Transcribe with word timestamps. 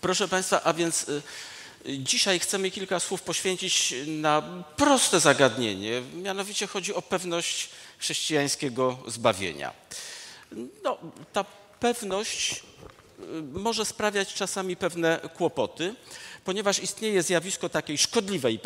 Proszę 0.00 0.28
Państwa, 0.28 0.62
a 0.64 0.72
więc 0.72 1.08
y, 1.08 1.22
dzisiaj 1.98 2.38
chcemy 2.38 2.70
kilka 2.70 3.00
słów 3.00 3.22
poświęcić 3.22 3.94
na 4.06 4.42
proste 4.76 5.20
zagadnienie, 5.20 6.02
mianowicie 6.14 6.66
chodzi 6.66 6.94
o 6.94 7.02
pewność 7.02 7.68
chrześcijańskiego 7.98 8.98
zbawienia. 9.06 9.72
No, 10.82 10.98
ta 11.32 11.44
pewność 11.80 12.52
y, 12.54 13.42
może 13.42 13.84
sprawiać 13.84 14.34
czasami 14.34 14.76
pewne 14.76 15.20
kłopoty, 15.34 15.94
ponieważ 16.44 16.78
istnieje 16.78 17.22
zjawisko 17.22 17.68
takiej 17.68 17.98
szkodliwej, 17.98 18.60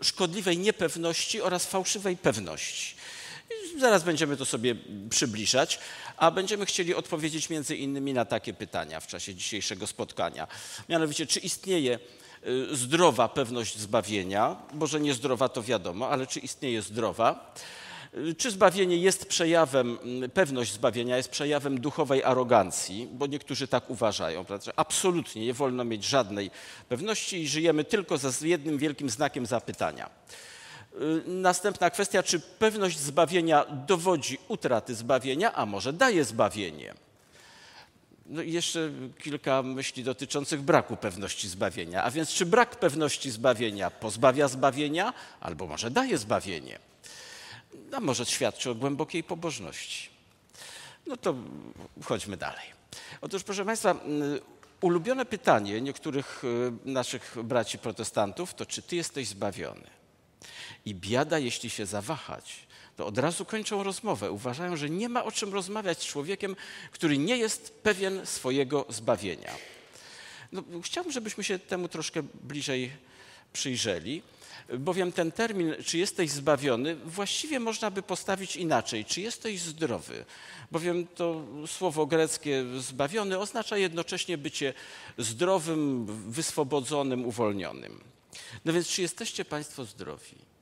y, 0.00 0.04
szkodliwej 0.04 0.58
niepewności 0.58 1.40
oraz 1.40 1.66
fałszywej 1.66 2.16
pewności. 2.16 2.94
Zaraz 3.78 4.02
będziemy 4.02 4.36
to 4.36 4.44
sobie 4.44 4.74
przybliżać, 5.10 5.78
a 6.16 6.30
będziemy 6.30 6.66
chcieli 6.66 6.94
odpowiedzieć 6.94 7.50
między 7.50 7.76
innymi 7.76 8.12
na 8.12 8.24
takie 8.24 8.54
pytania 8.54 9.00
w 9.00 9.06
czasie 9.06 9.34
dzisiejszego 9.34 9.86
spotkania. 9.86 10.48
Mianowicie, 10.88 11.26
czy 11.26 11.40
istnieje 11.40 11.98
y, 12.46 12.76
zdrowa 12.76 13.28
pewność 13.28 13.78
zbawienia? 13.78 14.56
Może 14.72 15.00
niezdrowa 15.00 15.48
to 15.48 15.62
wiadomo, 15.62 16.08
ale 16.08 16.26
czy 16.26 16.40
istnieje 16.40 16.82
zdrowa? 16.82 17.54
Y, 18.14 18.34
czy 18.34 18.50
zbawienie 18.50 18.96
jest 18.96 19.26
przejawem, 19.26 19.98
mm, 20.02 20.30
pewność 20.30 20.72
zbawienia 20.72 21.16
jest 21.16 21.28
przejawem 21.28 21.80
duchowej 21.80 22.24
arogancji, 22.24 23.08
bo 23.12 23.26
niektórzy 23.26 23.68
tak 23.68 23.90
uważają, 23.90 24.44
że 24.64 24.72
absolutnie 24.76 25.46
nie 25.46 25.54
wolno 25.54 25.84
mieć 25.84 26.04
żadnej 26.04 26.50
pewności 26.88 27.42
i 27.42 27.48
żyjemy 27.48 27.84
tylko 27.84 28.18
z 28.18 28.40
jednym 28.40 28.78
wielkim 28.78 29.10
znakiem 29.10 29.46
zapytania. 29.46 30.10
Y, 31.00 31.22
następna 31.26 31.90
kwestia, 31.90 32.22
czy 32.22 32.40
pewność 32.40 32.98
zbawienia 32.98 33.64
dowodzi 33.64 34.38
utraty 34.48 34.94
zbawienia, 34.94 35.54
a 35.54 35.66
może 35.66 35.92
daje 35.92 36.24
zbawienie. 36.24 36.94
No 38.26 38.42
i 38.42 38.52
jeszcze 38.52 38.90
kilka 39.22 39.62
myśli 39.62 40.04
dotyczących 40.04 40.62
braku 40.62 40.96
pewności 40.96 41.48
zbawienia. 41.48 42.04
A 42.04 42.10
więc 42.10 42.28
czy 42.28 42.46
brak 42.46 42.76
pewności 42.76 43.30
zbawienia 43.30 43.90
pozbawia 43.90 44.48
zbawienia, 44.48 45.12
albo 45.40 45.66
może 45.66 45.90
daje 45.90 46.18
zbawienie? 46.18 46.78
A 47.92 48.00
może 48.00 48.26
świadczy 48.26 48.70
o 48.70 48.74
głębokiej 48.74 49.24
pobożności. 49.24 50.08
No 51.06 51.16
to 51.16 51.34
chodźmy 52.04 52.36
dalej. 52.36 52.66
Otóż, 53.20 53.42
proszę 53.42 53.64
Państwa, 53.64 53.92
y, 53.92 53.96
ulubione 54.80 55.24
pytanie 55.24 55.80
niektórych 55.80 56.44
y, 56.44 56.72
naszych 56.84 57.36
braci 57.44 57.78
protestantów 57.78 58.54
to, 58.54 58.66
czy 58.66 58.82
Ty 58.82 58.96
jesteś 58.96 59.28
zbawiony? 59.28 60.03
I 60.84 60.94
biada, 60.94 61.38
jeśli 61.38 61.70
się 61.70 61.86
zawahać, 61.86 62.66
to 62.96 63.06
od 63.06 63.18
razu 63.18 63.44
kończą 63.44 63.82
rozmowę. 63.82 64.30
Uważają, 64.32 64.76
że 64.76 64.90
nie 64.90 65.08
ma 65.08 65.24
o 65.24 65.32
czym 65.32 65.54
rozmawiać 65.54 66.02
z 66.02 66.06
człowiekiem, 66.06 66.56
który 66.90 67.18
nie 67.18 67.36
jest 67.36 67.74
pewien 67.82 68.26
swojego 68.26 68.86
zbawienia. 68.88 69.54
No, 70.52 70.62
chciałbym, 70.82 71.12
żebyśmy 71.12 71.44
się 71.44 71.58
temu 71.58 71.88
troszkę 71.88 72.22
bliżej 72.22 72.90
przyjrzeli, 73.52 74.22
bowiem 74.78 75.12
ten 75.12 75.32
termin, 75.32 75.74
czy 75.84 75.98
jesteś 75.98 76.30
zbawiony, 76.30 76.96
właściwie 76.96 77.60
można 77.60 77.90
by 77.90 78.02
postawić 78.02 78.56
inaczej, 78.56 79.04
czy 79.04 79.20
jesteś 79.20 79.60
zdrowy, 79.60 80.24
bowiem 80.70 81.06
to 81.06 81.44
słowo 81.66 82.06
greckie 82.06 82.64
zbawiony 82.78 83.38
oznacza 83.38 83.76
jednocześnie 83.76 84.38
bycie 84.38 84.74
zdrowym, 85.18 86.06
wyswobodzonym, 86.30 87.26
uwolnionym. 87.26 88.00
No 88.64 88.72
więc, 88.72 88.88
czy 88.88 89.02
jesteście 89.02 89.44
Państwo 89.44 89.84
zdrowi? 89.84 90.53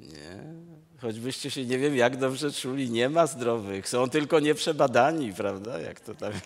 Nie. 0.00 0.58
Choćbyście 1.00 1.50
się 1.50 1.64
nie 1.64 1.78
wiem 1.78 1.96
jak 1.96 2.16
dobrze 2.16 2.52
czuli, 2.52 2.90
nie 2.90 3.08
ma 3.08 3.26
zdrowych, 3.26 3.88
są 3.88 4.10
tylko 4.10 4.40
nieprzebadani, 4.40 5.32
prawda? 5.32 5.80
Jak 5.80 6.00
to 6.00 6.14
tam. 6.14 6.32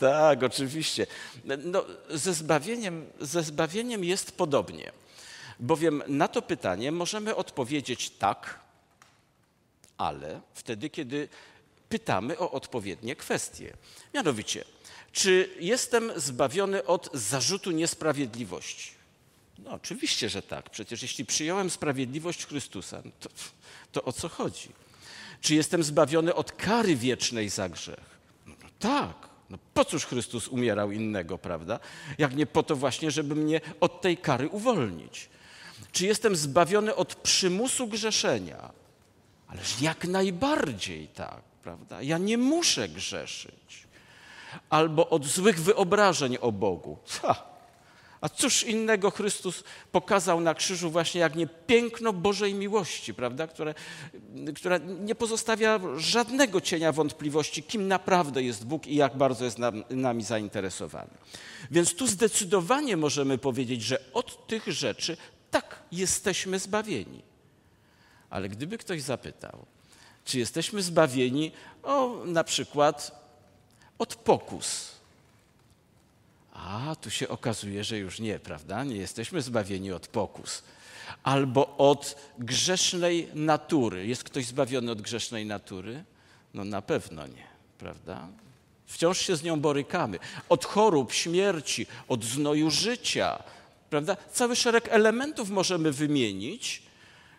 Tak, 0.00 0.42
oczywiście. 0.42 1.06
No, 1.64 1.84
ze, 2.10 2.34
zbawieniem, 2.34 3.06
ze 3.20 3.42
zbawieniem 3.42 4.04
jest 4.04 4.32
podobnie, 4.32 4.92
bowiem 5.60 6.02
na 6.08 6.28
to 6.28 6.42
pytanie 6.42 6.92
możemy 6.92 7.36
odpowiedzieć 7.36 8.10
tak, 8.10 8.60
ale 9.98 10.40
wtedy, 10.54 10.90
kiedy 10.90 11.28
pytamy 11.88 12.38
o 12.38 12.50
odpowiednie 12.50 13.16
kwestie. 13.16 13.76
Mianowicie, 14.14 14.64
czy 15.12 15.48
jestem 15.60 16.12
zbawiony 16.16 16.84
od 16.84 17.10
zarzutu 17.12 17.70
niesprawiedliwości? 17.70 18.99
No 19.64 19.70
oczywiście, 19.70 20.28
że 20.28 20.42
tak. 20.42 20.70
Przecież 20.70 21.02
jeśli 21.02 21.24
przyjąłem 21.24 21.70
sprawiedliwość 21.70 22.46
Chrystusa, 22.46 23.02
no 23.04 23.10
to, 23.20 23.28
to 23.92 24.04
o 24.04 24.12
co 24.12 24.28
chodzi? 24.28 24.68
Czy 25.40 25.54
jestem 25.54 25.82
zbawiony 25.82 26.34
od 26.34 26.52
kary 26.52 26.96
wiecznej 26.96 27.48
za 27.48 27.68
grzech? 27.68 28.18
No, 28.46 28.54
no 28.62 28.68
tak. 28.78 29.30
No 29.50 29.58
po 29.74 29.84
cóż 29.84 30.06
Chrystus 30.06 30.48
umierał 30.48 30.90
innego, 30.90 31.38
prawda? 31.38 31.80
Jak 32.18 32.36
nie 32.36 32.46
po 32.46 32.62
to 32.62 32.76
właśnie, 32.76 33.10
żeby 33.10 33.34
mnie 33.34 33.60
od 33.80 34.00
tej 34.00 34.16
kary 34.16 34.48
uwolnić. 34.48 35.28
Czy 35.92 36.06
jestem 36.06 36.36
zbawiony 36.36 36.94
od 36.94 37.14
przymusu 37.14 37.86
grzeszenia? 37.86 38.70
Ależ 39.48 39.80
jak 39.80 40.04
najbardziej 40.04 41.08
tak, 41.08 41.42
prawda? 41.62 42.02
Ja 42.02 42.18
nie 42.18 42.38
muszę 42.38 42.88
grzeszyć. 42.88 43.86
Albo 44.70 45.08
od 45.08 45.26
złych 45.26 45.60
wyobrażeń 45.60 46.36
o 46.40 46.52
Bogu. 46.52 46.98
Ha, 47.08 47.49
a 48.20 48.28
cóż 48.28 48.62
innego 48.62 49.10
Chrystus 49.10 49.64
pokazał 49.92 50.40
na 50.40 50.54
krzyżu 50.54 50.90
właśnie 50.90 51.20
jak 51.20 51.34
nie 51.34 51.46
piękno 51.46 52.12
Bożej 52.12 52.54
miłości, 52.54 53.14
prawda? 53.14 53.46
Które, 53.46 53.74
która 54.56 54.78
nie 54.78 55.14
pozostawia 55.14 55.80
żadnego 55.96 56.60
cienia 56.60 56.92
wątpliwości, 56.92 57.62
kim 57.62 57.88
naprawdę 57.88 58.42
jest 58.42 58.66
Bóg 58.66 58.86
i 58.86 58.96
jak 58.96 59.16
bardzo 59.16 59.44
jest 59.44 59.58
nam, 59.58 59.84
nami 59.90 60.22
zainteresowany. 60.22 61.10
Więc 61.70 61.94
tu 61.94 62.06
zdecydowanie 62.06 62.96
możemy 62.96 63.38
powiedzieć, 63.38 63.82
że 63.82 64.12
od 64.12 64.46
tych 64.46 64.66
rzeczy 64.66 65.16
tak 65.50 65.82
jesteśmy 65.92 66.58
zbawieni. 66.58 67.22
Ale 68.30 68.48
gdyby 68.48 68.78
ktoś 68.78 69.02
zapytał, 69.02 69.66
czy 70.24 70.38
jesteśmy 70.38 70.82
zbawieni 70.82 71.52
o 71.82 72.22
na 72.24 72.44
przykład 72.44 73.20
od 73.98 74.14
pokus, 74.14 74.99
a 76.66 76.96
tu 76.96 77.10
się 77.10 77.28
okazuje, 77.28 77.84
że 77.84 77.98
już 77.98 78.20
nie, 78.20 78.38
prawda? 78.38 78.84
Nie 78.84 78.96
jesteśmy 78.96 79.42
zbawieni 79.42 79.92
od 79.92 80.08
pokus. 80.08 80.62
Albo 81.22 81.76
od 81.76 82.16
grzesznej 82.38 83.28
natury. 83.34 84.06
Jest 84.06 84.24
ktoś 84.24 84.46
zbawiony 84.46 84.92
od 84.92 85.02
grzesznej 85.02 85.46
natury? 85.46 86.04
No 86.54 86.64
na 86.64 86.82
pewno 86.82 87.26
nie, 87.26 87.46
prawda? 87.78 88.28
Wciąż 88.86 89.18
się 89.18 89.36
z 89.36 89.42
nią 89.42 89.60
borykamy. 89.60 90.18
Od 90.48 90.64
chorób, 90.64 91.12
śmierci, 91.12 91.86
od 92.08 92.24
znoju 92.24 92.70
życia, 92.70 93.42
prawda? 93.90 94.16
Cały 94.32 94.56
szereg 94.56 94.88
elementów 94.88 95.50
możemy 95.50 95.92
wymienić, 95.92 96.82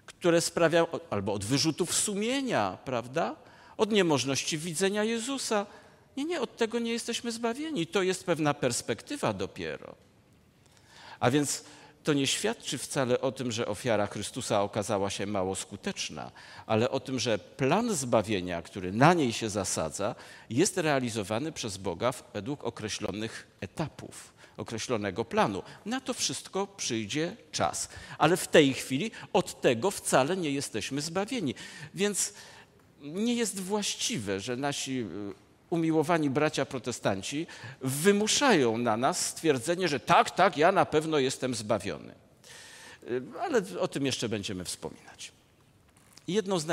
które 0.06 0.42
sprawiają, 0.42 0.88
albo 1.10 1.34
od 1.34 1.46
wyrzutów 1.46 1.96
sumienia, 1.96 2.78
prawda? 2.86 3.36
Od 3.78 3.92
niemożności 3.92 4.58
widzenia 4.58 5.04
Jezusa, 5.04 5.66
nie, 6.18 6.26
nie, 6.26 6.42
od 6.42 6.58
tego 6.58 6.80
nie 6.80 6.92
jesteśmy 6.92 7.32
zbawieni. 7.32 7.88
To 7.88 8.04
jest 8.04 8.24
pewna 8.24 8.54
perspektywa 8.54 9.34
dopiero. 9.34 9.96
A 11.20 11.32
więc 11.32 11.64
to 12.04 12.14
nie 12.14 12.28
świadczy 12.28 12.78
wcale 12.78 13.22
o 13.22 13.32
tym, 13.32 13.52
że 13.52 13.68
ofiara 13.68 14.08
Chrystusa 14.08 14.62
okazała 14.62 15.10
się 15.10 15.26
mało 15.26 15.56
skuteczna, 15.56 16.32
ale 16.66 16.90
o 16.90 17.00
tym, 17.00 17.20
że 17.20 17.40
plan 17.40 17.96
zbawienia, 17.96 18.62
który 18.62 18.92
na 18.92 19.14
niej 19.14 19.34
się 19.34 19.50
zasadza, 19.50 20.16
jest 20.50 20.78
realizowany 20.78 21.52
przez 21.52 21.78
Boga 21.78 22.14
według 22.34 22.64
określonych 22.64 23.48
etapów, 23.62 24.34
określonego 24.58 25.26
planu. 25.26 25.64
Na 25.86 26.02
to 26.02 26.14
wszystko 26.14 26.68
przyjdzie 26.68 27.38
czas. 27.52 27.90
Ale 28.18 28.38
w 28.38 28.48
tej 28.48 28.74
chwili 28.74 29.12
od 29.34 29.62
tego 29.62 29.92
wcale 29.92 30.38
nie 30.38 30.52
jesteśmy 30.52 31.02
zbawieni. 31.02 31.56
Więc 31.94 32.34
nie 33.02 33.36
jest 33.36 33.60
właściwe, 33.60 34.40
że 34.40 34.56
nasi 34.56 35.06
umiłowani 35.72 36.30
bracia 36.30 36.66
protestanci 36.66 37.48
wymuszają 37.82 38.78
na 38.78 38.98
nas 38.98 39.28
stwierdzenie, 39.28 39.88
że 39.88 40.00
tak, 40.00 40.32
tak, 40.32 40.58
ja 40.58 40.72
na 40.72 40.86
pewno 40.86 41.20
jestem 41.20 41.56
zbawiony. 41.56 42.14
Y, 43.10 43.22
ale 43.42 43.62
o 43.80 43.88
tym 43.88 44.06
jeszcze 44.06 44.30
będziemy 44.30 44.64
wspominać. 44.64 45.32
Z 46.28 46.68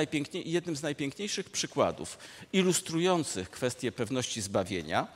jednym 0.44 0.76
z 0.76 0.82
najpiękniejszych 0.82 1.50
przykładów 1.50 2.18
ilustrujących 2.52 3.50
kwestię 3.50 3.92
pewności 3.92 4.42
zbawienia 4.42 5.06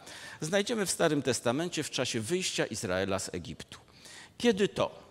znajdziemy 0.41 0.87
w 0.87 0.91
Starym 0.91 1.23
Testamencie 1.23 1.83
w 1.83 1.91
czasie 1.91 2.21
wyjścia 2.21 2.67
Izraela 2.67 3.19
z 3.19 3.35
Egiptu. 3.35 3.79
Kiedy 4.39 4.69
to? 4.69 5.03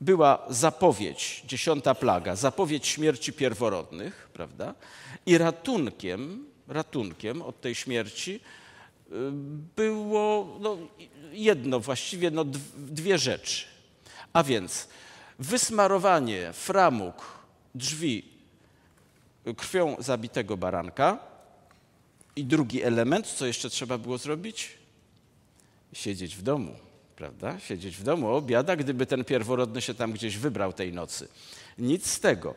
Była 0.00 0.46
zapowiedź, 0.48 1.42
dziesiąta 1.46 1.94
plaga, 1.94 2.36
zapowiedź 2.36 2.86
śmierci 2.86 3.32
pierworodnych, 3.32 4.28
prawda? 4.32 4.74
I 5.26 5.38
ratunkiem 5.38 6.49
ratunkiem 6.70 7.42
od 7.42 7.60
tej 7.60 7.74
śmierci 7.74 8.40
y, 9.12 9.12
było 9.76 10.58
no, 10.60 10.78
jedno, 11.32 11.80
właściwie 11.80 12.30
no, 12.30 12.44
dwie 12.76 13.18
rzeczy. 13.18 13.66
A 14.32 14.42
więc 14.42 14.88
wysmarowanie 15.38 16.52
framug 16.52 17.14
drzwi 17.74 18.24
krwią 19.56 19.96
zabitego 19.98 20.56
baranka 20.56 21.18
I 22.36 22.44
drugi 22.44 22.82
element, 22.82 23.26
co 23.26 23.46
jeszcze 23.46 23.70
trzeba 23.70 23.98
było 23.98 24.18
zrobić? 24.18 24.78
Siedzieć 25.92 26.36
w 26.36 26.42
domu, 26.42 26.74
prawda? 27.16 27.58
Siedzieć 27.60 27.96
w 27.96 28.02
domu, 28.02 28.34
obiada, 28.34 28.76
gdyby 28.76 29.06
ten 29.06 29.24
pierworodny 29.24 29.80
się 29.80 29.94
tam 29.94 30.12
gdzieś 30.12 30.36
wybrał 30.36 30.72
tej 30.72 30.92
nocy. 30.92 31.28
Nic 31.78 32.06
z 32.06 32.20
tego. 32.20 32.54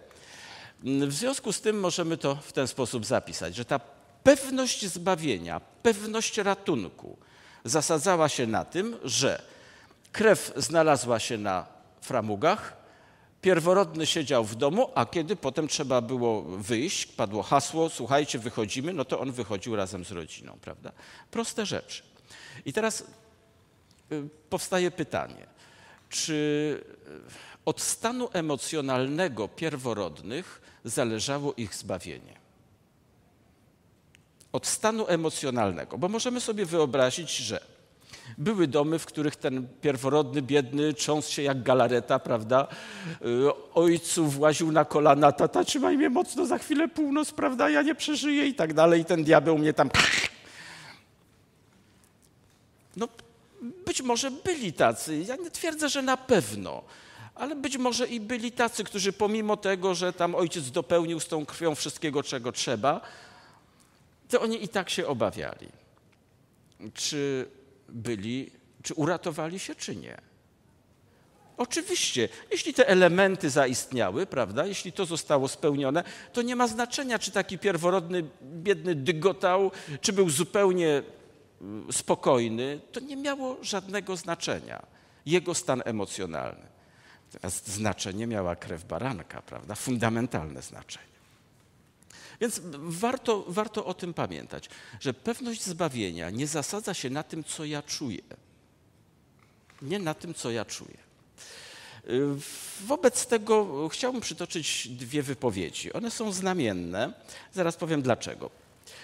W 0.84 1.14
związku 1.14 1.54
z 1.54 1.62
tym 1.62 1.80
możemy 1.80 2.18
to 2.18 2.36
w 2.36 2.54
ten 2.54 2.68
sposób 2.68 3.06
zapisać, 3.06 3.56
że 3.56 3.66
ta 3.66 3.80
pewność 4.24 4.86
zbawienia, 4.86 5.60
pewność 5.60 6.38
ratunku 6.38 7.18
zasadzała 7.64 8.30
się 8.30 8.48
na 8.48 8.66
tym, 8.66 8.98
że 9.04 9.42
krew 10.12 10.54
znalazła 10.56 11.20
się 11.20 11.38
na 11.38 11.66
framugach, 12.02 12.84
pierworodny 13.42 14.06
siedział 14.06 14.44
w 14.44 14.56
domu, 14.56 14.90
a 14.96 15.06
kiedy 15.06 15.36
potem 15.36 15.68
trzeba 15.68 16.02
było 16.02 16.42
wyjść, 16.42 17.06
padło 17.06 17.44
hasło, 17.44 17.90
słuchajcie, 17.90 18.40
wychodzimy, 18.40 18.94
no 18.94 19.06
to 19.06 19.20
on 19.20 19.32
wychodził 19.32 19.76
razem 19.76 20.06
z 20.06 20.12
rodziną, 20.12 20.58
prawda? 20.62 20.92
Proste 21.32 21.66
rzeczy. 21.66 22.04
I 22.66 22.74
teraz 22.74 23.04
y, 24.12 24.30
powstaje 24.50 24.92
pytanie, 24.92 25.48
czy 26.10 26.34
y, 27.08 27.66
od 27.66 27.82
stanu 27.82 28.30
emocjonalnego 28.34 29.48
pierworodnych 29.48 30.62
zależało 30.84 31.54
ich 31.54 31.76
zbawienie? 31.76 32.43
Od 34.54 34.68
stanu 34.68 35.08
emocjonalnego, 35.08 35.98
bo 35.98 36.10
możemy 36.10 36.42
sobie 36.42 36.66
wyobrazić, 36.66 37.38
że 37.38 37.74
były 38.38 38.68
domy, 38.68 39.00
w 39.00 39.06
których 39.06 39.36
ten 39.36 39.68
pierworodny, 39.82 40.42
biedny 40.42 40.94
cząs 40.94 41.30
się 41.30 41.42
jak 41.42 41.64
galareta, 41.64 42.20
prawda? 42.20 42.68
Y, 43.22 43.74
ojcu 43.74 44.26
właził 44.26 44.72
na 44.72 44.86
kolana, 44.86 45.32
tata 45.32 45.64
trzymaj 45.64 45.98
mnie 45.98 46.10
mocno, 46.10 46.46
za 46.46 46.58
chwilę 46.58 46.88
północ, 46.88 47.32
prawda? 47.32 47.70
Ja 47.70 47.82
nie 47.82 47.96
przeżyję 47.96 48.48
i 48.48 48.54
tak 48.54 48.74
dalej. 48.74 49.02
I 49.02 49.06
ten 49.06 49.24
diabeł 49.24 49.58
mnie 49.58 49.74
tam... 49.74 49.90
No, 52.96 53.08
być 53.86 54.02
może 54.02 54.32
byli 54.32 54.74
tacy. 54.74 55.18
Ja 55.28 55.36
nie 55.36 55.52
twierdzę, 55.52 55.90
że 55.90 56.02
na 56.02 56.18
pewno. 56.18 56.84
Ale 57.36 57.56
być 57.56 57.78
może 57.78 58.08
i 58.08 58.20
byli 58.20 58.52
tacy, 58.52 58.84
którzy 58.84 59.14
pomimo 59.14 59.58
tego, 59.58 59.96
że 59.96 60.14
tam 60.14 60.36
ojciec 60.36 60.72
dopełnił 60.72 61.20
z 61.20 61.28
tą 61.28 61.46
krwią 61.46 61.76
wszystkiego, 61.76 62.24
czego 62.24 62.52
trzeba, 62.52 63.02
to 64.30 64.42
oni 64.42 64.64
i 64.64 64.68
tak 64.68 64.90
się 64.90 65.08
obawiali. 65.08 65.68
Czy 66.94 67.48
byli, 67.90 68.52
czy 68.84 68.94
uratowali 68.94 69.60
się, 69.60 69.76
czy 69.76 69.96
nie. 69.96 70.18
Oczywiście, 71.58 72.30
jeśli 72.52 72.74
te 72.74 72.88
elementy 72.88 73.50
zaistniały, 73.50 74.26
prawda, 74.26 74.66
jeśli 74.66 74.92
to 74.92 75.06
zostało 75.06 75.48
spełnione, 75.48 76.04
to 76.34 76.42
nie 76.42 76.56
ma 76.56 76.68
znaczenia, 76.68 77.20
czy 77.20 77.32
taki 77.32 77.58
pierworodny, 77.58 78.24
biedny 78.42 78.96
dygotał, 78.96 79.72
czy 80.02 80.14
był 80.14 80.30
zupełnie 80.30 81.04
mm, 81.62 81.94
spokojny. 81.94 82.80
To 82.92 83.00
nie 83.00 83.16
miało 83.16 83.58
żadnego 83.62 84.16
znaczenia. 84.16 84.86
Jego 85.26 85.54
stan 85.54 85.82
emocjonalny. 85.86 86.68
Natomiast 87.34 87.68
znaczenie 87.68 88.28
miała 88.28 88.56
krew 88.56 88.86
baranka, 88.86 89.42
prawda, 89.42 89.76
fundamentalne 89.76 90.62
znaczenie. 90.62 91.13
Więc 92.42 92.62
warto, 92.74 93.46
warto 93.48 93.86
o 93.86 93.94
tym 93.94 94.14
pamiętać, 94.14 94.70
że 95.00 95.14
pewność 95.14 95.64
zbawienia 95.64 96.30
nie 96.30 96.48
zasadza 96.48 96.94
się 96.94 97.10
na 97.10 97.24
tym, 97.24 97.44
co 97.44 97.66
ja 97.66 97.82
czuję. 97.82 98.22
Nie 99.82 100.00
na 100.00 100.14
tym, 100.14 100.34
co 100.34 100.52
ja 100.52 100.66
czuję. 100.66 100.98
Wobec 102.86 103.28
tego 103.28 103.90
chciałbym 103.90 104.22
przytoczyć 104.22 104.88
dwie 104.88 105.24
wypowiedzi. 105.24 105.94
One 105.94 106.12
są 106.12 106.32
znamienne. 106.32 107.14
Zaraz 107.54 107.78
powiem 107.78 108.02
dlaczego. 108.02 108.50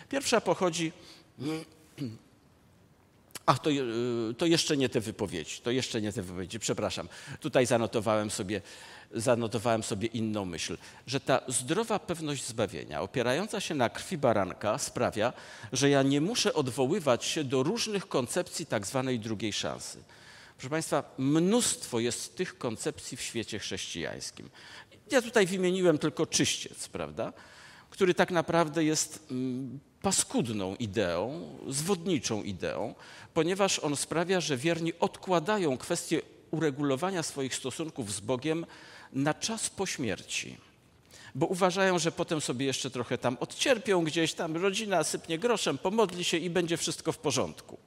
Pierwsza 0.09 0.41
pochodzi. 0.41 0.91
Ach, 3.45 3.59
to, 3.59 3.69
to 4.37 4.45
jeszcze 4.45 4.77
nie 4.77 4.89
te 4.89 4.99
wypowiedzi. 4.99 5.61
To 5.63 5.71
jeszcze 5.71 6.01
nie 6.01 6.13
te 6.13 6.21
wypowiedzi. 6.21 6.59
Przepraszam. 6.59 7.09
Tutaj 7.39 7.65
zanotowałem 7.65 8.31
sobie 8.31 8.61
zanotowałem 9.13 9.83
sobie 9.83 10.07
inną 10.07 10.45
myśl, 10.45 10.77
że 11.07 11.19
ta 11.19 11.41
zdrowa 11.47 11.99
pewność 11.99 12.45
zbawienia, 12.45 13.01
opierająca 13.01 13.59
się 13.59 13.75
na 13.75 13.89
krwi 13.89 14.17
baranka, 14.17 14.77
sprawia, 14.77 15.33
że 15.73 15.89
ja 15.89 16.03
nie 16.03 16.21
muszę 16.21 16.53
odwoływać 16.53 17.25
się 17.25 17.43
do 17.43 17.63
różnych 17.63 18.07
koncepcji 18.07 18.65
tak 18.65 18.87
zwanej 18.87 19.19
drugiej 19.19 19.53
szansy. 19.53 20.03
Proszę 20.57 20.69
Państwa, 20.69 21.03
mnóstwo 21.17 21.99
jest 21.99 22.35
tych 22.35 22.57
koncepcji 22.57 23.17
w 23.17 23.21
świecie 23.21 23.59
chrześcijańskim. 23.59 24.49
Ja 25.11 25.21
tutaj 25.21 25.45
wymieniłem 25.45 25.97
tylko 25.97 26.25
czyściec, 26.25 26.87
prawda? 26.87 27.33
który 27.89 28.13
tak 28.13 28.31
naprawdę 28.31 28.83
jest 28.83 29.25
mm, 29.31 29.79
paskudną 30.01 30.75
ideą, 30.75 31.49
zwodniczą 31.67 32.43
ideą, 32.43 32.95
ponieważ 33.33 33.79
on 33.79 33.95
sprawia, 33.95 34.41
że 34.41 34.57
wierni 34.57 34.93
odkładają 34.99 35.77
kwestię 35.77 36.21
uregulowania 36.51 37.23
swoich 37.23 37.55
stosunków 37.55 38.13
z 38.13 38.19
Bogiem 38.19 38.65
na 39.13 39.33
czas 39.33 39.69
po 39.69 39.85
śmierci. 39.85 40.57
Bo 41.35 41.45
uważają, 41.45 41.99
że 41.99 42.11
potem 42.11 42.41
sobie 42.41 42.65
jeszcze 42.65 42.89
trochę 42.89 43.17
tam 43.17 43.37
odcierpią 43.39 44.03
gdzieś, 44.03 44.33
tam 44.33 44.57
rodzina 44.57 45.03
sypnie 45.03 45.39
groszem, 45.39 45.77
pomodli 45.77 46.23
się 46.23 46.37
i 46.37 46.49
będzie 46.49 46.77
wszystko 46.77 47.11
w 47.11 47.17
porządku. 47.17 47.77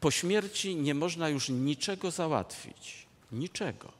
Po 0.00 0.10
śmierci 0.10 0.76
nie 0.76 0.94
można 0.94 1.28
już 1.28 1.48
niczego 1.48 2.10
załatwić. 2.10 3.06
Niczego. 3.32 3.92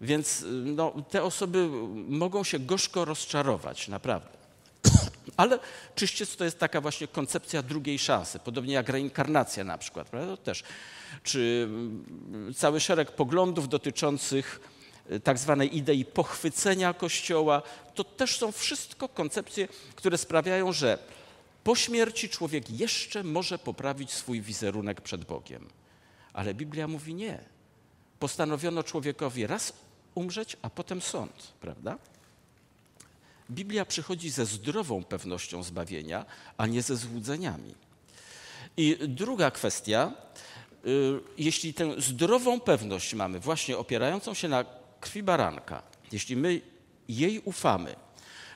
Więc 0.00 0.44
no, 0.64 0.92
te 1.10 1.22
osoby 1.22 1.68
mogą 2.08 2.44
się 2.44 2.58
gorzko 2.58 3.04
rozczarować, 3.04 3.88
naprawdę. 3.88 4.38
Ale 5.36 5.58
czyściec 5.94 6.36
to 6.36 6.44
jest 6.44 6.58
taka 6.58 6.80
właśnie 6.80 7.08
koncepcja 7.08 7.62
drugiej 7.62 7.98
szansy, 7.98 8.38
podobnie 8.38 8.74
jak 8.74 8.88
reinkarnacja 8.88 9.64
na 9.64 9.78
przykład, 9.78 10.08
prawda? 10.08 10.36
To 10.36 10.42
też. 10.42 10.62
Czy 11.22 11.62
mm, 11.68 12.54
cały 12.54 12.80
szereg 12.80 13.12
poglądów 13.12 13.68
dotyczących 13.68 14.60
tak 15.24 15.38
zwanej 15.38 15.76
idei 15.76 16.04
pochwycenia 16.04 16.94
Kościoła. 16.94 17.62
To 17.94 18.04
też 18.04 18.38
są 18.38 18.52
wszystko 18.52 19.08
koncepcje, 19.08 19.68
które 19.96 20.18
sprawiają, 20.18 20.72
że 20.72 20.98
po 21.64 21.76
śmierci 21.76 22.28
człowiek 22.28 22.70
jeszcze 22.70 23.24
może 23.24 23.58
poprawić 23.58 24.12
swój 24.12 24.40
wizerunek 24.40 25.00
przed 25.00 25.24
Bogiem. 25.24 25.68
Ale 26.32 26.54
Biblia 26.54 26.88
mówi 26.88 27.14
nie. 27.14 27.38
Postanowiono 28.18 28.82
człowiekowi 28.82 29.46
raz 29.46 29.72
umrzeć, 30.14 30.56
a 30.62 30.70
potem 30.70 31.02
sąd, 31.02 31.52
prawda? 31.60 31.98
Biblia 33.50 33.84
przychodzi 33.84 34.30
ze 34.30 34.46
zdrową 34.46 35.04
pewnością 35.04 35.62
zbawienia, 35.62 36.26
a 36.56 36.66
nie 36.66 36.82
ze 36.82 36.96
złudzeniami. 36.96 37.74
I 38.76 38.96
druga 39.08 39.50
kwestia, 39.50 40.12
y, 40.86 41.20
jeśli 41.38 41.74
tę 41.74 42.00
zdrową 42.00 42.60
pewność 42.60 43.14
mamy, 43.14 43.40
właśnie 43.40 43.78
opierającą 43.78 44.34
się 44.34 44.48
na 44.48 44.64
krwi 45.00 45.22
baranka, 45.22 45.82
jeśli 46.12 46.36
my 46.36 46.60
jej 47.08 47.38
ufamy, 47.38 47.96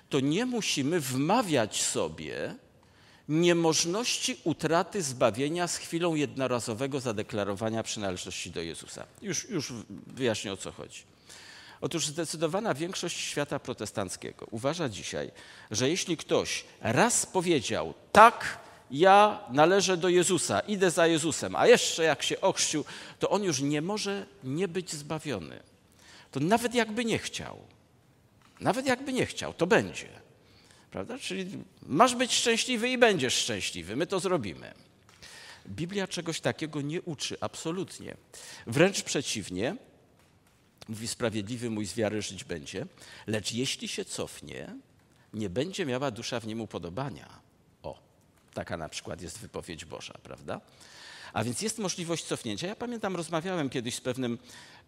to 0.08 0.20
nie 0.20 0.46
musimy 0.46 1.00
wmawiać 1.00 1.82
sobie 1.82 2.54
niemożności 3.28 4.38
utraty 4.44 5.02
zbawienia 5.02 5.68
z 5.68 5.76
chwilą 5.76 6.14
jednorazowego 6.14 7.00
zadeklarowania 7.00 7.82
przynależności 7.82 8.50
do 8.50 8.62
Jezusa. 8.62 9.06
Już, 9.22 9.48
już 9.50 9.72
wyjaśnię 10.06 10.52
o 10.52 10.56
co 10.56 10.72
chodzi. 10.72 11.02
Otóż 11.80 12.06
zdecydowana 12.06 12.74
większość 12.74 13.20
świata 13.20 13.58
protestanckiego 13.58 14.46
uważa 14.50 14.88
dzisiaj, 14.88 15.30
że 15.70 15.88
jeśli 15.88 16.16
ktoś 16.16 16.64
raz 16.80 17.26
powiedział 17.26 17.94
tak, 18.12 18.58
ja 18.90 19.40
należę 19.50 19.96
do 19.96 20.08
Jezusa, 20.08 20.60
idę 20.60 20.90
za 20.90 21.06
Jezusem, 21.06 21.56
a 21.56 21.66
jeszcze 21.66 22.04
jak 22.04 22.22
się 22.22 22.40
ochrzcił, 22.40 22.84
to 23.18 23.30
on 23.30 23.42
już 23.44 23.60
nie 23.60 23.82
może 23.82 24.26
nie 24.44 24.68
być 24.68 24.92
zbawiony 24.92 25.71
to 26.32 26.40
nawet 26.40 26.74
jakby 26.74 27.04
nie 27.04 27.18
chciał, 27.18 27.58
nawet 28.60 28.86
jakby 28.86 29.12
nie 29.12 29.26
chciał, 29.26 29.54
to 29.54 29.66
będzie. 29.66 30.08
Prawda? 30.90 31.18
Czyli 31.18 31.64
masz 31.82 32.14
być 32.14 32.34
szczęśliwy 32.34 32.88
i 32.88 32.98
będziesz 32.98 33.34
szczęśliwy. 33.34 33.96
My 33.96 34.06
to 34.06 34.20
zrobimy. 34.20 34.74
Biblia 35.68 36.08
czegoś 36.08 36.40
takiego 36.40 36.80
nie 36.80 37.02
uczy, 37.02 37.36
absolutnie. 37.40 38.16
Wręcz 38.66 39.02
przeciwnie, 39.02 39.76
mówi 40.88 41.08
sprawiedliwy 41.08 41.70
mój 41.70 41.86
z 41.86 41.94
wiary 41.94 42.22
żyć 42.22 42.44
będzie, 42.44 42.86
lecz 43.26 43.52
jeśli 43.52 43.88
się 43.88 44.04
cofnie, 44.04 44.74
nie 45.34 45.50
będzie 45.50 45.86
miała 45.86 46.10
dusza 46.10 46.40
w 46.40 46.46
nim 46.46 46.60
upodobania. 46.60 47.28
O, 47.82 47.98
taka 48.54 48.76
na 48.76 48.88
przykład 48.88 49.22
jest 49.22 49.38
wypowiedź 49.38 49.84
Boża, 49.84 50.14
prawda? 50.22 50.60
A 51.32 51.44
więc 51.44 51.62
jest 51.62 51.78
możliwość 51.78 52.24
cofnięcia. 52.24 52.66
Ja 52.66 52.76
pamiętam, 52.76 53.16
rozmawiałem 53.16 53.70
kiedyś 53.70 53.94
z 53.94 54.00
pewnym, 54.00 54.38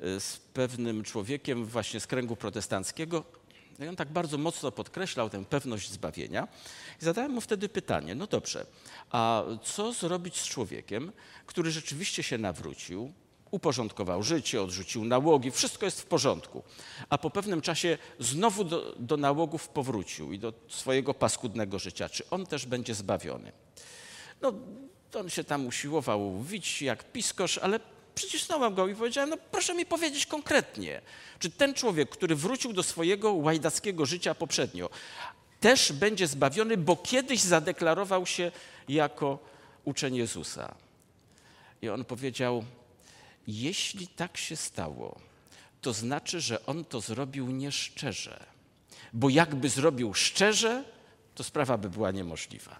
e, 0.01 0.21
z 0.21 0.37
pewnym 0.37 1.03
człowiekiem 1.03 1.65
właśnie 1.65 2.01
z 2.01 2.07
kręgu 2.07 2.37
protestanckiego. 2.37 3.25
I 3.81 3.89
on 3.89 3.97
tak 3.97 4.13
bardzo 4.13 4.39
mocno 4.39 4.73
podkreślał 4.73 5.31
tę 5.31 5.45
pewność 5.45 5.91
zbawienia. 5.91 6.49
I 7.03 7.05
zadałem 7.05 7.33
mu 7.33 7.41
wtedy 7.41 7.69
pytanie: 7.69 8.15
no 8.15 8.27
dobrze, 8.27 8.67
a 9.11 9.43
co 9.63 9.93
zrobić 9.93 10.41
z 10.41 10.45
człowiekiem, 10.45 11.13
który 11.47 11.71
rzeczywiście 11.71 12.23
się 12.23 12.39
nawrócił, 12.39 13.13
uporządkował 13.51 14.23
życie, 14.23 14.63
odrzucił 14.63 15.05
nałogi, 15.05 15.51
wszystko 15.51 15.87
jest 15.87 16.01
w 16.01 16.07
porządku. 16.07 16.63
A 17.09 17.19
po 17.19 17.31
pewnym 17.31 17.61
czasie 17.61 17.99
znowu 18.19 18.65
do, 18.65 18.95
do 18.99 19.17
nałogów 19.17 19.69
powrócił 19.69 20.33
i 20.33 20.39
do 20.39 20.53
swojego 20.69 21.15
paskudnego 21.15 21.79
życia. 21.79 22.09
Czy 22.09 22.31
on 22.31 22.47
też 22.47 22.67
będzie 22.67 22.95
zbawiony? 22.95 23.53
No, 24.43 24.53
on 25.17 25.31
się 25.31 25.45
tam 25.45 25.67
usiłował 25.67 26.43
wić 26.43 26.83
jak 26.83 27.13
piskosz, 27.13 27.59
ale 27.59 27.81
przycisnąłem 28.15 28.75
go 28.75 28.89
i 28.89 28.95
powiedziałem, 28.95 29.31
no 29.31 29.37
proszę 29.51 29.75
mi 29.75 29.87
powiedzieć 29.87 30.27
konkretnie, 30.27 31.01
czy 31.39 31.51
ten 31.51 31.75
człowiek, 31.75 32.11
który 32.11 32.37
wrócił 32.37 32.73
do 32.73 32.83
swojego 32.83 33.33
łajdackiego 33.33 34.07
życia 34.07 34.35
poprzednio, 34.35 34.91
też 35.61 35.93
będzie 35.93 36.27
zbawiony, 36.27 36.77
bo 36.77 36.97
kiedyś 36.97 37.41
zadeklarował 37.41 38.27
się 38.27 38.53
jako 38.89 39.39
uczeń 39.85 40.15
Jezusa. 40.17 40.75
I 41.83 41.89
on 41.89 42.05
powiedział, 42.05 42.65
jeśli 43.47 44.09
tak 44.09 44.37
się 44.37 44.57
stało, 44.57 45.21
to 45.81 45.93
znaczy, 45.93 46.41
że 46.41 46.67
on 46.67 46.85
to 46.85 47.01
zrobił 47.01 47.51
nieszczerze. 47.51 48.47
Bo 49.13 49.29
jakby 49.29 49.69
zrobił 49.69 50.15
szczerze, 50.15 50.85
to 51.35 51.45
sprawa 51.45 51.79
by 51.79 51.91
była 51.91 52.11
niemożliwa. 52.11 52.77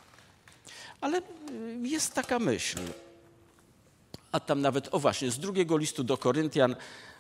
Ale 1.05 1.19
y, 1.19 1.23
jest 1.83 2.15
taka 2.15 2.39
myśl. 2.39 2.79
A 4.33 4.41
tam 4.41 4.61
nawet, 4.61 4.89
o 4.95 4.99
właśnie, 4.99 5.31
z 5.31 5.39
drugiego 5.39 5.77
listu 5.77 6.05
do 6.05 6.19
Koryntian, 6.19 6.77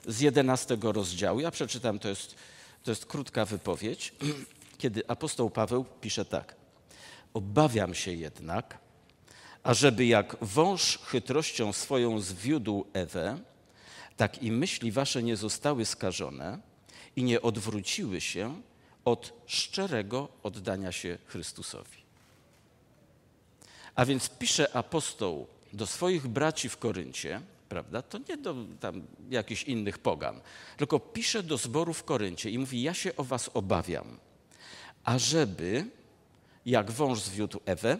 z 0.06 0.20
jedenastego 0.20 0.92
rozdziału. 0.92 1.40
Ja 1.40 1.50
przeczytam, 1.50 1.98
to 1.98 2.08
jest, 2.08 2.34
to 2.82 2.90
jest 2.90 3.06
krótka 3.06 3.44
wypowiedź, 3.44 4.14
kiedy 4.80 5.08
apostoł 5.08 5.50
Paweł 5.50 5.84
pisze 6.00 6.24
tak. 6.24 6.56
Obawiam 7.34 7.94
się 7.94 8.12
jednak, 8.12 8.78
ażeby 9.62 10.06
jak 10.06 10.36
wąż 10.40 10.98
chytrością 10.98 11.72
swoją 11.72 12.20
zwiódł 12.20 12.86
Ewę, 12.92 13.38
tak 14.16 14.42
i 14.42 14.52
myśli 14.52 14.92
wasze 14.92 15.22
nie 15.22 15.36
zostały 15.36 15.84
skażone 15.84 16.58
i 17.16 17.24
nie 17.24 17.42
odwróciły 17.42 18.20
się 18.20 18.62
od 19.04 19.32
szczerego 19.46 20.28
oddania 20.42 20.92
się 20.92 21.18
Chrystusowi. 21.26 22.03
A 23.94 24.04
więc 24.04 24.28
pisze 24.28 24.76
apostoł 24.76 25.46
do 25.72 25.86
swoich 25.86 26.26
braci 26.26 26.68
w 26.68 26.76
Koryncie, 26.76 27.40
prawda? 27.68 28.02
To 28.02 28.18
nie 28.28 28.36
do 28.36 28.54
tam 28.80 29.02
jakichś 29.30 29.62
innych 29.62 29.98
pogan, 29.98 30.40
tylko 30.76 31.00
pisze 31.00 31.42
do 31.42 31.56
zboru 31.56 31.94
w 31.94 32.04
Koryncie 32.04 32.50
i 32.50 32.58
mówi: 32.58 32.82
Ja 32.82 32.94
się 32.94 33.16
o 33.16 33.24
was 33.24 33.50
obawiam, 33.54 34.18
ażeby, 35.04 35.86
jak 36.66 36.90
wąż 36.90 37.20
zwiódł 37.20 37.60
Ewę, 37.66 37.98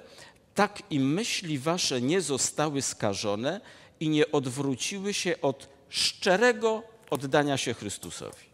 tak 0.55 0.83
i 0.91 1.01
myśli 1.01 1.59
wasze 1.59 2.01
nie 2.01 2.21
zostały 2.21 2.83
skażone 2.83 3.61
i 4.01 4.09
nie 4.09 4.33
odwróciły 4.33 5.15
się 5.15 5.41
od 5.41 5.69
szczerego 5.89 6.83
oddania 7.11 7.57
się 7.57 7.75
Chrystusowi. 7.75 8.54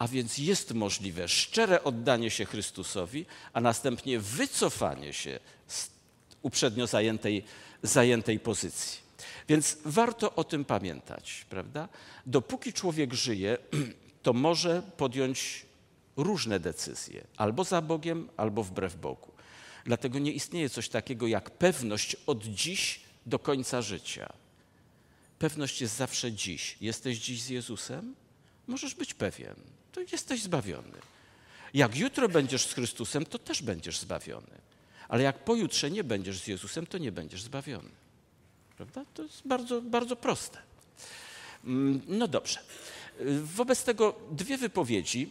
A 0.00 0.08
więc 0.08 0.38
jest 0.38 0.74
możliwe 0.74 1.28
szczere 1.28 1.84
oddanie 1.84 2.30
się 2.30 2.44
Chrystusowi, 2.44 3.26
a 3.52 3.60
następnie 3.60 4.18
wycofanie 4.18 5.12
się 5.12 5.40
z 5.66 5.90
uprzednio 6.42 6.86
zajętej, 6.86 7.44
zajętej 7.82 8.40
pozycji. 8.40 9.00
Więc 9.48 9.78
warto 9.84 10.34
o 10.34 10.44
tym 10.44 10.64
pamiętać, 10.64 11.46
prawda? 11.50 11.88
Dopóki 12.26 12.72
człowiek 12.72 13.14
żyje, 13.14 13.58
to 14.22 14.32
może 14.32 14.82
podjąć 14.96 15.66
różne 16.16 16.60
decyzje, 16.60 17.24
albo 17.36 17.64
za 17.64 17.82
Bogiem, 17.82 18.28
albo 18.36 18.62
wbrew 18.62 18.96
Bogu. 18.96 19.32
Dlatego 19.84 20.18
nie 20.18 20.32
istnieje 20.32 20.70
coś 20.70 20.88
takiego 20.88 21.26
jak 21.26 21.50
pewność 21.50 22.16
od 22.26 22.44
dziś 22.44 23.00
do 23.26 23.38
końca 23.38 23.82
życia. 23.82 24.32
Pewność 25.38 25.80
jest 25.80 25.96
zawsze 25.96 26.32
dziś. 26.32 26.76
Jesteś 26.80 27.18
dziś 27.18 27.42
z 27.42 27.48
Jezusem? 27.48 28.14
Możesz 28.66 28.94
być 28.94 29.14
pewien, 29.14 29.54
to 29.92 30.00
jesteś 30.00 30.42
zbawiony. 30.42 30.98
Jak 31.74 31.96
jutro 31.96 32.28
będziesz 32.28 32.66
z 32.66 32.72
Chrystusem, 32.72 33.26
to 33.26 33.38
też 33.38 33.62
będziesz 33.62 33.98
zbawiony. 33.98 34.60
Ale 35.08 35.22
jak 35.22 35.44
pojutrze 35.44 35.90
nie 35.90 36.04
będziesz 36.04 36.40
z 36.40 36.46
Jezusem, 36.46 36.86
to 36.86 36.98
nie 36.98 37.12
będziesz 37.12 37.42
zbawiony. 37.42 37.90
Prawda? 38.76 39.04
To 39.14 39.22
jest 39.22 39.42
bardzo, 39.44 39.82
bardzo 39.82 40.16
proste. 40.16 40.58
Mm, 41.64 42.00
no 42.08 42.28
dobrze. 42.28 42.60
Wobec 43.42 43.84
tego 43.84 44.14
dwie 44.30 44.58
wypowiedzi, 44.58 45.30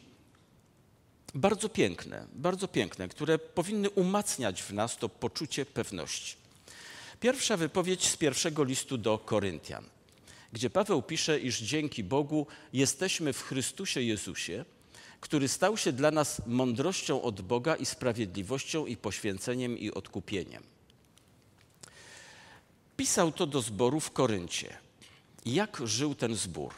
bardzo 1.33 1.69
piękne, 1.69 2.25
bardzo 2.33 2.67
piękne, 2.67 3.07
które 3.07 3.39
powinny 3.39 3.89
umacniać 3.89 4.63
w 4.63 4.73
nas 4.73 4.97
to 4.97 5.09
poczucie 5.09 5.65
pewności. 5.65 6.35
Pierwsza 7.19 7.57
wypowiedź 7.57 8.07
z 8.07 8.17
pierwszego 8.17 8.63
listu 8.63 8.97
do 8.97 9.17
Koryntian, 9.17 9.85
gdzie 10.53 10.69
Paweł 10.69 11.01
pisze, 11.01 11.39
iż 11.39 11.59
dzięki 11.59 12.03
Bogu 12.03 12.47
jesteśmy 12.73 13.33
w 13.33 13.41
Chrystusie 13.41 14.01
Jezusie, 14.01 14.65
który 15.19 15.47
stał 15.47 15.77
się 15.77 15.91
dla 15.91 16.11
nas 16.11 16.41
mądrością 16.45 17.21
od 17.21 17.41
Boga 17.41 17.75
i 17.75 17.85
sprawiedliwością 17.85 18.85
i 18.85 18.97
poświęceniem 18.97 19.77
i 19.77 19.91
odkupieniem. 19.91 20.63
Pisał 22.97 23.31
to 23.31 23.47
do 23.47 23.61
zboru 23.61 23.99
w 23.99 24.11
Koryncie. 24.11 24.77
Jak 25.45 25.81
żył 25.85 26.15
ten 26.15 26.35
zbór? 26.35 26.73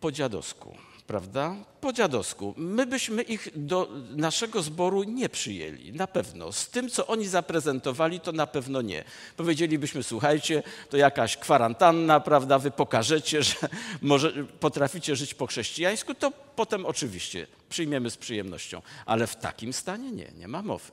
Po 0.00 0.12
dziadowsku 0.12 0.76
prawda? 1.08 1.56
Po 1.80 1.92
dziadowsku. 1.92 2.54
My 2.56 2.86
byśmy 2.86 3.22
ich 3.22 3.48
do 3.54 3.88
naszego 4.10 4.62
zboru 4.62 5.02
nie 5.02 5.28
przyjęli, 5.28 5.92
na 5.92 6.06
pewno. 6.06 6.52
Z 6.52 6.68
tym, 6.68 6.90
co 6.90 7.06
oni 7.06 7.28
zaprezentowali, 7.28 8.20
to 8.20 8.32
na 8.32 8.46
pewno 8.46 8.82
nie. 8.82 9.04
Powiedzielibyśmy, 9.36 10.02
słuchajcie, 10.02 10.62
to 10.90 10.96
jakaś 10.96 11.36
kwarantanna, 11.36 12.20
prawda? 12.20 12.58
Wy 12.58 12.70
pokażecie, 12.70 13.42
że 13.42 13.54
może 14.02 14.32
potraficie 14.60 15.16
żyć 15.16 15.34
po 15.34 15.46
chrześcijańsku, 15.46 16.14
to 16.14 16.30
potem 16.30 16.86
oczywiście 16.86 17.46
przyjmiemy 17.68 18.10
z 18.10 18.16
przyjemnością. 18.16 18.82
Ale 19.06 19.26
w 19.26 19.36
takim 19.36 19.72
stanie 19.72 20.10
nie, 20.10 20.32
nie 20.38 20.48
ma 20.48 20.62
mowy. 20.62 20.92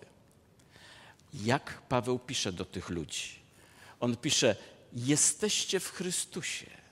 Jak 1.34 1.82
Paweł 1.90 2.20
pisze 2.20 2.52
do 2.52 2.66
tych 2.66 2.90
ludzi? 2.90 3.30
On 4.00 4.18
pisze, 4.18 4.56
jesteście 4.94 5.80
w 5.80 5.90
Chrystusie. 5.90 6.85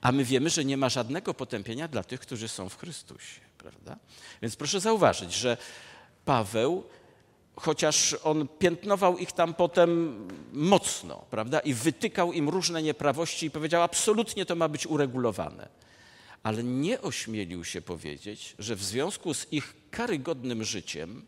A 0.00 0.12
my 0.12 0.24
wiemy, 0.24 0.50
że 0.50 0.64
nie 0.64 0.76
ma 0.76 0.88
żadnego 0.88 1.34
potępienia 1.34 1.88
dla 1.88 2.04
tych, 2.04 2.20
którzy 2.20 2.48
są 2.48 2.68
w 2.68 2.76
Chrystusie. 2.76 3.40
Prawda? 3.58 3.96
Więc 4.42 4.56
proszę 4.56 4.80
zauważyć, 4.80 5.32
że 5.32 5.56
Paweł, 6.24 6.84
chociaż 7.56 8.16
on 8.22 8.48
piętnował 8.58 9.18
ich 9.18 9.32
tam 9.32 9.54
potem 9.54 10.18
mocno, 10.52 11.24
prawda, 11.30 11.60
i 11.60 11.74
wytykał 11.74 12.32
im 12.32 12.48
różne 12.48 12.82
nieprawości 12.82 13.46
i 13.46 13.50
powiedział, 13.50 13.82
absolutnie 13.82 14.46
to 14.46 14.56
ma 14.56 14.68
być 14.68 14.86
uregulowane, 14.86 15.68
ale 16.42 16.64
nie 16.64 17.00
ośmielił 17.00 17.64
się 17.64 17.80
powiedzieć, 17.80 18.54
że 18.58 18.76
w 18.76 18.84
związku 18.84 19.34
z 19.34 19.52
ich 19.52 19.74
karygodnym 19.90 20.64
życiem, 20.64 21.26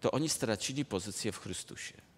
to 0.00 0.10
oni 0.10 0.28
stracili 0.28 0.84
pozycję 0.84 1.32
w 1.32 1.38
Chrystusie. 1.38 2.09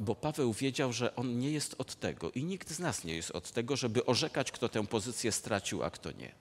Bo 0.00 0.14
Paweł 0.14 0.52
wiedział, 0.52 0.92
że 0.92 1.16
on 1.16 1.38
nie 1.38 1.50
jest 1.50 1.74
od 1.78 1.94
tego 1.94 2.30
i 2.30 2.44
nikt 2.44 2.70
z 2.70 2.78
nas 2.78 3.04
nie 3.04 3.16
jest 3.16 3.30
od 3.30 3.50
tego, 3.50 3.76
żeby 3.76 4.06
orzekać, 4.06 4.52
kto 4.52 4.68
tę 4.68 4.86
pozycję 4.86 5.32
stracił, 5.32 5.82
a 5.82 5.90
kto 5.90 6.12
nie. 6.12 6.32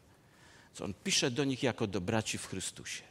Co 0.74 0.86
on 0.86 0.94
pisze 1.04 1.32
do 1.32 1.44
nich 1.44 1.64
jako 1.64 1.88
do 1.88 2.02
braci 2.02 2.38
w 2.38 2.48
Chrystusie. 2.48 3.04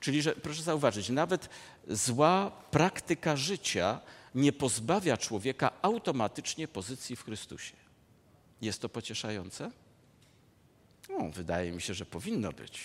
Czyli, 0.00 0.22
że 0.22 0.32
proszę 0.32 0.62
zauważyć, 0.62 1.08
nawet 1.08 1.48
zła 1.88 2.50
praktyka 2.70 3.36
życia 3.36 4.00
nie 4.34 4.52
pozbawia 4.52 5.16
człowieka 5.16 5.72
automatycznie 5.82 6.68
pozycji 6.68 7.16
w 7.16 7.24
Chrystusie. 7.24 7.76
Jest 8.60 8.80
to 8.80 8.88
pocieszające? 8.88 9.70
No, 11.08 11.30
wydaje 11.30 11.72
mi 11.72 11.82
się, 11.82 11.94
że 11.94 12.06
powinno 12.06 12.52
być. 12.52 12.80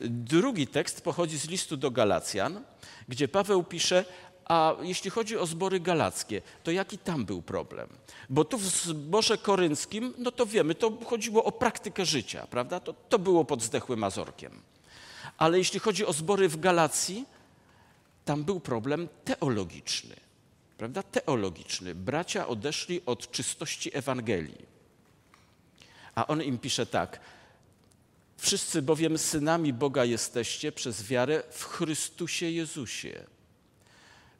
Drugi 0.00 0.66
tekst 0.66 1.00
pochodzi 1.00 1.38
z 1.38 1.48
listu 1.48 1.76
do 1.76 1.90
Galacjan, 1.90 2.64
gdzie 3.08 3.28
Paweł 3.28 3.64
pisze: 3.64 4.04
a 4.48 4.76
jeśli 4.82 5.10
chodzi 5.10 5.36
o 5.36 5.46
zbory 5.46 5.80
galackie, 5.80 6.42
to 6.62 6.70
jaki 6.70 6.98
tam 6.98 7.24
był 7.24 7.42
problem? 7.42 7.88
Bo 8.30 8.44
tu 8.44 8.58
w 8.58 8.64
zborze 8.64 9.38
korynckim, 9.38 10.14
no 10.18 10.30
to 10.32 10.46
wiemy, 10.46 10.74
to 10.74 10.92
chodziło 11.04 11.44
o 11.44 11.52
praktykę 11.52 12.06
życia, 12.06 12.46
prawda? 12.50 12.80
To, 12.80 12.92
to 12.92 13.18
było 13.18 13.44
pod 13.44 13.62
zdechłym 13.62 14.00
Mazorkiem. 14.00 14.62
Ale 15.38 15.58
jeśli 15.58 15.80
chodzi 15.80 16.06
o 16.06 16.12
zbory 16.12 16.48
w 16.48 16.60
Galacji, 16.60 17.24
tam 18.24 18.44
był 18.44 18.60
problem 18.60 19.08
teologiczny, 19.24 20.16
prawda? 20.78 21.02
Teologiczny. 21.02 21.94
Bracia 21.94 22.48
odeszli 22.48 23.02
od 23.06 23.30
czystości 23.30 23.96
Ewangelii. 23.96 24.66
A 26.14 26.26
on 26.26 26.42
im 26.42 26.58
pisze 26.58 26.86
tak. 26.86 27.20
Wszyscy 28.36 28.82
bowiem 28.82 29.18
synami 29.18 29.72
Boga 29.72 30.04
jesteście 30.04 30.72
przez 30.72 31.02
wiarę 31.02 31.42
w 31.50 31.64
Chrystusie 31.64 32.50
Jezusie. 32.50 33.24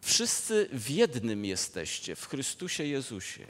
Wszyscy 0.00 0.68
w 0.72 0.90
jednym 0.90 1.44
jesteście, 1.44 2.16
w 2.16 2.28
Chrystusie 2.28 2.84
Jezusie. 2.84 3.46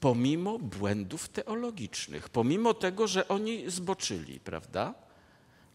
Pomimo 0.00 0.58
błędów 0.58 1.28
teologicznych, 1.28 2.28
pomimo 2.28 2.74
tego, 2.74 3.06
że 3.06 3.28
oni 3.28 3.70
zboczyli, 3.70 4.40
prawda? 4.40 4.94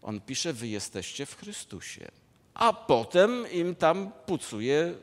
On 0.02 0.22
pisze: 0.22 0.54
Wy 0.54 0.68
jesteście 0.68 1.26
w 1.26 1.36
Chrystusie. 1.36 2.12
a 2.54 2.74
potem 2.74 3.52
im 3.52 3.76
tam 3.76 4.12
pucuje 4.26 4.94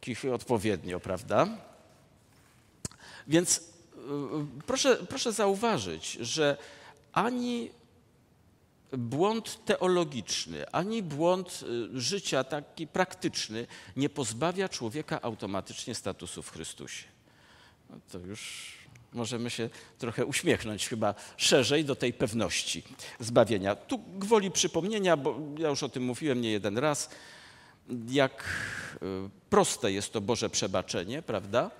kichy 0.00 0.34
odpowiednio, 0.34 1.00
prawda? 1.00 1.48
Więc 3.26 3.58
y, 3.58 3.62
proszę, 4.66 4.96
proszę 4.96 5.32
zauważyć, 5.32 6.12
że 6.12 6.56
ani 7.12 7.70
błąd 8.92 9.64
teologiczny, 9.64 10.70
ani 10.70 11.02
błąd 11.02 11.64
y, 11.94 12.00
życia 12.00 12.44
taki 12.44 12.86
praktyczny 12.86 13.66
nie 13.96 14.08
pozbawia 14.08 14.68
człowieka 14.68 15.22
automatycznie 15.22 15.94
statusu 15.94 16.42
w 16.42 16.50
Chrystusie. 16.50 17.04
No 17.90 17.96
to 18.12 18.18
już 18.18 18.72
możemy 19.12 19.50
się 19.50 19.70
trochę 19.98 20.26
uśmiechnąć 20.26 20.88
chyba 20.88 21.14
szerzej 21.36 21.84
do 21.84 21.96
tej 21.96 22.12
pewności 22.12 22.82
zbawienia. 23.20 23.76
Tu 23.76 23.98
gwoli 23.98 24.50
przypomnienia, 24.50 25.16
bo 25.16 25.38
ja 25.58 25.68
już 25.68 25.82
o 25.82 25.88
tym 25.88 26.02
mówiłem 26.02 26.40
nie 26.40 26.50
jeden 26.50 26.78
raz, 26.78 27.10
jak 28.08 28.44
y, 28.94 29.06
proste 29.50 29.92
jest 29.92 30.12
to 30.12 30.20
Boże 30.20 30.50
przebaczenie, 30.50 31.22
prawda? 31.22 31.70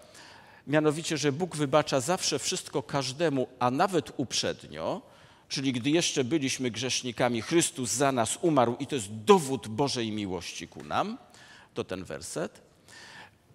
Mianowicie, 0.66 1.16
że 1.16 1.32
Bóg 1.32 1.56
wybacza 1.56 2.00
zawsze 2.00 2.38
wszystko 2.38 2.82
każdemu, 2.82 3.48
a 3.58 3.70
nawet 3.70 4.12
uprzednio, 4.16 5.02
czyli 5.48 5.72
gdy 5.72 5.90
jeszcze 5.90 6.24
byliśmy 6.24 6.70
grzesznikami, 6.70 7.42
Chrystus 7.42 7.90
za 7.90 8.12
nas 8.12 8.38
umarł 8.42 8.76
i 8.80 8.86
to 8.86 8.94
jest 8.94 9.14
dowód 9.14 9.68
Bożej 9.68 10.12
miłości 10.12 10.68
ku 10.68 10.84
nam, 10.84 11.18
to 11.74 11.84
ten 11.84 12.04
werset. 12.04 12.60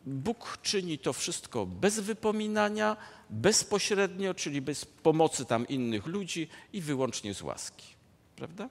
Bóg 0.06 0.58
czyni 0.62 1.00
to 1.00 1.14
wszystko 1.14 1.66
bez 1.66 2.00
wypominania, 2.00 2.98
bezpośrednio, 3.30 4.34
czyli 4.34 4.62
bez 4.62 4.86
pomocy 4.86 5.46
tam 5.46 5.68
innych 5.68 6.06
ludzi 6.06 6.48
i 6.74 6.82
wyłącznie 6.82 7.34
z 7.34 7.42
łaski. 7.42 7.86
Prawda? 8.36 8.70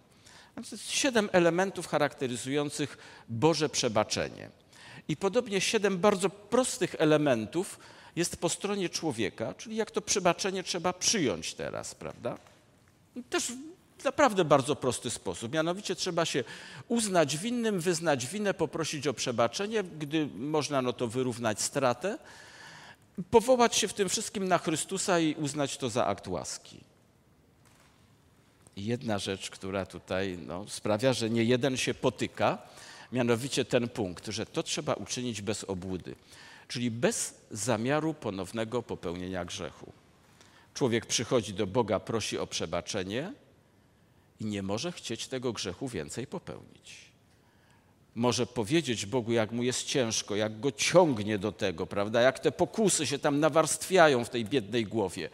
Siedem 0.88 1.29
elementów 1.33 1.87
charakteryzujących 1.87 2.99
Boże 3.29 3.69
przebaczenie. 3.69 4.50
I 5.09 5.17
podobnie 5.17 5.61
siedem 5.61 5.99
bardzo 5.99 6.31
prostych 6.31 6.95
elementów 6.99 7.79
jest 8.17 8.37
po 8.37 8.49
stronie 8.49 8.88
człowieka, 8.88 9.55
czyli 9.55 9.76
jak 9.76 9.91
to 9.91 10.00
przebaczenie 10.00 10.62
trzeba 10.62 10.93
przyjąć 10.93 11.55
teraz, 11.55 11.95
prawda? 11.95 12.38
Też 13.31 13.52
w 13.99 14.04
naprawdę 14.04 14.45
bardzo 14.45 14.76
prosty 14.76 15.11
sposób. 15.11 15.52
Mianowicie 15.52 15.95
trzeba 15.95 16.25
się 16.25 16.45
uznać 16.88 17.38
winnym, 17.38 17.81
wyznać 17.81 18.26
winę, 18.26 18.54
poprosić 18.54 19.07
o 19.07 19.14
przebaczenie, 19.14 19.83
gdy 19.83 20.26
można 20.26 20.83
no 20.83 20.92
to 20.92 21.09
wyrównać 21.09 21.61
stratę, 21.61 22.19
powołać 23.31 23.76
się 23.76 23.88
w 23.88 23.95
tym 23.95 24.09
wszystkim 24.09 24.49
na 24.49 24.59
Chrystusa 24.59 25.19
i 25.19 25.35
uznać 25.35 25.76
to 25.76 25.90
za 25.90 26.07
akt 26.07 26.28
łaski. 26.28 26.81
Jedna 28.76 29.19
rzecz, 29.19 29.50
która 29.50 29.87
tutaj 29.87 30.38
no, 30.47 30.69
sprawia, 30.69 31.12
że 31.12 31.31
nie 31.31 31.45
jeden 31.45 31.76
się 31.76 31.95
potyka, 31.95 32.59
mianowicie 33.12 33.64
ten 33.64 33.88
punkt, 33.88 34.26
że 34.26 34.47
to 34.47 34.62
trzeba 34.62 34.95
uczynić 34.95 35.42
bez 35.42 35.64
obłudy, 35.64 36.14
czyli 36.69 36.90
bez 36.90 37.35
zamiaru 37.50 38.14
ponownego 38.14 38.83
popełnienia 38.83 39.45
grzechu. 39.45 39.92
Człowiek 40.75 41.07
przychodzi 41.07 41.55
do 41.55 41.67
Boga, 41.67 42.00
prosi 42.00 42.38
o 42.38 42.47
przebaczenie 42.47 43.33
i 44.41 44.45
nie 44.45 44.62
może 44.62 44.93
chcieć 44.93 45.29
tego 45.29 45.52
grzechu 45.52 45.88
więcej 45.88 46.26
popełnić. 46.26 47.12
Może 48.14 48.47
powiedzieć 48.47 49.07
Bogu, 49.07 49.33
jak 49.33 49.52
mu 49.52 49.62
jest 49.62 49.83
ciężko, 49.83 50.37
jak 50.37 50.61
go 50.61 50.73
ciągnie 50.73 51.38
do 51.38 51.52
tego, 51.52 51.87
prawda? 51.87 52.21
Jak 52.21 52.38
te 52.38 52.52
pokusy 52.52 53.07
się 53.07 53.19
tam 53.19 53.41
nawarstwiają 53.41 54.25
w 54.25 54.31
tej 54.31 54.45
biednej 54.45 54.85
głowie. 54.85 55.31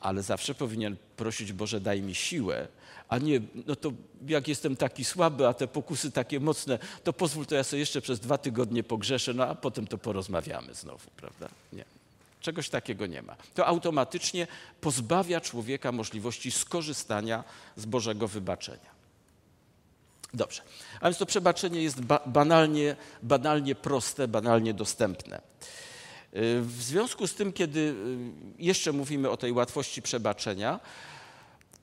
Ale 0.00 0.22
zawsze 0.22 0.54
powinien 0.54 0.96
prosić 1.16 1.52
Boże, 1.52 1.80
daj 1.80 2.02
mi 2.02 2.14
siłę, 2.14 2.68
a 3.08 3.18
nie, 3.18 3.40
no 3.66 3.76
to 3.76 3.92
jak 4.28 4.48
jestem 4.48 4.76
taki 4.76 5.04
słaby, 5.04 5.48
a 5.48 5.54
te 5.54 5.66
pokusy 5.66 6.10
takie 6.10 6.40
mocne, 6.40 6.78
to 7.04 7.12
pozwól, 7.12 7.46
to 7.46 7.54
ja 7.54 7.64
sobie 7.64 7.80
jeszcze 7.80 8.00
przez 8.00 8.20
dwa 8.20 8.38
tygodnie 8.38 8.82
pogrzeszę, 8.82 9.34
no 9.34 9.46
a 9.46 9.54
potem 9.54 9.86
to 9.86 9.98
porozmawiamy 9.98 10.74
znowu, 10.74 11.10
prawda? 11.16 11.48
Nie. 11.72 11.84
Czegoś 12.46 12.68
takiego 12.68 13.06
nie 13.06 13.22
ma. 13.22 13.36
To 13.54 13.66
automatycznie 13.66 14.46
pozbawia 14.80 15.40
człowieka 15.40 15.92
możliwości 15.92 16.50
skorzystania 16.50 17.44
z 17.76 17.86
Bożego 17.86 18.28
wybaczenia. 18.28 18.90
Dobrze, 20.34 20.62
a 21.00 21.04
więc 21.04 21.18
to 21.18 21.26
przebaczenie 21.26 21.82
jest 21.82 22.00
ba 22.00 22.20
banalnie, 22.26 22.96
banalnie 23.22 23.74
proste, 23.74 24.28
banalnie 24.28 24.74
dostępne. 24.74 25.36
Y, 25.36 25.40
w 26.60 26.82
związku 26.82 27.26
z 27.26 27.34
tym, 27.34 27.52
kiedy 27.52 27.80
y, 27.80 27.94
jeszcze 28.58 28.92
mówimy 28.92 29.30
o 29.30 29.36
tej 29.36 29.52
łatwości 29.52 30.02
przebaczenia, 30.02 30.80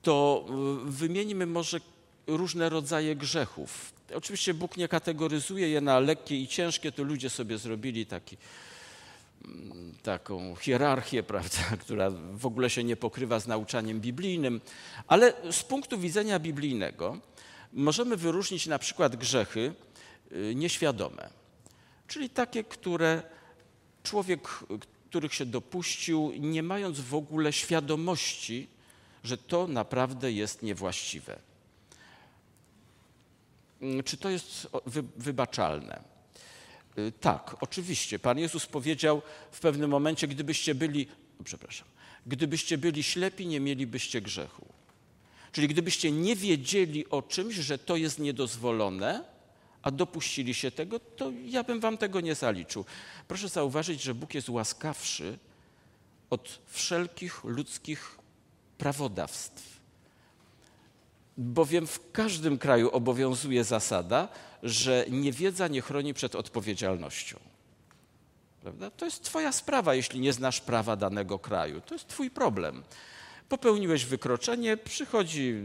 to 0.02 0.46
y, 0.88 0.92
wymienimy 0.92 1.46
może 1.46 1.80
różne 2.28 2.70
rodzaje 2.70 3.16
grzechów. 3.16 3.94
Oczywiście 4.16 4.54
Bóg 4.54 4.78
nie 4.78 4.88
kategoryzuje 4.88 5.70
je 5.70 5.82
na 5.82 6.00
lekkie 6.00 6.42
i 6.42 6.48
ciężkie, 6.48 6.92
to 6.92 7.04
ludzie 7.04 7.30
sobie 7.30 7.58
zrobili 7.58 8.06
taki 8.06 8.38
taką 10.04 10.56
hierarchię, 10.56 11.24
prawda, 11.34 11.78
która 11.80 12.12
w 12.34 12.46
ogóle 12.46 12.70
się 12.70 12.84
nie 12.84 12.96
pokrywa 12.96 13.40
z 13.40 13.48
nauczaniem 13.48 14.02
biblijnym, 14.02 14.62
ale 15.08 15.34
z 15.52 15.64
punktu 15.64 16.00
widzenia 16.00 16.40
biblijnego 16.40 17.18
możemy 17.74 18.18
wyróżnić 18.18 18.68
na 18.68 18.80
przykład 18.80 19.16
grzechy 19.16 19.74
y, 20.32 20.56
nieświadome, 20.56 21.30
czyli 22.08 22.30
takie, 22.30 22.64
które 22.64 23.24
człowiek, 24.04 24.48
których 25.10 25.34
się 25.34 25.46
dopuścił, 25.46 26.34
nie 26.40 26.64
mając 26.64 27.00
w 27.00 27.16
ogóle 27.16 27.54
świadomości, 27.54 28.68
że 29.24 29.38
to 29.38 29.68
naprawdę 29.68 30.32
jest 30.32 30.64
niewłaściwe. 30.64 31.40
Czy 34.06 34.18
to 34.18 34.30
jest 34.30 34.68
wybaczalne? 35.16 36.13
Y, 36.98 37.12
tak, 37.12 37.56
oczywiście. 37.62 38.20
Pan 38.20 38.40
Jezus 38.40 38.66
powiedział 38.66 39.22
w 39.52 39.60
pewnym 39.60 39.90
momencie, 39.90 40.28
gdybyście 40.28 40.76
byli, 40.76 41.08
przepraszam, 41.44 41.88
gdybyście 42.26 42.78
byli 42.78 43.04
ślepi, 43.04 43.48
nie 43.48 43.60
mielibyście 43.60 44.22
grzechu. 44.22 44.66
Czyli 45.52 45.68
gdybyście 45.68 46.12
nie 46.12 46.36
wiedzieli 46.36 47.10
o 47.10 47.22
czymś, 47.22 47.56
że 47.56 47.78
to 47.78 47.96
jest 47.96 48.20
niedozwolone, 48.20 49.24
a 49.82 49.92
dopuścili 49.92 50.54
się 50.54 50.72
tego, 50.72 51.00
to 51.00 51.32
ja 51.46 51.64
bym 51.64 51.80
wam 51.80 51.98
tego 51.98 52.22
nie 52.22 52.36
zaliczył. 52.36 52.86
Proszę 53.28 53.50
zauważyć, 53.50 54.02
że 54.02 54.16
Bóg 54.16 54.34
jest 54.34 54.50
łaskawszy 54.50 55.40
od 56.30 56.60
wszelkich 56.68 57.44
ludzkich 57.44 58.18
prawodawstw. 58.78 59.80
Bowiem 61.38 61.88
w 61.88 62.12
każdym 62.12 62.58
kraju 62.58 62.90
obowiązuje 62.90 63.64
zasada, 63.64 64.28
że 64.64 65.06
niewiedza 65.10 65.68
nie 65.68 65.82
chroni 65.82 66.14
przed 66.14 66.36
odpowiedzialnością. 66.36 67.40
Prawda? 68.62 68.92
To 68.92 69.06
jest 69.06 69.24
Twoja 69.24 69.52
sprawa, 69.52 69.96
jeśli 69.96 70.20
nie 70.20 70.34
znasz 70.34 70.62
prawa 70.62 70.96
danego 70.96 71.40
kraju. 71.40 71.82
To 71.82 71.96
jest 71.96 72.08
Twój 72.08 72.32
problem. 72.32 72.84
Popełniłeś 73.50 74.06
wykroczenie, 74.06 74.78
przychodzi 74.78 75.56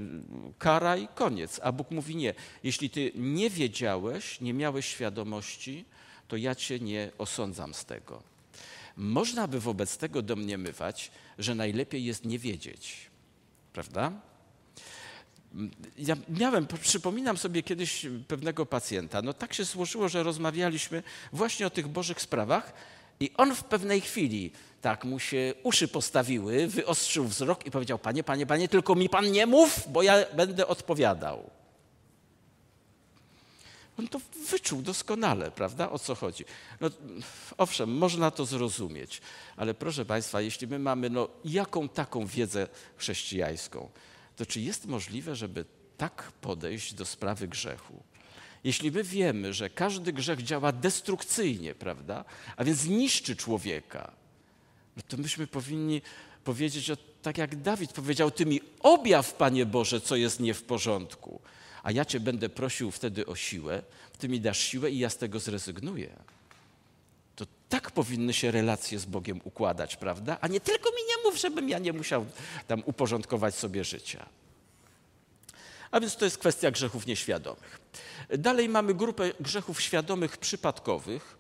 kara 0.58 0.96
i 0.96 1.08
koniec. 1.08 1.61
A 1.62 1.72
Bóg 1.72 1.90
mówi 1.90 2.16
nie. 2.16 2.34
Jeśli 2.62 2.90
Ty 2.90 3.12
nie 3.14 3.50
wiedziałeś, 3.50 4.40
nie 4.40 4.54
miałeś 4.54 4.87
świadomości, 4.87 5.84
to 6.28 6.37
ja 6.37 6.54
Cię 6.54 6.80
nie 6.80 7.11
osądzam 7.18 7.74
z 7.74 7.84
tego. 7.84 8.22
Można 8.96 9.48
by 9.48 9.61
wobec 9.61 9.96
tego 9.96 10.22
domniemywać, 10.22 11.11
że 11.38 11.54
najlepiej 11.54 12.04
jest 12.04 12.24
nie 12.24 12.38
wiedzieć. 12.38 13.11
Prawda? 13.72 14.12
Ja 15.98 16.16
miałem, 16.28 16.66
przypominam 16.82 17.37
sobie 17.37 17.62
kiedyś 17.62 18.06
pewnego 18.28 18.66
pacjenta. 18.66 19.22
No 19.22 19.32
tak 19.32 19.54
się 19.54 19.64
złożyło, 19.64 20.08
że 20.08 20.22
rozmawialiśmy 20.22 21.02
właśnie 21.32 21.66
o 21.66 21.70
tych 21.70 21.88
bożych 21.88 22.20
sprawach 22.20 22.72
i 23.20 23.30
on 23.37 23.54
w 23.54 23.64
pewnej 23.64 24.00
chwili 24.00 24.52
tak 24.80 25.04
mu 25.04 25.18
się 25.18 25.54
uszy 25.62 25.88
postawiły, 25.88 26.66
wyostrzył 26.66 27.24
wzrok 27.24 27.66
i 27.66 27.70
powiedział: 27.70 27.98
Panie, 27.98 28.24
panie, 28.24 28.46
panie, 28.46 28.68
tylko 28.68 28.94
mi 28.94 29.08
pan 29.08 29.32
nie 29.32 29.46
mów, 29.46 29.84
bo 29.88 30.02
ja 30.02 30.24
będę 30.37 30.66
odpowiadał. 30.66 31.50
On 33.98 34.08
to 34.08 34.20
wyczuł 34.50 34.82
doskonale, 34.82 35.50
prawda? 35.50 35.90
O 35.90 35.98
co 35.98 36.14
chodzi? 36.14 36.44
No, 36.80 36.90
owszem, 37.56 37.90
można 37.90 38.30
to 38.30 38.46
zrozumieć, 38.46 39.20
ale 39.56 39.74
proszę 39.74 40.04
Państwa, 40.04 40.40
jeśli 40.40 40.66
my 40.66 40.78
mamy 40.78 41.11
no, 41.11 41.28
jaką 41.44 41.88
taką 41.88 42.26
wiedzę 42.26 42.68
chrześcijańską, 42.96 43.88
to 44.38 44.46
czy 44.46 44.61
jest 44.61 44.87
możliwe, 44.87 45.37
żeby 45.37 45.64
tak 45.96 46.33
podejść 46.40 46.94
do 46.94 47.05
sprawy 47.05 47.48
grzechu? 47.48 48.03
Jeśli 48.64 48.92
my 48.92 49.05
wiemy, 49.05 49.55
że 49.55 49.70
każdy 49.70 50.12
grzech 50.12 50.42
działa 50.42 50.72
destrukcyjnie, 50.72 51.74
prawda, 51.74 52.24
a 52.57 52.64
więc 52.64 52.87
niszczy 52.87 53.37
człowieka, 53.37 54.12
no 54.96 55.03
to 55.09 55.16
myśmy 55.16 55.46
powinni 55.46 56.03
powiedzieć, 56.44 56.90
o, 56.90 56.96
tak 57.22 57.38
jak 57.38 57.62
Dawid 57.62 57.92
powiedział, 57.92 58.31
Ty 58.31 58.46
mi 58.46 58.61
objaw, 58.81 59.35
Panie 59.35 59.66
Boże, 59.66 60.01
co 60.01 60.16
jest 60.16 60.40
nie 60.40 60.55
w 60.55 60.62
porządku, 60.62 61.40
a 61.83 61.92
ja 61.92 62.05
Cię 62.05 62.20
będę 62.20 62.48
prosił 62.48 62.90
wtedy 62.90 63.27
o 63.27 63.37
siłę, 63.37 63.83
Ty 64.18 64.29
mi 64.29 64.40
dasz 64.40 64.59
siłę 64.59 64.90
i 64.90 64.98
ja 64.98 65.11
z 65.11 65.16
tego 65.16 65.40
zrezygnuję. 65.40 66.16
Tak 67.68 67.90
powinny 67.90 68.33
się 68.33 68.50
relacje 68.50 68.98
z 68.98 69.04
Bogiem 69.04 69.40
układać, 69.44 69.96
prawda? 69.96 70.37
A 70.40 70.48
nie 70.48 70.61
tylko 70.61 70.90
mi 70.90 70.96
nie 71.09 71.31
mów, 71.31 71.40
żebym 71.40 71.68
ja 71.68 71.78
nie 71.78 71.92
musiał 71.92 72.26
tam 72.66 72.83
uporządkować 72.87 73.54
sobie 73.54 73.85
życia. 73.85 74.26
A 75.90 76.00
więc 76.00 76.16
to 76.16 76.24
jest 76.24 76.38
kwestia 76.38 76.70
grzechów 76.70 77.07
nieświadomych. 77.07 77.81
Dalej 78.38 78.68
mamy 78.68 78.94
grupę 78.94 79.33
grzechów 79.40 79.81
świadomych 79.83 80.37
przypadkowych, 80.37 81.37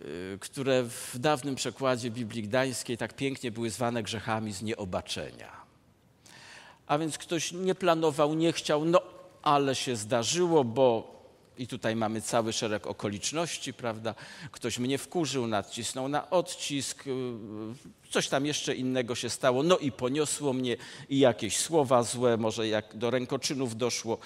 y, 0.00 0.38
które 0.40 0.82
w 0.82 1.18
dawnym 1.18 1.54
przekładzie 1.54 2.10
Biblii 2.10 2.42
Gdańskiej 2.42 2.98
tak 2.98 3.16
pięknie 3.16 3.50
były 3.50 3.70
zwane 3.70 4.02
grzechami 4.02 4.52
z 4.52 4.62
nieobaczenia. 4.62 5.62
A 6.86 6.98
więc 6.98 7.18
ktoś 7.18 7.52
nie 7.52 7.74
planował, 7.74 8.34
nie 8.34 8.52
chciał, 8.52 8.84
no 8.84 9.02
ale 9.42 9.74
się 9.74 9.96
zdarzyło, 9.96 10.64
bo 10.64 11.21
i 11.58 11.66
tutaj 11.66 11.96
mamy 11.96 12.22
cały 12.22 12.52
szereg 12.52 12.86
okoliczności, 12.86 13.74
prawda? 13.74 14.14
Ktoś 14.50 14.78
mnie 14.78 14.98
wkurzył, 14.98 15.46
nacisnął 15.46 16.08
na 16.08 16.30
odcisk, 16.30 17.06
y, 17.06 17.10
coś 18.10 18.28
tam 18.28 18.46
jeszcze 18.46 18.74
innego 18.74 19.14
się 19.14 19.30
stało, 19.30 19.62
no 19.62 19.78
i 19.78 19.92
poniosło 19.92 20.52
mnie 20.52 20.76
i 21.08 21.18
jakieś 21.18 21.56
słowa 21.56 22.02
złe, 22.02 22.36
może 22.36 22.68
jak 22.68 22.96
do 22.96 23.10
rękoczynów 23.10 23.76
doszło. 23.76 24.18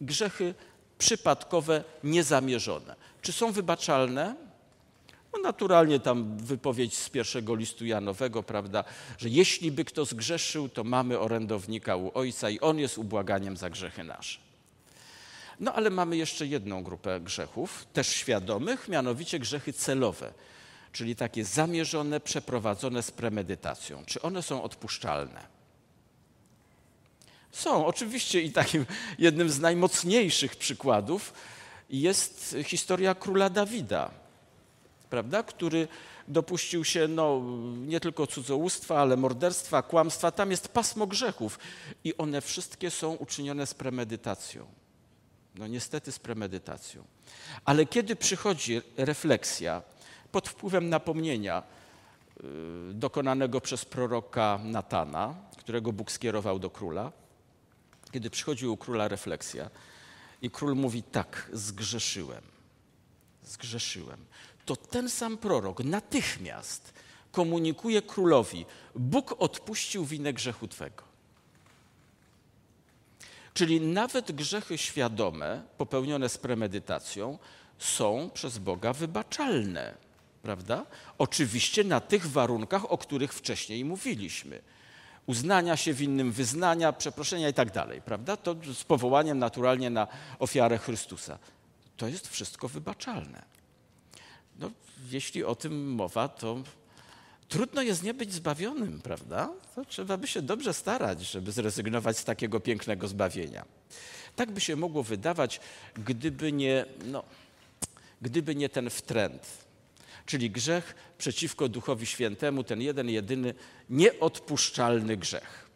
Grzechy 0.00 0.54
przypadkowe, 0.98 1.84
niezamierzone. 2.04 2.96
Czy 3.22 3.32
są 3.32 3.52
wybaczalne? 3.52 4.36
No 5.32 5.42
naturalnie 5.42 6.00
tam 6.00 6.36
wypowiedź 6.36 6.96
z 6.96 7.10
pierwszego 7.10 7.54
listu 7.54 7.86
Janowego, 7.86 8.42
prawda, 8.42 8.84
że 9.18 9.28
jeśli 9.28 9.72
by 9.72 9.84
kto 9.84 10.04
zgrzeszył, 10.04 10.68
to 10.68 10.84
mamy 10.84 11.18
orędownika 11.18 11.96
u 11.96 12.18
Ojca 12.18 12.50
i 12.50 12.60
On 12.60 12.78
jest 12.78 12.98
ubłaganiem 12.98 13.56
za 13.56 13.70
grzechy 13.70 14.04
nasze. 14.04 14.49
No 15.60 15.72
ale 15.72 15.90
mamy 15.90 16.16
jeszcze 16.16 16.46
jedną 16.46 16.82
grupę 16.82 17.20
grzechów, 17.20 17.86
też 17.92 18.08
świadomych, 18.08 18.88
mianowicie 18.88 19.38
grzechy 19.38 19.72
celowe, 19.72 20.32
czyli 20.92 21.16
takie 21.16 21.44
zamierzone, 21.44 22.20
przeprowadzone 22.20 23.02
z 23.02 23.10
premedytacją. 23.10 24.04
Czy 24.06 24.22
one 24.22 24.42
są 24.42 24.62
odpuszczalne? 24.62 25.46
Są, 27.52 27.86
oczywiście 27.86 28.40
i 28.40 28.52
takim 28.52 28.86
jednym 29.18 29.50
z 29.50 29.60
najmocniejszych 29.60 30.56
przykładów 30.56 31.32
jest 31.90 32.56
historia 32.64 33.14
króla 33.14 33.50
Dawida, 33.50 34.10
prawda, 35.10 35.42
który 35.42 35.88
dopuścił 36.28 36.84
się 36.84 37.08
no, 37.08 37.42
nie 37.86 38.00
tylko 38.00 38.26
cudzołóstwa, 38.26 39.00
ale 39.00 39.16
morderstwa, 39.16 39.82
kłamstwa. 39.82 40.30
Tam 40.30 40.50
jest 40.50 40.68
pasmo 40.68 41.06
grzechów 41.06 41.58
i 42.04 42.16
one 42.16 42.40
wszystkie 42.40 42.90
są 42.90 43.14
uczynione 43.14 43.66
z 43.66 43.74
premedytacją. 43.74 44.79
No 45.54 45.66
niestety 45.66 46.12
z 46.12 46.18
premedytacją. 46.18 47.04
Ale 47.64 47.86
kiedy 47.86 48.16
przychodzi 48.16 48.82
refleksja 48.96 49.82
pod 50.32 50.48
wpływem 50.48 50.88
napomnienia 50.88 51.62
yy, 52.42 52.94
dokonanego 52.94 53.60
przez 53.60 53.84
proroka 53.84 54.60
Natana, 54.64 55.34
którego 55.58 55.92
Bóg 55.92 56.12
skierował 56.12 56.58
do 56.58 56.70
króla, 56.70 57.12
kiedy 58.12 58.30
przychodzi 58.30 58.66
u 58.66 58.76
króla 58.76 59.08
refleksja 59.08 59.70
i 60.42 60.50
król 60.50 60.74
mówi 60.74 61.02
tak, 61.02 61.50
zgrzeszyłem, 61.52 62.42
zgrzeszyłem, 63.44 64.24
to 64.64 64.76
ten 64.76 65.10
sam 65.10 65.38
prorok 65.38 65.84
natychmiast 65.84 66.94
komunikuje 67.32 68.02
królowi, 68.02 68.66
Bóg 68.94 69.34
odpuścił 69.38 70.04
winę 70.04 70.32
grzechu 70.32 70.68
Twego. 70.68 71.09
Czyli 73.54 73.80
nawet 73.80 74.32
grzechy 74.32 74.78
świadome, 74.78 75.62
popełnione 75.78 76.28
z 76.28 76.38
premedytacją, 76.38 77.38
są 77.78 78.30
przez 78.34 78.58
Boga 78.58 78.92
wybaczalne. 78.92 79.94
Prawda? 80.42 80.86
Oczywiście 81.18 81.84
na 81.84 82.00
tych 82.00 82.26
warunkach, 82.26 82.92
o 82.92 82.98
których 82.98 83.32
wcześniej 83.34 83.84
mówiliśmy. 83.84 84.62
Uznania 85.26 85.76
się 85.76 85.94
winnym, 85.94 86.32
wyznania, 86.32 86.92
przeproszenia 86.92 87.48
i 87.48 87.54
tak 87.54 87.70
dalej. 87.72 88.02
Prawda? 88.02 88.36
To 88.36 88.56
z 88.74 88.84
powołaniem 88.84 89.38
naturalnie 89.38 89.90
na 89.90 90.06
ofiarę 90.38 90.78
Chrystusa. 90.78 91.38
To 91.96 92.08
jest 92.08 92.28
wszystko 92.28 92.68
wybaczalne. 92.68 93.42
No, 94.58 94.70
jeśli 95.10 95.44
o 95.44 95.54
tym 95.54 95.92
mowa, 95.92 96.28
to 96.28 96.62
trudno 97.50 97.82
jest 97.82 98.02
nie 98.02 98.14
być 98.14 98.32
zbawionym, 98.32 99.00
prawda? 99.00 99.50
To 99.74 99.84
trzeba 99.84 100.16
by 100.16 100.26
się 100.26 100.42
dobrze 100.42 100.74
starać, 100.74 101.22
żeby 101.22 101.52
zrezygnować 101.52 102.18
z 102.18 102.24
takiego 102.24 102.60
pięknego 102.60 103.08
zbawienia. 103.08 103.64
Tak 104.36 104.50
by 104.50 104.60
się 104.60 104.76
mogło 104.76 105.02
wydawać, 105.02 105.60
gdyby 105.94 106.52
nie, 106.52 106.84
no, 107.04 107.24
gdyby 108.22 108.54
nie 108.54 108.68
ten 108.68 108.90
wtręt, 108.90 109.46
czyli 110.26 110.50
grzech 110.50 110.94
przeciwko 111.18 111.68
Duchowi 111.68 112.06
Świętemu, 112.06 112.64
ten 112.64 112.80
jeden, 112.80 113.08
jedyny, 113.08 113.54
nieodpuszczalny 113.90 115.16
grzech. 115.16 115.70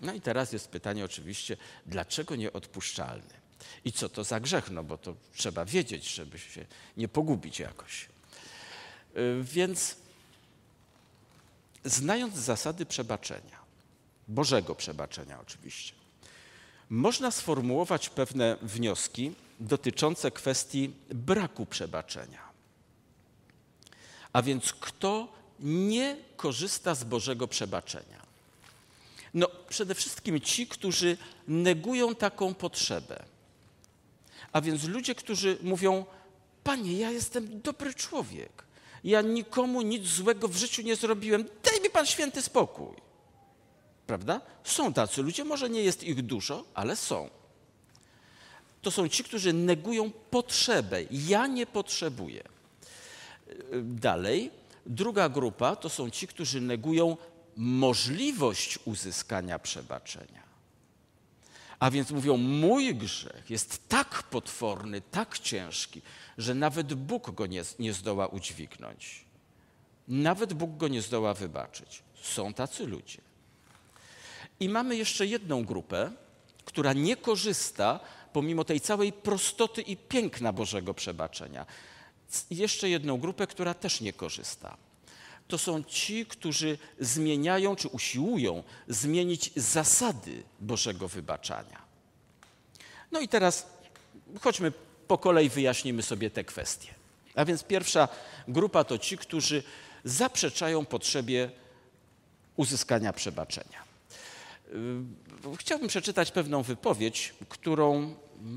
No 0.00 0.14
i 0.14 0.20
teraz 0.20 0.52
jest 0.52 0.68
pytanie 0.68 1.04
oczywiście, 1.04 1.56
dlaczego 1.86 2.36
nieodpuszczalny? 2.36 3.34
I 3.84 3.92
co 3.92 4.08
to 4.08 4.24
za 4.24 4.40
grzech? 4.40 4.70
No 4.70 4.84
bo 4.84 4.98
to 4.98 5.14
trzeba 5.34 5.64
wiedzieć, 5.64 6.14
żeby 6.14 6.38
się 6.38 6.66
nie 6.96 7.08
pogubić 7.08 7.58
jakoś. 7.60 8.08
Y, 9.16 9.42
więc 9.42 9.96
znając 11.86 12.34
zasady 12.34 12.86
przebaczenia, 12.86 13.58
Bożego 14.28 14.74
przebaczenia 14.74 15.40
oczywiście, 15.40 15.92
można 16.90 17.30
sformułować 17.30 18.08
pewne 18.08 18.56
wnioski 18.62 19.32
dotyczące 19.60 20.30
kwestii 20.30 20.92
braku 21.08 21.66
przebaczenia. 21.66 22.46
A 24.32 24.42
więc 24.42 24.72
kto 24.72 25.32
nie 25.60 26.16
korzysta 26.36 26.94
z 26.94 27.04
Bożego 27.04 27.48
przebaczenia? 27.48 28.26
No, 29.34 29.48
przede 29.68 29.94
wszystkim 29.94 30.40
ci, 30.40 30.66
którzy 30.66 31.16
negują 31.48 32.14
taką 32.14 32.54
potrzebę. 32.54 33.24
A 34.52 34.60
więc 34.60 34.84
ludzie, 34.84 35.14
którzy 35.14 35.58
mówią: 35.62 36.04
Panie, 36.64 36.92
ja 36.92 37.10
jestem 37.10 37.60
dobry 37.60 37.94
człowiek. 37.94 38.64
Ja 39.04 39.22
nikomu 39.22 39.82
nic 39.82 40.06
złego 40.06 40.48
w 40.48 40.56
życiu 40.56 40.82
nie 40.82 40.96
zrobiłem. 40.96 41.44
Daj 41.64 41.80
mi 41.80 41.90
Pan 41.90 42.06
święty 42.06 42.42
spokój. 42.42 42.96
Prawda? 44.06 44.40
Są 44.64 44.92
tacy 44.92 45.22
ludzie, 45.22 45.44
może 45.44 45.70
nie 45.70 45.82
jest 45.82 46.04
ich 46.04 46.22
dużo, 46.22 46.64
ale 46.74 46.96
są. 46.96 47.30
To 48.82 48.90
są 48.90 49.08
ci, 49.08 49.24
którzy 49.24 49.52
negują 49.52 50.10
potrzebę. 50.10 50.98
Ja 51.10 51.46
nie 51.46 51.66
potrzebuję. 51.66 52.42
Dalej, 53.82 54.50
druga 54.86 55.28
grupa 55.28 55.76
to 55.76 55.88
są 55.88 56.10
ci, 56.10 56.26
którzy 56.26 56.60
negują 56.60 57.16
możliwość 57.56 58.78
uzyskania 58.84 59.58
przebaczenia. 59.58 60.45
A 61.78 61.90
więc 61.90 62.10
mówią, 62.10 62.36
mój 62.36 62.94
grzech 62.94 63.50
jest 63.50 63.88
tak 63.88 64.22
potworny, 64.22 65.00
tak 65.00 65.38
ciężki, 65.38 66.02
że 66.38 66.54
nawet 66.54 66.94
Bóg 66.94 67.30
go 67.30 67.46
nie, 67.46 67.62
nie 67.78 67.92
zdoła 67.92 68.26
udźwignąć. 68.26 69.24
Nawet 70.08 70.54
Bóg 70.54 70.76
go 70.76 70.88
nie 70.88 71.02
zdoła 71.02 71.34
wybaczyć. 71.34 72.02
Są 72.22 72.54
tacy 72.54 72.86
ludzie. 72.86 73.18
I 74.60 74.68
mamy 74.68 74.96
jeszcze 74.96 75.26
jedną 75.26 75.64
grupę, 75.64 76.12
która 76.64 76.92
nie 76.92 77.16
korzysta, 77.16 78.00
pomimo 78.32 78.64
tej 78.64 78.80
całej 78.80 79.12
prostoty 79.12 79.82
i 79.82 79.96
piękna 79.96 80.52
Bożego 80.52 80.94
przebaczenia. 80.94 81.66
Jeszcze 82.50 82.88
jedną 82.88 83.18
grupę, 83.18 83.46
która 83.46 83.74
też 83.74 84.00
nie 84.00 84.12
korzysta. 84.12 84.76
To 85.48 85.58
są 85.58 85.84
ci, 85.84 86.26
którzy 86.26 86.78
zmieniają 87.00 87.76
czy 87.76 87.88
usiłują 87.88 88.62
zmienić 88.88 89.50
zasady 89.56 90.42
Bożego 90.60 91.08
wybaczania. 91.08 91.82
No 93.12 93.20
i 93.20 93.28
teraz 93.28 93.66
chodźmy 94.40 94.72
po 95.08 95.18
kolei, 95.18 95.48
wyjaśnimy 95.48 96.02
sobie 96.02 96.30
te 96.30 96.44
kwestie. 96.44 96.94
A 97.34 97.44
więc 97.44 97.62
pierwsza 97.64 98.08
grupa 98.48 98.84
to 98.84 98.98
ci, 98.98 99.18
którzy 99.18 99.62
zaprzeczają 100.04 100.86
potrzebie 100.86 101.50
uzyskania 102.56 103.12
przebaczenia. 103.12 103.84
Yy, 104.72 105.56
chciałbym 105.58 105.88
przeczytać 105.88 106.30
pewną 106.30 106.62
wypowiedź, 106.62 107.34
którą 107.48 108.14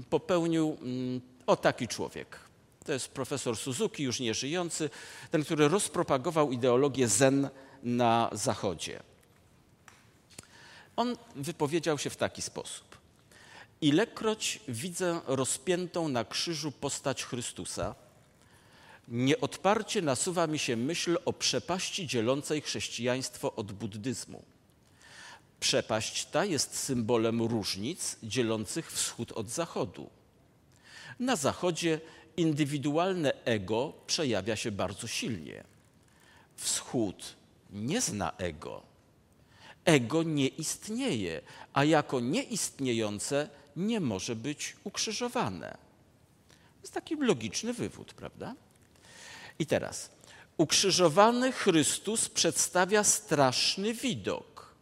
popełnił 0.09 0.77
mm, 0.81 1.21
o 1.47 1.55
taki 1.55 1.87
człowiek. 1.87 2.48
To 2.89 2.93
jest 2.93 3.07
profesor 3.07 3.57
Suzuki, 3.57 4.03
już 4.03 4.19
nie 4.19 4.33
żyjący, 4.33 4.89
ten, 5.31 5.43
który 5.43 5.67
rozpropagował 5.67 6.51
ideologię 6.51 7.07
zen 7.07 7.49
na 7.83 8.29
Zachodzie. 8.31 9.03
On 10.95 11.17
wypowiedział 11.35 11.97
się 11.97 12.09
w 12.09 12.17
taki 12.17 12.41
sposób. 12.41 12.97
Ilekroć 13.81 14.59
widzę 14.67 15.21
rozpiętą 15.27 16.07
na 16.07 16.25
krzyżu 16.25 16.71
postać 16.71 17.23
Chrystusa, 17.23 17.95
nieodparcie 19.07 20.01
nasuwa 20.01 20.47
mi 20.47 20.59
się 20.59 20.75
myśl 20.75 21.17
o 21.25 21.33
przepaści 21.33 22.07
dzielącej 22.07 22.61
chrześcijaństwo 22.61 23.55
od 23.55 23.71
buddyzmu. 23.71 24.43
Przepaść 25.59 26.25
ta 26.25 26.45
jest 26.45 26.77
symbolem 26.77 27.41
różnic 27.41 28.17
dzielących 28.23 28.91
wschód 28.91 29.31
od 29.31 29.49
zachodu. 29.49 30.09
Na 31.19 31.35
zachodzie 31.35 31.99
indywidualne 32.39 33.33
ego 33.45 33.93
przejawia 34.07 34.55
się 34.55 34.71
bardzo 34.71 35.07
silnie. 35.07 35.63
Wschód 36.55 37.35
nie 37.69 38.01
zna 38.01 38.33
ego. 38.37 38.83
ego 39.85 40.23
nie 40.23 40.47
istnieje, 40.47 41.41
a 41.73 41.83
jako 41.83 42.19
nieistniejące 42.19 43.49
nie 43.75 43.99
może 43.99 44.35
być 44.35 44.75
ukrzyżowane. 44.83 45.77
To 46.49 46.81
jest 46.81 46.93
taki 46.93 47.15
logiczny 47.15 47.73
wywód, 47.73 48.13
prawda? 48.13 48.55
I 49.59 49.65
teraz, 49.65 50.09
ukrzyżowany 50.57 51.51
Chrystus 51.51 52.29
przedstawia 52.29 53.03
straszny 53.03 53.93
widok. 53.93 54.75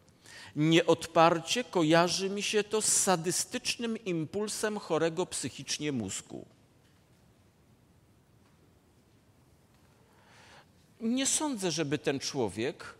Nieodparcie 0.55 1.63
kojarzy 1.63 2.29
mi 2.29 2.43
się 2.43 2.63
to 2.63 2.81
z 2.81 2.85
sadystycznym 2.85 4.05
impulsem 4.05 4.79
chorego 4.79 5.25
psychicznie 5.25 5.91
mózgu. 5.91 6.45
Nie 11.01 11.25
sądzę, 11.25 11.71
żeby 11.71 11.97
ten 11.97 12.19
człowiek 12.19 12.95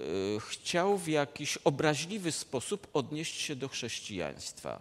y, 0.00 0.04
chciał 0.40 0.98
w 0.98 1.08
jakiś 1.08 1.56
obraźliwy 1.56 2.32
sposób 2.32 2.88
odnieść 2.92 3.40
się 3.40 3.56
do 3.56 3.68
chrześcijaństwa. 3.68 4.80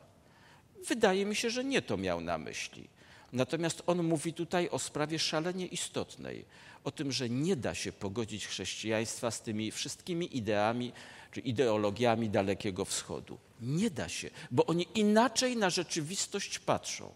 Wydaje 0.88 1.26
mi 1.26 1.36
się, 1.36 1.50
że 1.50 1.64
nie 1.64 1.82
to 1.82 1.98
miał 1.98 2.22
na 2.22 2.38
myśli. 2.38 2.88
Natomiast 3.34 3.84
on 3.88 4.04
mówi 4.04 4.34
tutaj 4.34 4.70
o 4.70 4.80
sprawie 4.80 5.20
szalenie 5.20 5.66
istotnej, 5.66 6.46
o 6.84 6.92
tym, 6.92 7.12
że 7.12 7.30
nie 7.30 7.56
da 7.56 7.76
się 7.76 7.92
pogodzić 7.92 8.48
chrześcijaństwa 8.48 9.32
z 9.32 9.42
tymi 9.42 9.72
wszystkimi 9.72 10.38
ideami 10.38 10.92
czy 11.32 11.40
ideologiami 11.40 12.30
Dalekiego 12.30 12.86
Wschodu. 12.86 13.38
Nie 13.62 13.90
da 13.90 14.10
się, 14.10 14.30
bo 14.52 14.66
oni 14.66 14.88
inaczej 14.96 15.58
na 15.58 15.70
rzeczywistość 15.70 16.60
patrzą. 16.60 17.12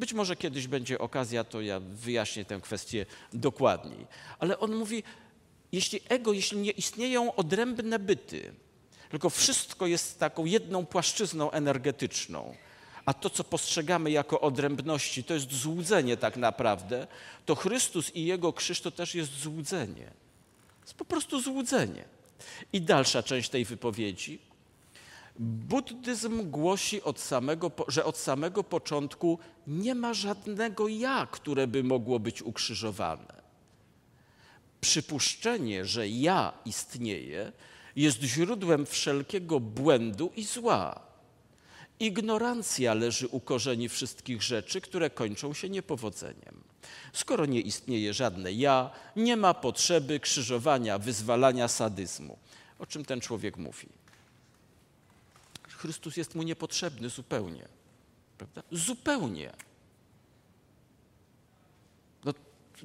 Być 0.00 0.12
może 0.12 0.36
kiedyś 0.36 0.66
będzie 0.66 0.98
okazja, 0.98 1.44
to 1.44 1.60
ja 1.60 1.80
wyjaśnię 1.80 2.44
tę 2.44 2.60
kwestię 2.60 3.06
dokładniej. 3.32 4.06
Ale 4.38 4.58
on 4.58 4.74
mówi, 4.74 5.02
jeśli 5.72 6.00
ego, 6.08 6.32
jeśli 6.32 6.58
nie 6.58 6.70
istnieją 6.70 7.34
odrębne 7.34 7.98
byty, 7.98 8.52
tylko 9.10 9.30
wszystko 9.30 9.86
jest 9.86 10.18
taką 10.18 10.44
jedną 10.44 10.86
płaszczyzną 10.86 11.50
energetyczną, 11.50 12.54
a 13.04 13.14
to, 13.14 13.30
co 13.30 13.44
postrzegamy 13.44 14.10
jako 14.10 14.40
odrębności, 14.40 15.24
to 15.24 15.34
jest 15.34 15.52
złudzenie 15.52 16.16
tak 16.16 16.36
naprawdę, 16.36 17.06
to 17.46 17.54
Chrystus 17.54 18.16
i 18.16 18.24
Jego 18.24 18.52
krzyż 18.52 18.80
to 18.80 18.90
też 18.90 19.14
jest 19.14 19.40
złudzenie. 19.40 20.06
To 20.80 20.84
jest 20.84 20.94
po 20.94 21.04
prostu 21.04 21.40
złudzenie. 21.40 22.04
I 22.72 22.80
dalsza 22.80 23.22
część 23.22 23.48
tej 23.48 23.64
wypowiedzi. 23.64 24.38
Buddyzm 25.38 26.50
głosi, 26.50 27.02
od 27.02 27.20
samego, 27.20 27.70
że 27.88 28.04
od 28.04 28.18
samego 28.18 28.64
początku 28.64 29.38
nie 29.66 29.94
ma 29.94 30.14
żadnego 30.14 30.88
ja, 30.88 31.28
które 31.30 31.66
by 31.66 31.84
mogło 31.84 32.18
być 32.18 32.42
ukrzyżowane. 32.42 33.40
Przypuszczenie, 34.80 35.84
że 35.84 36.08
ja 36.08 36.52
istnieje, 36.64 37.52
jest 37.96 38.22
źródłem 38.22 38.86
wszelkiego 38.86 39.60
błędu 39.60 40.32
i 40.36 40.44
zła. 40.44 41.00
Ignorancja 42.00 42.94
leży 42.94 43.28
u 43.28 43.40
korzeni 43.40 43.88
wszystkich 43.88 44.42
rzeczy, 44.42 44.80
które 44.80 45.10
kończą 45.10 45.54
się 45.54 45.68
niepowodzeniem. 45.68 46.64
Skoro 47.12 47.46
nie 47.46 47.60
istnieje 47.60 48.14
żadne 48.14 48.52
ja, 48.52 48.90
nie 49.16 49.36
ma 49.36 49.54
potrzeby 49.54 50.20
krzyżowania, 50.20 50.98
wyzwalania 50.98 51.68
sadyzmu. 51.68 52.38
O 52.78 52.86
czym 52.86 53.04
ten 53.04 53.20
człowiek 53.20 53.56
mówi? 53.56 53.99
Chrystus 55.80 56.16
jest 56.16 56.34
mu 56.34 56.42
niepotrzebny 56.42 57.08
zupełnie. 57.08 57.68
Prawda? 58.38 58.62
Zupełnie. 58.72 59.52
No, 62.24 62.34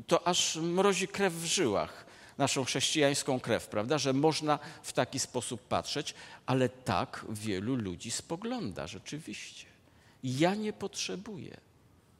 to 0.07 0.27
aż 0.27 0.55
mrozi 0.55 1.07
krew 1.07 1.33
w 1.33 1.45
żyłach, 1.45 2.05
naszą 2.37 2.63
chrześcijańską 2.63 3.39
krew, 3.39 3.67
prawda? 3.67 3.97
Że 3.97 4.13
można 4.13 4.59
w 4.83 4.93
taki 4.93 5.19
sposób 5.19 5.61
patrzeć, 5.61 6.13
ale 6.45 6.69
tak 6.69 7.25
wielu 7.29 7.75
ludzi 7.75 8.11
spogląda 8.11 8.87
rzeczywiście. 8.87 9.65
Ja 10.23 10.55
nie 10.55 10.73
potrzebuję. 10.73 11.57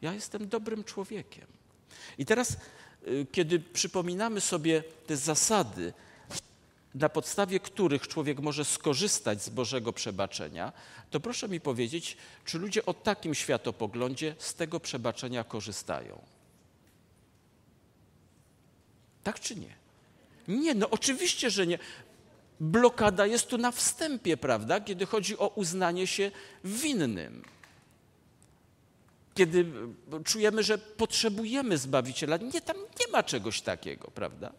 Ja 0.02 0.14
jestem 0.14 0.50
dobrym 0.50 0.84
człowiekiem. 0.84 1.48
I 2.18 2.26
teraz, 2.26 2.58
y, 3.08 3.28
kiedy 3.32 3.60
przypominamy 3.60 4.42
sobie 4.42 4.84
te 5.08 5.18
zasady, 5.18 5.94
na 6.96 7.10
podstawie 7.10 7.60
których 7.60 8.08
człowiek 8.08 8.40
może 8.40 8.66
skorzystać 8.66 9.44
z 9.44 9.50
Bożego 9.50 9.94
przebaczenia, 9.94 10.74
to 11.12 11.20
proszę 11.20 11.50
mi 11.50 11.60
powiedzieć, 11.60 12.18
czy 12.46 12.60
ludzie 12.60 12.86
o 12.86 12.94
takim 12.94 13.36
światopoglądzie 13.36 14.36
z 14.40 14.54
tego 14.54 14.80
przebaczenia 14.80 15.44
korzystają? 15.44 16.22
Tak 19.24 19.40
czy 19.40 19.56
nie? 19.56 19.76
Nie, 20.48 20.74
no 20.76 20.90
oczywiście, 20.90 21.50
że 21.50 21.68
nie. 21.68 21.80
Blokada 22.60 23.26
jest 23.26 23.48
tu 23.48 23.58
na 23.58 23.72
wstępie, 23.72 24.38
prawda, 24.38 24.82
kiedy 24.82 25.06
chodzi 25.06 25.38
o 25.38 25.48
uznanie 25.48 26.08
się 26.08 26.32
winnym. 26.64 27.44
Kiedy 29.34 29.66
czujemy, 30.26 30.64
że 30.64 30.78
potrzebujemy 30.78 31.78
Zbawiciela. 31.78 32.38
Nie, 32.38 32.62
tam 32.62 32.78
nie 32.78 33.08
ma 33.12 33.24
czegoś 33.24 33.62
takiego, 33.62 34.12
prawda? 34.12 34.52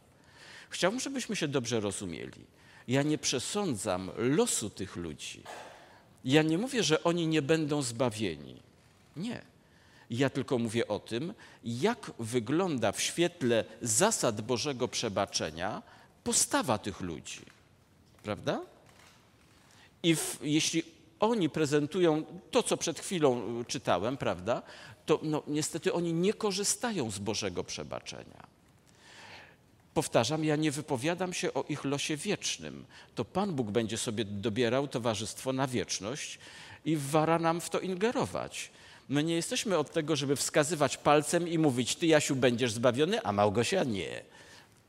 Chciałbym, 0.70 1.00
żebyśmy 1.00 1.36
się 1.36 1.48
dobrze 1.48 1.80
rozumieli. 1.80 2.44
Ja 2.88 3.02
nie 3.02 3.18
przesądzam 3.18 4.10
losu 4.16 4.70
tych 4.70 4.96
ludzi. 4.96 5.42
Ja 6.24 6.42
nie 6.42 6.58
mówię, 6.58 6.82
że 6.82 7.04
oni 7.04 7.26
nie 7.26 7.42
będą 7.42 7.82
zbawieni. 7.82 8.62
Nie. 9.16 9.42
Ja 10.10 10.30
tylko 10.30 10.58
mówię 10.58 10.88
o 10.88 10.98
tym, 10.98 11.34
jak 11.64 12.10
wygląda 12.18 12.92
w 12.92 13.00
świetle 13.00 13.64
zasad 13.82 14.40
Bożego 14.40 14.88
przebaczenia 14.88 15.82
postawa 16.24 16.78
tych 16.78 17.00
ludzi. 17.00 17.40
Prawda? 18.22 18.60
I 20.02 20.16
w, 20.16 20.38
jeśli 20.42 20.82
oni 21.20 21.48
prezentują 21.50 22.24
to, 22.50 22.62
co 22.62 22.76
przed 22.76 23.00
chwilą 23.00 23.64
czytałem, 23.64 24.16
prawda, 24.16 24.62
to 25.06 25.20
no, 25.22 25.42
niestety 25.46 25.92
oni 25.92 26.12
nie 26.12 26.34
korzystają 26.34 27.10
z 27.10 27.18
Bożego 27.18 27.64
przebaczenia. 27.64 28.55
Powtarzam, 29.96 30.44
ja 30.44 30.56
nie 30.56 30.70
wypowiadam 30.70 31.32
się 31.32 31.54
o 31.54 31.64
ich 31.68 31.84
losie 31.84 32.16
wiecznym. 32.16 32.84
To 33.14 33.24
Pan 33.24 33.52
Bóg 33.52 33.70
będzie 33.70 33.98
sobie 33.98 34.24
dobierał 34.24 34.88
towarzystwo 34.88 35.52
na 35.52 35.66
wieczność 35.66 36.38
i 36.84 36.96
wara 36.96 37.38
nam 37.38 37.60
w 37.60 37.70
to 37.70 37.80
ingerować. 37.80 38.70
My 39.08 39.24
nie 39.24 39.34
jesteśmy 39.34 39.78
od 39.78 39.92
tego, 39.92 40.16
żeby 40.16 40.36
wskazywać 40.36 40.96
palcem 40.96 41.48
i 41.48 41.58
mówić, 41.58 41.96
ty 41.96 42.06
Jasiu 42.06 42.36
będziesz 42.36 42.72
zbawiony, 42.72 43.22
a 43.22 43.32
Małgosia 43.32 43.84
nie. 43.84 44.22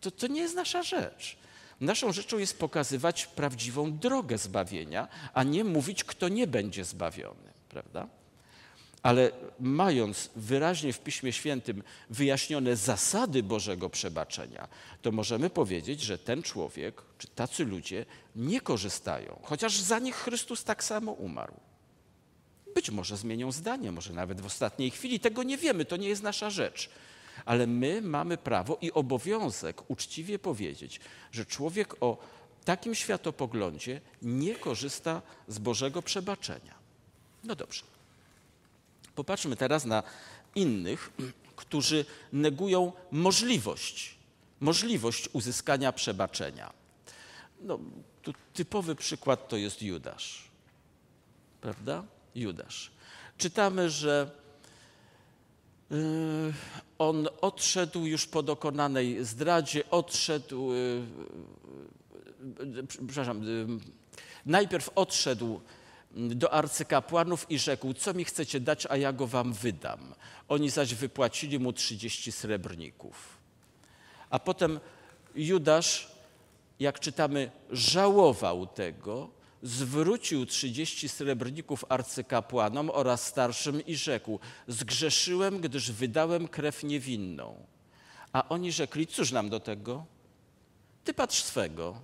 To, 0.02 0.12
to 0.12 0.28
nie 0.28 0.42
jest 0.42 0.56
nasza 0.56 0.84
rzecz. 0.84 1.38
Naszą 1.82 2.12
rzeczą 2.12 2.38
jest 2.38 2.60
pokazywać 2.60 3.28
prawdziwą 3.28 3.98
drogę 3.98 4.38
zbawienia, 4.38 5.08
a 5.34 5.44
nie 5.44 5.64
mówić, 5.64 6.04
kto 6.04 6.30
nie 6.30 6.48
będzie 6.48 6.86
zbawiony. 6.86 7.52
Prawda? 7.70 8.08
Ale 9.04 9.32
mając 9.60 10.30
wyraźnie 10.36 10.94
w 10.94 11.00
Piśmie 11.00 11.34
Świętym 11.34 11.84
wyjaśnione 12.10 12.76
zasady 12.76 13.44
Bożego 13.44 13.90
przebaczenia, 13.90 14.68
to 15.02 15.12
możemy 15.12 15.50
powiedzieć, 15.50 16.02
że 16.02 16.18
ten 16.18 16.44
człowiek, 16.44 17.02
czy 17.18 17.28
tacy 17.28 17.66
ludzie 17.66 18.06
nie 18.36 18.62
korzystają, 18.62 19.40
chociaż 19.44 19.80
za 19.80 20.00
nich 20.00 20.16
Chrystus 20.16 20.64
tak 20.64 20.84
samo 20.84 21.12
umarł. 21.12 21.54
Być 22.76 22.92
może 22.92 23.18
zmienią 23.18 23.52
zdanie, 23.52 23.92
może 23.92 24.14
nawet 24.14 24.42
w 24.42 24.46
ostatniej 24.46 24.92
chwili, 24.92 25.20
tego 25.20 25.44
nie 25.44 25.58
wiemy, 25.58 25.86
to 25.86 25.98
nie 25.98 26.10
jest 26.10 26.24
nasza 26.24 26.50
rzecz. 26.50 26.90
Ale 27.46 27.68
my 27.68 28.02
mamy 28.02 28.38
prawo 28.38 28.78
i 28.82 28.92
obowiązek 28.92 29.90
uczciwie 29.90 30.40
powiedzieć, 30.40 31.00
że 31.32 31.46
człowiek 31.46 32.04
o 32.04 32.18
takim 32.66 32.96
światopoglądzie 32.96 34.02
nie 34.22 34.56
korzysta 34.56 35.22
z 35.48 35.60
Bożego 35.60 36.02
przebaczenia. 36.02 36.76
No 37.44 37.56
dobrze. 37.56 37.97
Popatrzmy 39.18 39.56
teraz 39.56 39.86
na 39.86 40.04
innych, 40.56 41.12
którzy 41.56 42.06
negują 42.34 42.92
możliwość, 43.12 44.16
możliwość 44.60 45.30
uzyskania 45.34 45.92
przebaczenia. 45.92 46.74
No, 47.62 47.80
typowy 48.54 48.96
przykład 48.96 49.48
to 49.48 49.58
jest 49.58 49.82
Judasz. 49.82 50.44
Prawda? 51.62 52.04
Judasz. 52.36 52.92
Czytamy, 53.38 53.90
że 53.90 54.32
yy, 55.90 55.98
on 56.98 57.28
odszedł 57.42 58.06
już 58.06 58.28
po 58.28 58.44
dokonanej 58.44 59.26
zdradzie, 59.26 59.90
odszedł, 59.90 60.74
yy, 60.74 61.06
yy, 62.60 62.88
przepraszam, 62.88 63.42
najpierw 64.46 64.90
odszedł 64.96 65.62
do 66.18 66.54
arcykapłanów 66.54 67.46
i 67.52 67.60
rzekł, 67.60 67.94
co 67.94 68.14
mi 68.14 68.26
chcecie 68.26 68.60
dać, 68.60 68.86
a 68.90 68.98
ja 68.98 69.14
go 69.14 69.28
wam 69.28 69.54
wydam. 69.54 70.14
Oni 70.48 70.70
zaś 70.70 70.94
wypłacili 70.94 71.60
mu 71.60 71.74
30 71.74 72.32
srebrników. 72.32 73.38
A 74.30 74.40
potem 74.40 74.80
Judasz, 75.36 76.12
jak 76.80 77.00
czytamy, 77.00 77.52
żałował 77.72 78.68
tego, 78.68 79.30
zwrócił 79.64 80.46
30 80.46 81.10
srebrników 81.10 81.86
arcykapłanom 81.90 82.90
oraz 82.90 83.26
starszym 83.26 83.86
i 83.86 83.96
rzekł, 83.96 84.40
zgrzeszyłem, 84.68 85.60
gdyż 85.60 85.92
wydałem 85.92 86.48
krew 86.48 86.84
niewinną. 86.84 87.66
A 88.34 88.50
oni 88.50 88.72
rzekli, 88.72 89.08
cóż 89.08 89.32
nam 89.32 89.50
do 89.50 89.60
tego? 89.60 90.06
Ty 91.04 91.14
patrz 91.14 91.44
swego. 91.44 92.02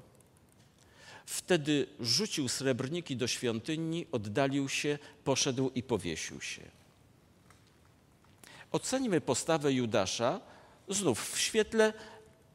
Wtedy 1.25 1.88
rzucił 1.99 2.49
srebrniki 2.49 3.17
do 3.17 3.27
świątyni, 3.27 4.07
oddalił 4.12 4.69
się, 4.69 4.99
poszedł 5.23 5.71
i 5.75 5.83
powiesił 5.83 6.41
się. 6.41 6.62
Ocenimy 8.71 9.21
postawę 9.21 9.73
Judasza 9.73 10.39
znów 10.89 11.33
w 11.33 11.39
świetle 11.39 11.93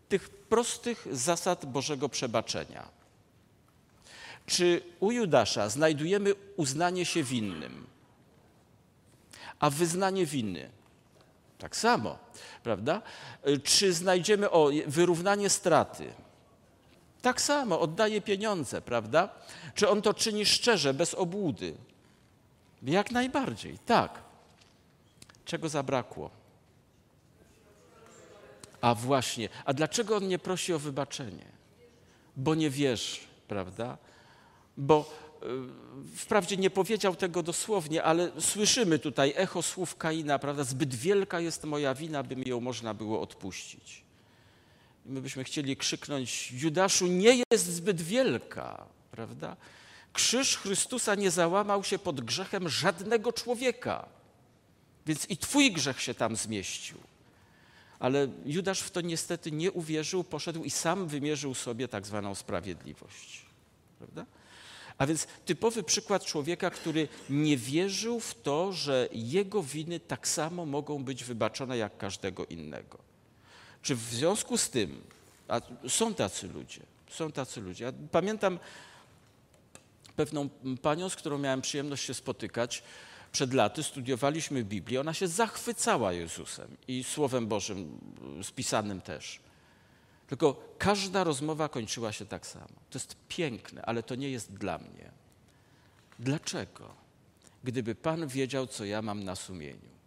tych 0.08 0.28
prostych 0.28 1.06
zasad 1.12 1.66
Bożego 1.66 2.08
przebaczenia. 2.08 2.88
Czy 4.46 4.82
u 5.00 5.12
Judasza 5.12 5.68
znajdujemy 5.68 6.34
uznanie 6.56 7.04
się 7.04 7.22
winnym, 7.22 7.86
a 9.58 9.70
wyznanie 9.70 10.26
winy? 10.26 10.70
Tak 11.58 11.76
samo, 11.76 12.18
prawda? 12.62 13.02
Czy 13.64 13.92
znajdziemy 13.92 14.50
o 14.50 14.70
wyrównanie 14.86 15.50
straty? 15.50 16.12
Tak 17.28 17.40
samo, 17.40 17.80
oddaje 17.80 18.20
pieniądze, 18.20 18.80
prawda? 18.80 19.28
Czy 19.74 19.88
on 19.88 20.02
to 20.02 20.14
czyni 20.14 20.46
szczerze, 20.46 20.94
bez 20.94 21.14
obłudy? 21.14 21.74
Jak 22.82 23.10
najbardziej, 23.10 23.78
tak. 23.78 24.22
Czego 25.44 25.68
zabrakło? 25.68 26.30
A 28.80 28.94
właśnie, 28.94 29.48
a 29.64 29.72
dlaczego 29.72 30.16
on 30.16 30.28
nie 30.28 30.38
prosi 30.38 30.72
o 30.72 30.78
wybaczenie? 30.78 31.44
Bo 32.36 32.54
nie 32.54 32.70
wierzy, 32.70 33.20
prawda? 33.48 33.98
Bo 34.76 35.10
y, 36.12 36.16
wprawdzie 36.16 36.56
nie 36.56 36.70
powiedział 36.70 37.16
tego 37.16 37.42
dosłownie, 37.42 38.02
ale 38.02 38.40
słyszymy 38.40 38.98
tutaj 38.98 39.32
echo 39.36 39.62
słów 39.62 39.96
Kaina, 39.96 40.38
prawda? 40.38 40.64
Zbyt 40.64 40.94
wielka 40.94 41.40
jest 41.40 41.64
moja 41.64 41.94
wina, 41.94 42.22
by 42.22 42.36
mi 42.36 42.48
ją 42.48 42.60
można 42.60 42.94
było 42.94 43.20
odpuścić. 43.20 44.07
My 45.08 45.20
byśmy 45.20 45.44
chcieli 45.44 45.76
krzyknąć, 45.76 46.52
Judaszu, 46.52 47.06
nie 47.06 47.42
jest 47.52 47.66
zbyt 47.66 48.02
wielka, 48.02 48.86
prawda? 49.10 49.56
Krzyż 50.12 50.56
Chrystusa 50.56 51.14
nie 51.14 51.30
załamał 51.30 51.84
się 51.84 51.98
pod 51.98 52.20
grzechem 52.20 52.68
żadnego 52.68 53.32
człowieka, 53.32 54.08
więc 55.06 55.30
i 55.30 55.36
twój 55.36 55.72
grzech 55.72 56.00
się 56.00 56.14
tam 56.14 56.36
zmieścił. 56.36 56.98
Ale 57.98 58.28
Judasz 58.44 58.80
w 58.80 58.90
to 58.90 59.00
niestety 59.00 59.52
nie 59.52 59.72
uwierzył, 59.72 60.24
poszedł 60.24 60.64
i 60.64 60.70
sam 60.70 61.08
wymierzył 61.08 61.54
sobie 61.54 61.88
tak 61.88 62.06
zwaną 62.06 62.34
sprawiedliwość. 62.34 63.46
Prawda? 63.98 64.26
A 64.98 65.06
więc 65.06 65.26
typowy 65.44 65.82
przykład 65.82 66.24
człowieka, 66.24 66.70
który 66.70 67.08
nie 67.30 67.56
wierzył 67.56 68.20
w 68.20 68.34
to, 68.34 68.72
że 68.72 69.08
jego 69.12 69.62
winy 69.62 70.00
tak 70.00 70.28
samo 70.28 70.66
mogą 70.66 71.04
być 71.04 71.24
wybaczone 71.24 71.78
jak 71.78 71.98
każdego 71.98 72.46
innego. 72.46 73.07
Czy 73.88 73.96
w 73.96 74.00
związku 74.00 74.58
z 74.58 74.70
tym, 74.70 75.02
a 75.48 75.60
są 75.88 76.14
tacy 76.14 76.48
ludzie, 76.48 76.80
są 77.10 77.32
tacy 77.32 77.60
ludzie. 77.60 77.84
Ja 77.84 77.92
pamiętam 78.12 78.58
pewną 80.16 80.48
panią, 80.82 81.08
z 81.08 81.16
którą 81.16 81.38
miałem 81.38 81.60
przyjemność 81.60 82.04
się 82.04 82.14
spotykać, 82.14 82.82
przed 83.32 83.54
laty 83.54 83.82
studiowaliśmy 83.82 84.64
Biblię, 84.64 85.00
ona 85.00 85.14
się 85.14 85.28
zachwycała 85.28 86.12
Jezusem 86.12 86.76
i 86.88 87.04
Słowem 87.04 87.46
Bożym 87.46 87.98
spisanym 88.42 89.00
też. 89.00 89.40
Tylko 90.26 90.74
każda 90.78 91.24
rozmowa 91.24 91.68
kończyła 91.68 92.12
się 92.12 92.26
tak 92.26 92.46
samo. 92.46 92.68
To 92.90 92.98
jest 92.98 93.16
piękne, 93.28 93.82
ale 93.82 94.02
to 94.02 94.14
nie 94.14 94.30
jest 94.30 94.52
dla 94.52 94.78
mnie. 94.78 95.10
Dlaczego? 96.18 96.94
Gdyby 97.64 97.94
Pan 97.94 98.26
wiedział, 98.28 98.66
co 98.66 98.84
ja 98.84 99.02
mam 99.02 99.24
na 99.24 99.36
sumieniu. 99.36 99.97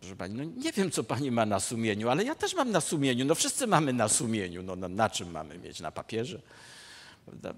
Proszę 0.00 0.16
Pani, 0.16 0.34
no 0.34 0.44
nie 0.44 0.72
wiem, 0.72 0.90
co 0.90 1.04
Pani 1.04 1.30
ma 1.30 1.46
na 1.46 1.60
sumieniu, 1.60 2.08
ale 2.08 2.24
ja 2.24 2.34
też 2.34 2.54
mam 2.54 2.70
na 2.70 2.80
sumieniu. 2.80 3.24
No 3.24 3.34
wszyscy 3.34 3.66
mamy 3.66 3.92
na 3.92 4.08
sumieniu. 4.08 4.62
No 4.62 4.76
na, 4.76 4.88
na 4.88 5.10
czym 5.10 5.30
mamy 5.30 5.58
mieć? 5.58 5.80
Na 5.80 5.92
papierze? 5.92 6.40
Prawda? 7.26 7.54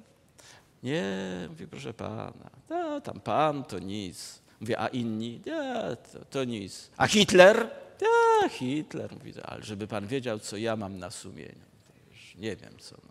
Nie, 0.83 1.05
mówi, 1.49 1.67
proszę 1.67 1.95
pana, 1.95 2.33
no, 2.71 3.01
tam 3.01 3.21
pan 3.21 3.65
to 3.65 3.79
nic. 3.79 4.41
Mówię, 4.61 4.81
a 4.81 4.89
inni? 4.89 5.41
Nie, 5.47 5.97
to, 6.13 6.25
to 6.31 6.45
nic. 6.45 6.91
A 6.97 7.07
Hitler? 7.07 7.71
Ja, 8.01 8.49
Hitler. 8.49 9.13
Mówi, 9.13 9.33
ale 9.43 9.63
żeby 9.63 9.87
pan 9.87 10.07
wiedział, 10.07 10.39
co 10.39 10.57
ja 10.57 10.77
mam 10.77 10.99
na 10.99 11.11
sumieniu. 11.11 11.65
nie 12.39 12.57
wiem 12.57 12.79
co. 12.79 13.10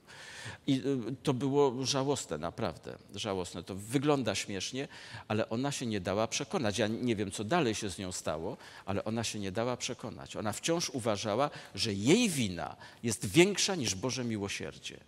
I 0.69 0.81
y, 1.09 1.15
to 1.23 1.33
było 1.33 1.85
żałosne, 1.85 2.37
naprawdę, 2.37 2.97
żałosne. 3.15 3.63
To 3.63 3.75
wygląda 3.75 4.35
śmiesznie, 4.35 4.87
ale 5.27 5.49
ona 5.49 5.71
się 5.71 5.85
nie 5.85 6.01
dała 6.01 6.27
przekonać. 6.27 6.77
Ja 6.77 6.87
nie 6.87 7.15
wiem, 7.15 7.31
co 7.31 7.43
dalej 7.43 7.75
się 7.75 7.89
z 7.89 7.97
nią 7.97 8.11
stało, 8.11 8.57
ale 8.85 9.03
ona 9.03 9.23
się 9.23 9.39
nie 9.39 9.51
dała 9.51 9.77
przekonać. 9.77 10.35
Ona 10.35 10.53
wciąż 10.53 10.89
uważała, 10.89 11.49
że 11.75 11.93
jej 11.93 12.29
wina 12.29 12.75
jest 13.03 13.25
większa 13.25 13.75
niż 13.75 13.95
Boże 13.95 14.23
miłosierdzie. 14.23 14.99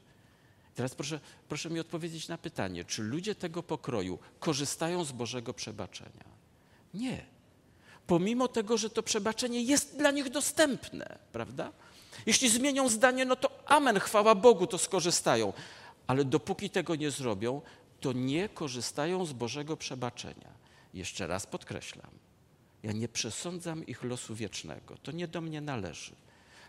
Teraz 0.76 0.95
proszę, 0.95 1.19
proszę 1.50 1.69
mi 1.69 1.80
odpowiedzieć 1.80 2.28
na 2.28 2.38
pytanie, 2.38 2.86
czy 2.86 3.04
ludzie 3.04 3.36
tego 3.36 3.63
pokroju 3.63 4.19
korzystają 4.39 5.04
z 5.04 5.12
Bożego 5.12 5.54
przebaczenia? 5.54 6.26
Nie. 6.93 7.26
Pomimo 8.08 8.47
tego, 8.47 8.78
że 8.78 8.89
to 8.89 9.04
przebaczenie 9.04 9.62
jest 9.62 9.97
dla 9.97 10.12
nich 10.12 10.30
dostępne, 10.30 11.19
prawda? 11.32 11.71
Jeśli 12.26 12.50
zmienią 12.50 12.90
zdanie, 12.90 13.26
no 13.26 13.36
to 13.36 13.50
amen, 13.66 14.00
chwała 14.00 14.36
Bogu, 14.36 14.68
to 14.68 14.78
skorzystają. 14.78 15.54
Ale 16.08 16.26
dopóki 16.26 16.70
tego 16.70 16.96
nie 16.96 17.12
zrobią, 17.12 17.62
to 18.02 18.14
nie 18.14 18.50
korzystają 18.50 19.26
z 19.26 19.34
Bożego 19.34 19.78
przebaczenia. 19.78 20.62
Jeszcze 20.94 21.28
raz 21.28 21.48
podkreślam, 21.48 22.12
ja 22.84 22.92
nie 22.92 23.08
przesądzam 23.08 23.86
ich 23.86 24.04
losu 24.04 24.36
wiecznego. 24.36 24.98
To 25.04 25.12
nie 25.12 25.28
do 25.28 25.42
mnie 25.42 25.62
należy. 25.62 26.16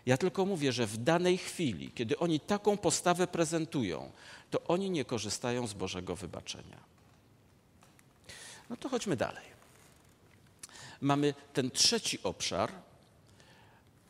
Ja 0.05 0.17
tylko 0.17 0.45
mówię, 0.45 0.71
że 0.71 0.87
w 0.87 0.97
danej 0.97 1.37
chwili, 1.37 1.91
kiedy 1.91 2.19
oni 2.19 2.39
taką 2.39 2.77
postawę 2.77 3.27
prezentują, 3.27 4.11
to 4.51 4.63
oni 4.63 4.89
nie 4.89 5.05
korzystają 5.05 5.67
z 5.67 5.73
Bożego 5.73 6.15
wybaczenia. 6.15 6.77
No 8.69 8.77
to 8.77 8.89
chodźmy 8.89 9.15
dalej. 9.15 9.53
Mamy 11.01 11.33
ten 11.53 11.71
trzeci 11.71 12.23
obszar, 12.23 12.71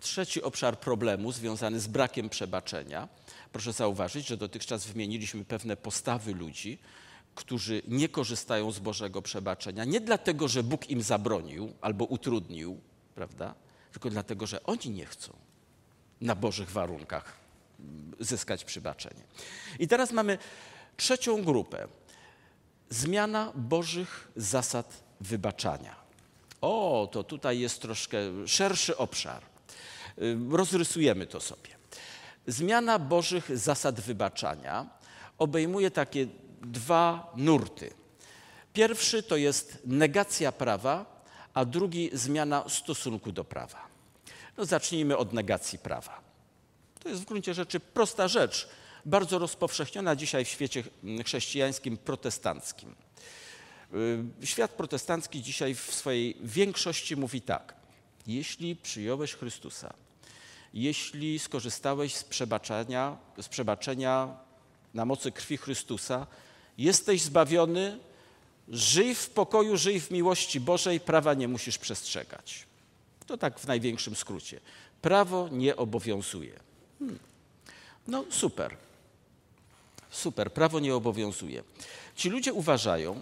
trzeci 0.04 0.42
obszar 0.42 0.80
problemu 0.80 1.32
związany 1.32 1.80
z 1.80 1.88
brakiem 1.88 2.30
przebaczenia. 2.30 3.08
Proszę 3.52 3.74
zauważyć, 3.74 4.28
że 4.28 4.38
dotychczas 4.38 4.86
wymieniliśmy 4.86 5.46
pewne 5.46 5.78
postawy 5.78 6.34
ludzi, 6.34 6.78
którzy 7.36 7.82
nie 7.88 8.10
korzystają 8.10 8.72
z 8.72 8.80
Bożego 8.80 9.22
przebaczenia, 9.22 9.86
nie 9.86 10.02
dlatego, 10.02 10.48
że 10.48 10.64
Bóg 10.64 10.90
im 10.90 11.02
zabronił 11.02 11.74
albo 11.82 12.06
utrudnił, 12.06 12.80
prawda? 13.16 13.56
Tylko 13.92 14.10
dlatego, 14.10 14.48
że 14.48 14.64
oni 14.64 14.90
nie 14.90 15.06
chcą 15.06 15.34
na 16.22 16.36
Bożych 16.36 16.72
warunkach 16.72 17.34
zyskać 18.20 18.66
przybaczenie. 18.66 19.24
I 19.80 19.88
teraz 19.88 20.12
mamy 20.12 20.38
trzecią 20.98 21.44
grupę. 21.44 21.88
Zmiana 22.90 23.52
Bożych 23.56 24.32
zasad 24.36 25.04
wybaczania. 25.22 25.96
O, 26.62 27.10
to 27.12 27.24
tutaj 27.24 27.60
jest 27.60 27.82
troszkę 27.82 28.18
szerszy 28.48 28.98
obszar. 28.98 29.53
Y, 30.22 30.38
rozrysujemy 30.52 31.28
to 31.28 31.42
sobie. 31.42 31.70
Zmiana 32.48 33.00
Bożych 33.00 33.58
zasad 33.58 34.02
wybaczania 34.02 34.90
obejmuje 35.38 35.92
takie 35.92 36.28
dwa 36.62 37.34
nurty. 37.36 37.94
Pierwszy 38.74 39.24
to 39.24 39.38
jest 39.38 39.80
negacja 39.86 40.52
prawa, 40.52 41.24
a 41.54 41.66
drugi 41.66 42.10
zmiana 42.14 42.70
stosunku 42.70 43.32
do 43.32 43.44
prawa. 43.44 43.88
No 44.58 44.66
zacznijmy 44.66 45.18
od 45.18 45.34
negacji 45.34 45.80
prawa. 45.80 46.22
To 47.00 47.10
jest 47.10 47.22
w 47.22 47.26
gruncie 47.26 47.54
rzeczy 47.54 47.80
prosta 47.80 48.28
rzecz, 48.28 48.70
bardzo 49.06 49.40
rozpowszechniona 49.40 50.16
dzisiaj 50.16 50.46
w 50.46 50.50
świecie 50.50 50.84
chrześcijańskim 51.26 51.98
protestanckim. 51.98 52.96
Y, 54.42 54.46
świat 54.48 54.72
protestancki 54.72 55.42
dzisiaj 55.42 55.76
w 55.76 55.94
swojej 55.94 56.38
większości 56.42 57.16
mówi 57.16 57.42
tak: 57.42 57.76
jeśli 58.28 58.76
przyjąłeś 58.76 59.34
Chrystusa, 59.34 59.94
jeśli 60.74 61.40
skorzystałeś 61.40 62.16
z 62.16 62.24
przebaczenia, 62.24 63.18
z 63.42 63.48
przebaczenia 63.48 64.38
na 64.94 65.06
mocy 65.06 65.32
krwi 65.32 65.58
Chrystusa, 65.58 66.28
jesteś 66.78 67.22
zbawiony, 67.22 68.00
żyj 68.70 69.16
w 69.16 69.30
pokoju, 69.30 69.78
żyj 69.78 70.00
w 70.00 70.12
miłości 70.12 70.60
Bożej, 70.60 71.00
prawa 71.00 71.34
nie 71.34 71.48
musisz 71.48 71.78
przestrzegać. 71.78 72.66
To 73.28 73.38
tak 73.38 73.60
w 73.60 73.68
największym 73.68 74.16
skrócie. 74.16 74.60
Prawo 75.02 75.50
nie 75.52 75.76
obowiązuje. 75.76 76.60
Hmm. 77.00 77.20
No 78.08 78.26
super. 78.30 78.78
Super, 80.10 80.54
prawo 80.54 80.80
nie 80.80 80.96
obowiązuje. 80.96 81.64
Ci 82.16 82.30
ludzie 82.30 82.54
uważają, 82.54 83.22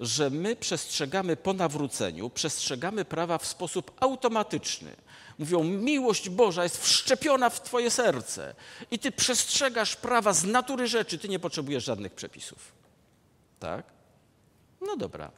że 0.00 0.30
my 0.30 0.56
przestrzegamy 0.56 1.36
po 1.36 1.52
nawróceniu, 1.52 2.30
przestrzegamy 2.30 3.04
prawa 3.04 3.38
w 3.38 3.46
sposób 3.46 3.90
automatyczny. 4.00 4.96
Mówią, 5.38 5.64
miłość 5.64 6.28
Boża 6.28 6.62
jest 6.62 6.82
wszczepiona 6.82 7.50
w 7.50 7.62
Twoje 7.62 7.90
serce 7.90 8.54
i 8.90 8.98
Ty 8.98 9.12
przestrzegasz 9.12 9.96
prawa 9.96 10.32
z 10.32 10.44
natury 10.44 10.88
rzeczy, 10.88 11.18
Ty 11.18 11.28
nie 11.28 11.38
potrzebujesz 11.38 11.84
żadnych 11.84 12.12
przepisów. 12.12 12.72
Tak? 13.58 13.84
No 14.80 14.96
dobra. 14.96 15.30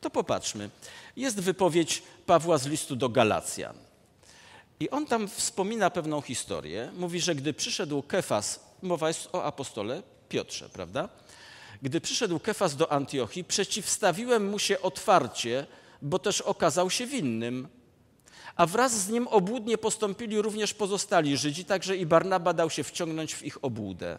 To 0.00 0.10
popatrzmy. 0.10 0.70
Jest 1.16 1.40
wypowiedź 1.40 2.02
Pawła 2.26 2.58
z 2.58 2.66
listu 2.66 2.96
do 2.96 3.08
Galacjan. 3.08 3.76
I 4.80 4.90
on 4.90 5.06
tam 5.06 5.28
wspomina 5.28 5.90
pewną 5.90 6.20
historię. 6.20 6.90
Mówi, 6.96 7.20
że 7.20 7.34
gdy 7.34 7.52
przyszedł 7.52 8.02
Kefas, 8.02 8.60
mowa 8.82 9.08
jest 9.08 9.28
o 9.32 9.44
apostole 9.44 10.02
Piotrze, 10.28 10.68
prawda? 10.68 11.08
Gdy 11.82 12.00
przyszedł 12.00 12.38
Kefas 12.38 12.76
do 12.76 12.92
Antiochii, 12.92 13.44
przeciwstawiłem 13.44 14.50
mu 14.50 14.58
się 14.58 14.80
otwarcie, 14.80 15.66
bo 16.02 16.18
też 16.18 16.40
okazał 16.40 16.90
się 16.90 17.06
winnym. 17.06 17.68
A 18.56 18.66
wraz 18.66 18.92
z 18.92 19.08
nim 19.08 19.28
obłudnie 19.28 19.78
postąpili 19.78 20.42
również 20.42 20.74
pozostali 20.74 21.36
Żydzi, 21.36 21.64
także 21.64 21.96
i 21.96 22.06
Barnaba 22.06 22.52
dał 22.52 22.70
się 22.70 22.84
wciągnąć 22.84 23.34
w 23.34 23.42
ich 23.42 23.64
obłudę. 23.64 24.18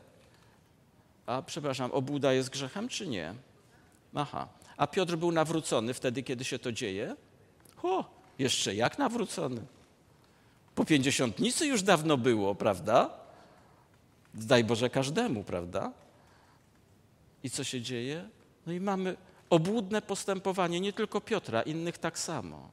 A 1.25 1.41
przepraszam, 1.41 1.91
obłuda 1.91 2.33
jest 2.33 2.49
grzechem 2.49 2.89
czy 2.89 3.07
nie? 3.07 3.33
Aha. 4.15 4.47
A 4.77 4.87
Piotr 4.87 5.15
był 5.15 5.31
nawrócony 5.31 5.93
wtedy, 5.93 6.23
kiedy 6.23 6.43
się 6.43 6.59
to 6.59 6.71
dzieje? 6.71 7.15
O, 7.83 8.05
jeszcze 8.39 8.75
jak 8.75 8.97
nawrócony. 8.97 9.61
Po 10.75 10.85
pięćdziesiątnicy 10.85 11.65
już 11.65 11.83
dawno 11.83 12.17
było, 12.17 12.55
prawda? 12.55 13.09
Daj 14.33 14.63
Boże 14.63 14.89
każdemu, 14.89 15.43
prawda? 15.43 15.91
I 17.43 17.49
co 17.49 17.63
się 17.63 17.81
dzieje? 17.81 18.29
No 18.65 18.73
i 18.73 18.79
mamy 18.79 19.17
obłudne 19.49 20.01
postępowanie, 20.01 20.79
nie 20.79 20.93
tylko 20.93 21.21
Piotra, 21.21 21.61
innych 21.61 21.97
tak 21.97 22.19
samo. 22.19 22.71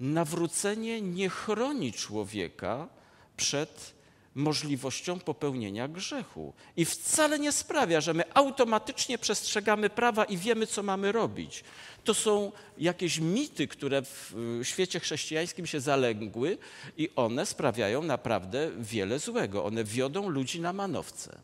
Nawrócenie 0.00 1.00
nie 1.00 1.28
chroni 1.28 1.92
człowieka 1.92 2.88
przed 3.36 3.96
możliwością 4.34 5.20
popełnienia 5.20 5.88
grzechu. 5.88 6.52
I 6.76 6.84
wcale 6.84 7.38
nie 7.38 7.52
sprawia, 7.52 8.00
że 8.00 8.14
my 8.14 8.34
automatycznie 8.34 9.18
przestrzegamy 9.18 9.90
prawa 9.90 10.24
i 10.24 10.36
wiemy, 10.36 10.66
co 10.66 10.82
mamy 10.82 11.12
robić. 11.12 11.64
To 12.04 12.14
są 12.14 12.52
jakieś 12.78 13.18
mity, 13.18 13.68
które 13.68 14.02
w 14.02 14.34
świecie 14.62 15.00
chrześcijańskim 15.00 15.66
się 15.66 15.80
zaległy 15.80 16.58
i 16.96 17.10
one 17.16 17.46
sprawiają 17.46 18.02
naprawdę 18.02 18.70
wiele 18.78 19.18
złego. 19.18 19.64
One 19.64 19.84
wiodą 19.84 20.28
ludzi 20.28 20.60
na 20.60 20.72
manowce. 20.72 21.38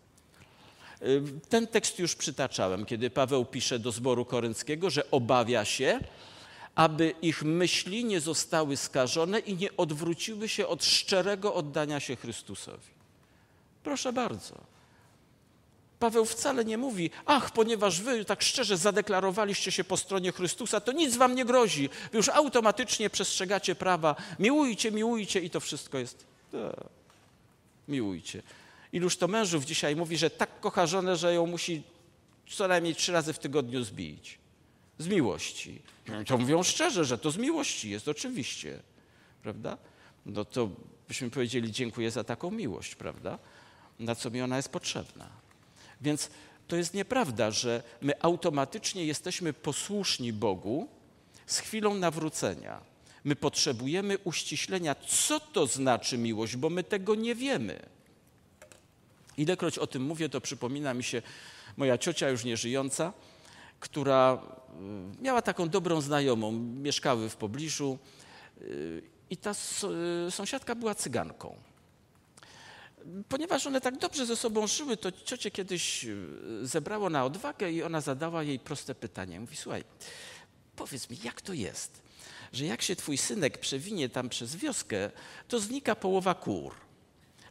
Ten 1.48 1.66
tekst 1.66 1.98
już 1.98 2.14
przytaczałem, 2.14 2.84
kiedy 2.84 3.10
Paweł 3.10 3.44
pisze 3.44 3.78
do 3.78 3.92
zboru 3.92 4.24
korynckiego, 4.24 4.90
że 4.90 5.10
obawia 5.10 5.64
się, 5.64 6.00
aby 6.74 7.14
ich 7.22 7.42
myśli 7.42 8.04
nie 8.04 8.20
zostały 8.20 8.76
skażone 8.76 9.38
i 9.38 9.56
nie 9.56 9.76
odwróciły 9.76 10.48
się 10.48 10.66
od 10.66 10.84
szczerego 10.84 11.54
oddania 11.54 12.00
się 12.00 12.16
Chrystusowi. 12.16 12.92
Proszę 13.84 14.12
bardzo. 14.12 14.54
Paweł 15.98 16.24
wcale 16.24 16.64
nie 16.64 16.78
mówi, 16.78 17.10
ach, 17.26 17.50
ponieważ 17.50 18.00
wy 18.00 18.24
tak 18.24 18.42
szczerze 18.42 18.76
zadeklarowaliście 18.76 19.72
się 19.72 19.84
po 19.84 19.96
stronie 19.96 20.32
Chrystusa, 20.32 20.80
to 20.80 20.92
nic 20.92 21.16
wam 21.16 21.34
nie 21.34 21.44
grozi. 21.44 21.88
Wy 22.12 22.16
już 22.16 22.28
automatycznie 22.28 23.10
przestrzegacie 23.10 23.74
prawa. 23.74 24.16
Miłujcie, 24.38 24.92
miłujcie 24.92 25.40
i 25.40 25.50
to 25.50 25.60
wszystko 25.60 25.98
jest. 25.98 26.24
E, 26.54 26.74
miłujcie. 27.88 28.42
Iluż 28.92 29.16
to 29.16 29.28
mężów 29.28 29.64
dzisiaj 29.64 29.96
mówi, 29.96 30.16
że 30.16 30.30
tak 30.30 30.60
kocha 30.60 30.86
żonę, 30.86 31.16
że 31.16 31.34
ją 31.34 31.46
musi 31.46 31.82
co 32.48 32.68
najmniej 32.68 32.94
trzy 32.94 33.12
razy 33.12 33.32
w 33.32 33.38
tygodniu 33.38 33.84
zbić. 33.84 34.38
Z 34.98 35.08
miłości. 35.08 35.82
To 36.26 36.38
mówią 36.38 36.62
szczerze, 36.62 37.04
że 37.04 37.18
to 37.18 37.30
z 37.30 37.36
miłości 37.36 37.90
jest, 37.90 38.08
oczywiście. 38.08 38.80
Prawda? 39.42 39.78
No 40.26 40.44
to 40.44 40.68
byśmy 41.08 41.30
powiedzieli, 41.30 41.72
dziękuję 41.72 42.10
za 42.10 42.24
taką 42.24 42.50
miłość, 42.50 42.94
prawda? 42.94 43.38
Na 43.98 44.14
co 44.14 44.30
mi 44.30 44.42
ona 44.42 44.56
jest 44.56 44.68
potrzebna. 44.68 45.28
Więc 46.00 46.30
to 46.68 46.76
jest 46.76 46.94
nieprawda, 46.94 47.50
że 47.50 47.82
my 48.00 48.22
automatycznie 48.22 49.06
jesteśmy 49.06 49.52
posłuszni 49.52 50.32
Bogu 50.32 50.88
z 51.46 51.58
chwilą 51.58 51.94
nawrócenia. 51.94 52.80
My 53.24 53.36
potrzebujemy 53.36 54.18
uściślenia, 54.18 54.94
co 54.94 55.40
to 55.40 55.66
znaczy 55.66 56.18
miłość, 56.18 56.56
bo 56.56 56.70
my 56.70 56.84
tego 56.84 57.14
nie 57.14 57.34
wiemy. 57.34 57.91
Ilekroć 59.36 59.78
o 59.78 59.86
tym 59.86 60.02
mówię, 60.02 60.28
to 60.28 60.40
przypomina 60.40 60.94
mi 60.94 61.04
się 61.04 61.22
moja 61.76 61.98
ciocia 61.98 62.28
już 62.28 62.44
nieżyjąca, 62.44 63.12
która 63.80 64.42
y, 65.18 65.22
miała 65.22 65.42
taką 65.42 65.68
dobrą 65.68 66.00
znajomą, 66.00 66.52
mieszkały 66.52 67.28
w 67.28 67.36
pobliżu 67.36 67.98
y, 68.60 69.02
i 69.30 69.36
ta 69.36 69.50
y, 70.26 70.30
sąsiadka 70.30 70.74
była 70.74 70.94
cyganką. 70.94 71.56
Ponieważ 73.28 73.66
one 73.66 73.80
tak 73.80 73.98
dobrze 73.98 74.26
ze 74.26 74.36
sobą 74.36 74.66
żyły, 74.66 74.96
to 74.96 75.12
ciocie 75.12 75.50
kiedyś 75.50 76.06
zebrało 76.62 77.10
na 77.10 77.24
odwagę 77.24 77.72
i 77.72 77.82
ona 77.82 78.00
zadała 78.00 78.42
jej 78.42 78.58
proste 78.58 78.94
pytanie. 78.94 79.40
Mówi, 79.40 79.56
słuchaj, 79.56 79.84
powiedz 80.76 81.10
mi, 81.10 81.18
jak 81.24 81.40
to 81.40 81.52
jest, 81.52 82.02
że 82.52 82.64
jak 82.66 82.82
się 82.82 82.96
twój 82.96 83.18
synek 83.18 83.58
przewinie 83.58 84.08
tam 84.08 84.28
przez 84.28 84.56
wioskę, 84.56 85.10
to 85.48 85.60
znika 85.60 85.94
połowa 85.94 86.34
kur 86.34 86.74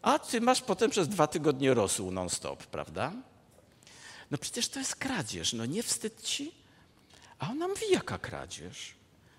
a 0.01 0.19
ty 0.19 0.41
masz 0.41 0.61
potem 0.61 0.91
przez 0.91 1.07
dwa 1.07 1.27
tygodnie 1.27 1.73
rosół 1.73 2.11
non-stop, 2.11 2.65
prawda? 2.65 3.11
No 4.31 4.37
przecież 4.37 4.69
to 4.69 4.79
jest 4.79 4.95
kradzież, 4.95 5.53
no 5.53 5.65
nie 5.65 5.83
wstyd 5.83 6.21
ci? 6.21 6.51
A 7.39 7.49
ona 7.49 7.67
mówi, 7.67 7.85
jaka 7.91 8.17
kradzież? 8.17 8.93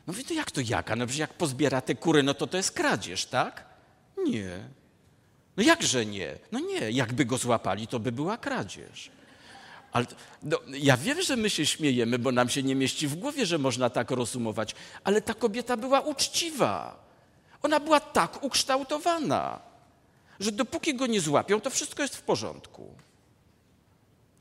No 0.06 0.12
mówi, 0.12 0.24
to 0.24 0.34
jak 0.34 0.50
to 0.50 0.60
jaka? 0.60 0.96
No 0.96 1.06
przecież 1.06 1.18
jak 1.18 1.34
pozbiera 1.34 1.80
te 1.80 1.94
kury, 1.94 2.22
no 2.22 2.34
to 2.34 2.46
to 2.46 2.56
jest 2.56 2.72
kradzież, 2.72 3.26
tak? 3.26 3.64
Nie. 4.26 4.68
No 5.56 5.62
jakże 5.62 6.06
nie? 6.06 6.38
No 6.52 6.58
nie, 6.58 6.90
jakby 6.90 7.24
go 7.24 7.38
złapali, 7.38 7.86
to 7.86 7.98
by 7.98 8.12
była 8.12 8.36
kradzież. 8.36 9.10
Ale 9.92 10.06
no, 10.42 10.58
ja 10.66 10.96
wiem, 10.96 11.22
że 11.22 11.36
my 11.36 11.50
się 11.50 11.66
śmiejemy, 11.66 12.18
bo 12.18 12.32
nam 12.32 12.48
się 12.48 12.62
nie 12.62 12.74
mieści 12.74 13.08
w 13.08 13.14
głowie, 13.14 13.46
że 13.46 13.58
można 13.58 13.90
tak 13.90 14.10
rozumować, 14.10 14.74
ale 15.04 15.20
ta 15.22 15.34
kobieta 15.34 15.76
była 15.76 16.00
uczciwa. 16.00 17.04
Ona 17.62 17.80
była 17.80 18.00
tak 18.00 18.42
ukształtowana 18.42 19.71
że 20.42 20.52
dopóki 20.52 20.94
go 20.94 21.06
nie 21.06 21.20
złapią, 21.20 21.60
to 21.60 21.70
wszystko 21.70 22.02
jest 22.02 22.16
w 22.16 22.22
porządku. 22.22 22.94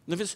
No 0.08 0.18
więc 0.18 0.36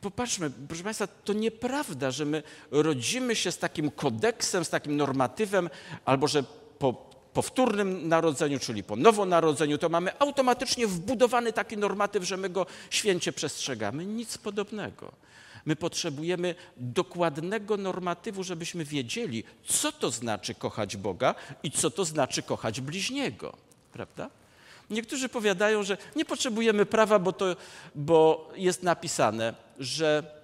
popatrzmy, 0.00 0.50
proszę 0.68 0.84
Państwa, 0.84 1.06
to 1.06 1.32
nieprawda, 1.32 2.10
że 2.10 2.24
my 2.24 2.42
rodzimy 2.70 3.36
się 3.36 3.52
z 3.52 3.58
takim 3.58 3.90
kodeksem, 3.90 4.64
z 4.64 4.70
takim 4.70 4.96
normatywem, 4.96 5.70
albo 6.04 6.28
że 6.28 6.44
po 6.78 7.10
powtórnym 7.32 8.08
narodzeniu, 8.08 8.58
czyli 8.58 8.82
po 8.82 8.96
nowonarodzeniu, 8.96 9.78
to 9.78 9.88
mamy 9.88 10.18
automatycznie 10.18 10.86
wbudowany 10.86 11.52
taki 11.52 11.76
normatyw, 11.76 12.24
że 12.24 12.36
my 12.36 12.50
go 12.50 12.66
święcie 12.90 13.32
przestrzegamy. 13.32 14.06
Nic 14.06 14.38
podobnego. 14.38 15.12
My 15.66 15.76
potrzebujemy 15.76 16.54
dokładnego 16.76 17.76
normatywu, 17.76 18.44
żebyśmy 18.44 18.84
wiedzieli, 18.84 19.44
co 19.66 19.92
to 19.92 20.10
znaczy 20.10 20.54
kochać 20.54 20.96
Boga 20.96 21.34
i 21.62 21.70
co 21.70 21.90
to 21.90 22.04
znaczy 22.04 22.42
kochać 22.42 22.80
bliźniego. 22.80 23.56
Prawda? 23.92 24.30
Niektórzy 24.90 25.28
powiadają, 25.28 25.82
że 25.82 25.96
nie 26.16 26.24
potrzebujemy 26.24 26.86
prawa, 26.86 27.18
bo, 27.18 27.32
to, 27.32 27.56
bo 27.94 28.50
jest 28.56 28.82
napisane, 28.82 29.54
że 29.78 30.40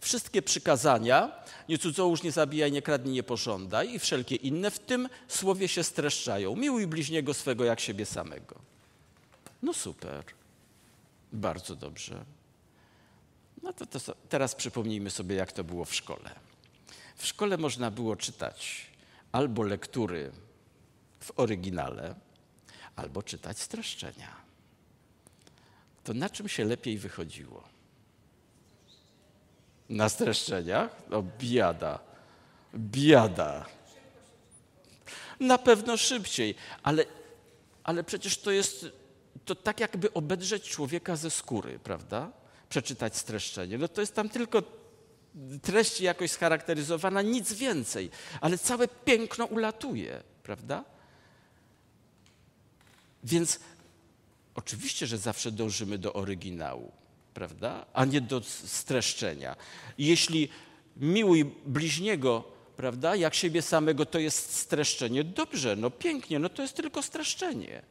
wszystkie 0.00 0.42
przykazania, 0.42 1.32
nie 1.68 1.78
cudzołóż, 1.78 2.22
nie 2.22 2.32
zabijaj, 2.32 2.72
nie 2.72 2.82
kradnij, 2.82 3.14
nie 3.14 3.22
pożądaj 3.22 3.94
i 3.94 3.98
wszelkie 3.98 4.36
inne 4.36 4.70
w 4.70 4.78
tym 4.78 5.08
słowie 5.28 5.68
się 5.68 5.84
streszczają. 5.84 6.56
Miłuj 6.56 6.86
bliźniego 6.86 7.34
swego 7.34 7.64
jak 7.64 7.80
siebie 7.80 8.06
samego. 8.06 8.56
No 9.62 9.72
super. 9.72 10.24
Bardzo 11.32 11.76
dobrze. 11.76 12.24
No 13.62 13.72
to, 13.72 13.86
to 13.86 13.98
teraz 14.28 14.54
przypomnijmy 14.54 15.10
sobie, 15.10 15.36
jak 15.36 15.52
to 15.52 15.64
było 15.64 15.84
w 15.84 15.94
szkole. 15.94 16.30
W 17.16 17.26
szkole 17.26 17.56
można 17.56 17.90
było 17.90 18.16
czytać 18.16 18.86
albo 19.32 19.62
lektury 19.62 20.32
w 21.20 21.32
oryginale, 21.36 22.14
albo 22.96 23.22
czytać 23.22 23.58
streszczenia. 23.58 24.36
To 26.04 26.14
na 26.14 26.30
czym 26.30 26.48
się 26.48 26.64
lepiej 26.64 26.98
wychodziło? 26.98 27.64
Na 29.88 30.08
streszczeniach? 30.08 30.90
No 31.10 31.24
biada, 31.38 31.98
biada. 32.74 33.66
Na 35.40 35.58
pewno 35.58 35.96
szybciej, 35.96 36.54
ale, 36.82 37.04
ale 37.84 38.04
przecież 38.04 38.38
to 38.38 38.50
jest 38.50 38.86
to 39.44 39.54
tak 39.54 39.80
jakby 39.80 40.12
obedrzeć 40.12 40.70
człowieka 40.70 41.16
ze 41.16 41.30
skóry, 41.30 41.78
prawda? 41.78 42.30
Przeczytać 42.68 43.16
streszczenie. 43.16 43.78
No 43.78 43.88
to 43.88 44.00
jest 44.00 44.14
tam 44.14 44.28
tylko 44.28 44.62
treść 45.62 46.00
jakoś 46.00 46.30
scharakteryzowana, 46.30 47.22
nic 47.22 47.52
więcej, 47.52 48.10
ale 48.40 48.58
całe 48.58 48.88
piękno 48.88 49.44
ulatuje, 49.44 50.22
prawda? 50.42 50.84
Więc 53.22 53.60
oczywiście, 54.54 55.06
że 55.06 55.18
zawsze 55.18 55.52
dążymy 55.52 55.98
do 55.98 56.12
oryginału, 56.12 56.92
prawda? 57.34 57.86
A 57.92 58.04
nie 58.04 58.20
do 58.20 58.40
streszczenia. 58.66 59.56
Jeśli 59.98 60.48
miłuj 60.96 61.44
bliźniego, 61.66 62.44
prawda, 62.76 63.16
jak 63.16 63.34
siebie 63.34 63.62
samego, 63.62 64.06
to 64.06 64.18
jest 64.18 64.56
streszczenie. 64.56 65.24
Dobrze, 65.24 65.76
no 65.76 65.90
pięknie, 65.90 66.38
no 66.38 66.48
to 66.48 66.62
jest 66.62 66.74
tylko 66.74 67.02
streszczenie. 67.02 67.82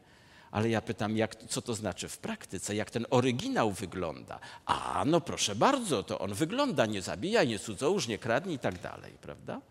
Ale 0.51 0.69
ja 0.69 0.82
pytam, 0.82 1.17
jak, 1.17 1.36
co 1.49 1.61
to 1.61 1.73
znaczy 1.73 2.09
w 2.09 2.17
praktyce, 2.17 2.75
jak 2.75 2.91
ten 2.91 3.05
oryginał 3.09 3.71
wygląda. 3.71 4.39
A, 4.65 5.03
no 5.07 5.21
proszę 5.21 5.55
bardzo, 5.55 6.03
to 6.03 6.19
on 6.19 6.34
wygląda, 6.34 6.86
nie 6.86 7.01
zabija, 7.01 7.43
nie 7.43 7.59
cudzołóż, 7.59 8.07
nie 8.07 8.17
kradnij 8.17 8.55
i 8.55 8.59
tak 8.59 8.82
dalej, 8.82 9.13
prawda? 9.21 9.61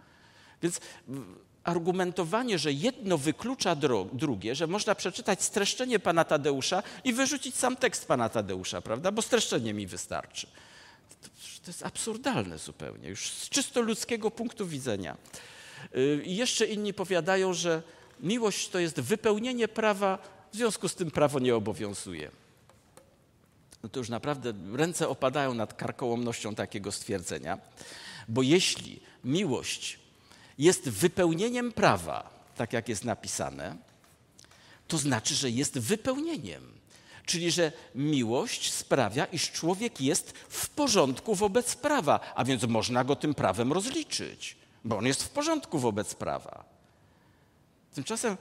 Więc 0.63 0.81
argumentowanie, 1.65 2.59
że 2.59 2.73
jedno 2.73 3.19
wyklucza 3.19 3.77
drugie, 4.13 4.55
że 4.55 4.67
można 4.67 4.95
przeczytać 4.95 5.43
streszczenie 5.43 5.99
pana 5.99 6.25
Tadeusza 6.25 6.83
i 7.05 7.13
wyrzucić 7.13 7.55
sam 7.55 7.77
tekst 7.77 8.07
pana 8.07 8.29
Tadeusza, 8.29 8.81
prawda? 8.81 9.13
Bo 9.13 9.23
streszczenie 9.23 9.75
mi 9.75 9.87
wystarczy. 9.87 10.47
To, 11.23 11.67
jest 11.67 11.87
absurdalne 11.87 12.59
zupełnie, 12.59 13.09
już 13.09 13.31
z 13.31 13.49
czysto 13.49 13.81
ludzkiego 13.81 14.31
punktu 14.31 14.67
widzenia. 14.67 15.17
Y, 15.97 16.23
I 16.25 16.37
jeszcze 16.37 16.67
inni 16.67 16.95
powiadają, 16.95 17.55
że 17.55 17.83
miłość 18.21 18.69
to 18.69 18.79
jest 18.79 19.01
wypełnienie 19.01 19.69
prawa, 19.69 20.19
w 20.53 20.57
związku 20.57 20.89
z 20.89 20.95
tym 20.95 21.11
prawo 21.11 21.39
nie 21.39 21.57
obowiązuje. 21.57 22.31
No 23.83 23.89
to 23.89 24.01
już 24.01 24.09
naprawdę 24.09 24.53
ręce 24.73 25.09
opadają 25.09 25.55
nad 25.55 25.75
karkołomnością 25.75 26.55
takiego 26.55 26.93
stwierdzenia, 26.93 27.59
bo 28.29 28.43
jeśli 28.43 29.01
miłość 29.25 29.99
jest 30.61 30.89
wypełnieniem 30.89 31.73
prawa, 31.73 32.31
tak 32.57 32.73
jak 32.73 32.89
jest 32.89 33.05
napisane, 33.05 33.77
to 34.89 34.99
znaczy, 34.99 35.35
że 35.35 35.51
jest 35.51 35.79
wypełnieniem. 35.79 36.73
Czyli, 37.27 37.51
że 37.51 37.73
miłość 37.95 38.73
sprawia, 38.73 39.25
iż 39.25 39.51
człowiek 39.51 40.01
jest 40.01 40.33
w 40.49 40.69
porządku 40.69 41.35
wobec 41.35 41.77
prawa, 41.77 42.21
a 42.35 42.45
więc 42.45 42.65
można 42.65 43.05
go 43.05 43.17
tym 43.17 43.35
prawem 43.35 43.73
rozliczyć, 43.73 44.57
bo 44.85 44.99
on 44.99 45.07
jest 45.07 45.23
w 45.23 45.29
porządku 45.29 45.79
wobec 45.79 46.15
prawa. 46.15 46.65
Tymczasem, 47.95 48.37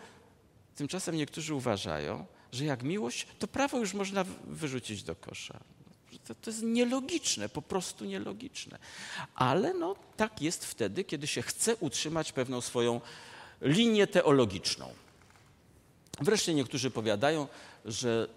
tymczasem 0.76 1.16
niektórzy 1.16 1.54
uważają, 1.54 2.26
że 2.52 2.66
jak 2.66 2.84
miłość, 2.84 3.28
to 3.40 3.48
prawo 3.48 3.78
już 3.78 3.94
można 3.94 4.26
wyrzucić 4.44 5.04
do 5.04 5.16
kosza. 5.16 5.60
To, 6.18 6.36
to 6.36 6.50
jest 6.50 6.64
nielogiczne, 6.64 7.50
po 7.50 7.62
prostu 7.62 8.06
nielogiczne. 8.06 8.80
Ale 9.36 9.74
no, 9.74 9.96
tak 10.18 10.42
jest 10.42 10.66
wtedy, 10.66 11.04
kiedy 11.04 11.28
się 11.28 11.42
chce 11.42 11.76
utrzymać 11.76 12.32
pewną 12.32 12.62
swoją 12.62 13.02
linię 13.62 14.08
teologiczną. 14.08 14.94
Wreszcie 16.22 16.54
niektórzy 16.54 16.92
powiadają, 16.92 17.48
że 17.86 18.28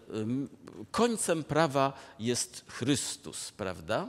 końcem 0.90 1.44
prawa 1.44 1.92
jest 2.18 2.64
Chrystus, 2.68 3.52
prawda? 3.52 4.06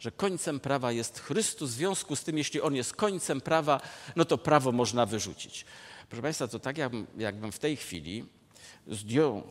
Że 0.00 0.10
końcem 0.10 0.60
prawa 0.60 0.92
jest 0.92 1.20
Chrystus, 1.20 1.70
w 1.70 1.74
związku 1.74 2.16
z 2.16 2.24
tym, 2.24 2.38
jeśli 2.38 2.60
On 2.60 2.74
jest 2.74 2.92
końcem 2.92 3.40
prawa, 3.40 3.80
no 4.16 4.24
to 4.24 4.38
prawo 4.38 4.72
można 4.72 5.06
wyrzucić. 5.06 5.64
Proszę 6.08 6.22
Państwa, 6.22 6.48
to 6.48 6.58
tak 6.58 6.78
jakbym, 6.78 7.06
jakbym 7.16 7.52
w 7.52 7.58
tej 7.58 7.76
chwili 7.76 8.24
zdjął 8.88 9.42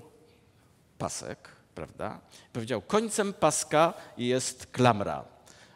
pasek, 0.97 1.49
prawda? 1.75 2.19
Powiedział, 2.53 2.81
końcem 2.81 3.33
paska 3.33 3.93
jest 4.17 4.65
klamra. 4.65 5.25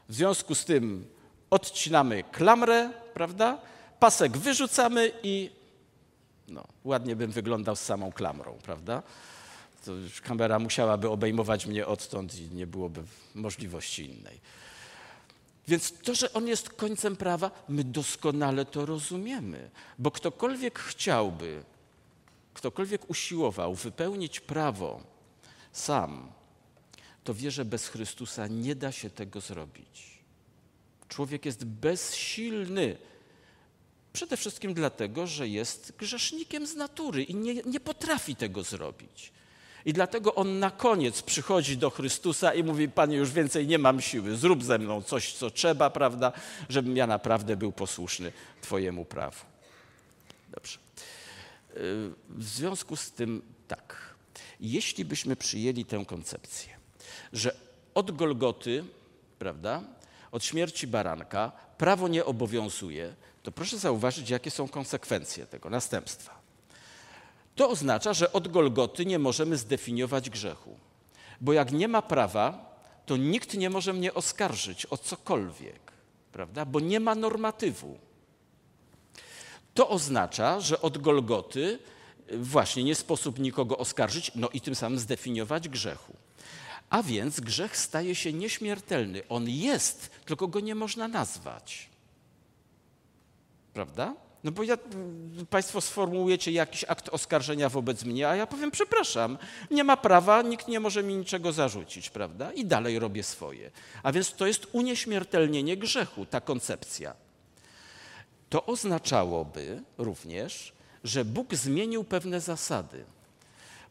W 0.09 0.15
związku 0.15 0.55
z 0.55 0.65
tym 0.65 1.07
odcinamy 1.49 2.23
klamrę, 2.23 2.89
prawda? 3.13 3.61
Pasek 3.99 4.37
wyrzucamy 4.37 5.11
i 5.23 5.51
no, 6.47 6.63
ładnie 6.83 7.15
bym 7.15 7.31
wyglądał 7.31 7.75
z 7.75 7.79
samą 7.79 8.11
klamrą, 8.11 8.57
prawda? 8.63 9.03
To 9.85 9.91
już 9.91 10.21
kamera 10.21 10.59
musiałaby 10.59 11.09
obejmować 11.09 11.65
mnie 11.65 11.87
odtąd 11.87 12.39
i 12.39 12.49
nie 12.55 12.67
byłoby 12.67 13.03
możliwości 13.35 14.05
innej. 14.05 14.39
Więc 15.67 15.93
to, 16.03 16.15
że 16.15 16.33
on 16.33 16.47
jest 16.47 16.69
końcem 16.69 17.15
prawa, 17.15 17.51
my 17.69 17.83
doskonale 17.83 18.65
to 18.65 18.85
rozumiemy, 18.85 19.69
bo 19.99 20.11
ktokolwiek 20.11 20.79
chciałby, 20.79 21.63
ktokolwiek 22.53 23.09
usiłował 23.09 23.75
wypełnić 23.75 24.39
prawo 24.39 25.01
sam, 25.77 26.31
to 27.23 27.33
wie, 27.33 27.51
że 27.51 27.65
bez 27.65 27.87
Chrystusa 27.87 28.47
nie 28.47 28.75
da 28.75 28.91
się 28.91 29.09
tego 29.09 29.41
zrobić. 29.41 30.17
Człowiek 31.09 31.45
jest 31.45 31.65
bezsilny. 31.65 32.97
Przede 34.13 34.37
wszystkim 34.37 34.73
dlatego, 34.73 35.27
że 35.27 35.47
jest 35.47 35.93
grzesznikiem 35.97 36.67
z 36.67 36.75
natury 36.75 37.23
i 37.23 37.35
nie, 37.35 37.53
nie 37.53 37.79
potrafi 37.79 38.35
tego 38.35 38.63
zrobić. 38.63 39.31
I 39.85 39.93
dlatego 39.93 40.35
on 40.35 40.59
na 40.59 40.71
koniec 40.71 41.21
przychodzi 41.21 41.77
do 41.77 41.89
Chrystusa 41.89 42.53
i 42.53 42.63
mówi: 42.63 42.89
Panie, 42.89 43.17
już 43.17 43.31
więcej 43.31 43.67
nie 43.67 43.77
mam 43.77 44.01
siły, 44.01 44.37
zrób 44.37 44.63
ze 44.63 44.79
mną 44.79 45.01
coś, 45.01 45.33
co 45.33 45.49
trzeba, 45.49 45.89
prawda, 45.89 46.31
żebym 46.69 46.97
ja 46.97 47.07
naprawdę 47.07 47.57
był 47.57 47.71
posłuszny 47.71 48.31
Twojemu 48.61 49.05
prawu. 49.05 49.45
Dobrze. 50.51 50.77
W 52.29 52.43
związku 52.43 52.95
z 52.95 53.11
tym 53.11 53.41
tak, 53.67 54.06
jeśli 54.59 55.05
byśmy 55.05 55.35
przyjęli 55.35 55.85
tę 55.85 56.05
koncepcję, 56.05 56.69
że 57.33 57.55
od 57.93 58.11
Golgoty, 58.11 58.83
prawda, 59.39 59.83
od 60.31 60.45
śmierci 60.45 60.87
baranka 60.87 61.51
prawo 61.77 62.07
nie 62.07 62.25
obowiązuje, 62.25 63.15
to 63.43 63.51
proszę 63.51 63.77
zauważyć, 63.77 64.29
jakie 64.29 64.51
są 64.51 64.67
konsekwencje 64.67 65.45
tego 65.45 65.69
następstwa. 65.69 66.41
To 67.55 67.69
oznacza, 67.69 68.13
że 68.13 68.33
od 68.33 68.47
Golgoty 68.47 69.05
nie 69.05 69.19
możemy 69.19 69.57
zdefiniować 69.57 70.29
grzechu, 70.29 70.77
bo 71.41 71.53
jak 71.53 71.71
nie 71.71 71.87
ma 71.87 72.01
prawa, 72.01 72.75
to 73.05 73.17
nikt 73.17 73.53
nie 73.53 73.69
może 73.69 73.93
mnie 73.93 74.13
oskarżyć 74.13 74.85
o 74.85 74.97
cokolwiek, 74.97 75.91
prawda? 76.31 76.65
Bo 76.65 76.79
nie 76.79 76.99
ma 76.99 77.15
normatywu. 77.15 77.97
To 79.73 79.89
oznacza, 79.89 80.59
że 80.59 80.81
od 80.81 80.97
Golgoty 80.97 81.79
właśnie 82.31 82.83
nie 82.83 82.95
sposób 82.95 83.39
nikogo 83.39 83.77
oskarżyć, 83.77 84.31
no 84.35 84.49
i 84.49 84.61
tym 84.61 84.75
samym 84.75 84.99
zdefiniować 84.99 85.69
grzechu. 85.69 86.13
A 86.89 87.03
więc 87.03 87.39
grzech 87.39 87.77
staje 87.77 88.15
się 88.15 88.33
nieśmiertelny. 88.33 89.21
On 89.29 89.49
jest, 89.49 90.09
tylko 90.25 90.47
go 90.47 90.59
nie 90.59 90.75
można 90.75 91.07
nazwać. 91.07 91.89
Prawda? 93.73 94.13
No 94.43 94.51
bo 94.51 94.63
ja, 94.63 94.77
Państwo 95.49 95.81
sformułujecie 95.81 96.51
jakiś 96.51 96.83
akt 96.83 97.09
oskarżenia 97.09 97.69
wobec 97.69 98.03
mnie, 98.03 98.29
a 98.29 98.35
ja 98.35 98.47
powiem, 98.47 98.71
przepraszam, 98.71 99.37
nie 99.71 99.83
ma 99.83 99.97
prawa, 99.97 100.41
nikt 100.41 100.67
nie 100.67 100.79
może 100.79 101.03
mi 101.03 101.15
niczego 101.15 101.51
zarzucić, 101.51 102.09
prawda? 102.09 102.51
I 102.51 102.65
dalej 102.65 102.99
robię 102.99 103.23
swoje. 103.23 103.71
A 104.03 104.11
więc 104.11 104.33
to 104.33 104.47
jest 104.47 104.67
unieśmiertelnienie 104.71 105.77
grzechu, 105.77 106.25
ta 106.25 106.41
koncepcja. 106.41 107.13
To 108.49 108.65
oznaczałoby 108.65 109.81
również, 109.97 110.73
że 111.03 111.25
Bóg 111.25 111.55
zmienił 111.55 112.03
pewne 112.03 112.41
zasady, 112.41 113.05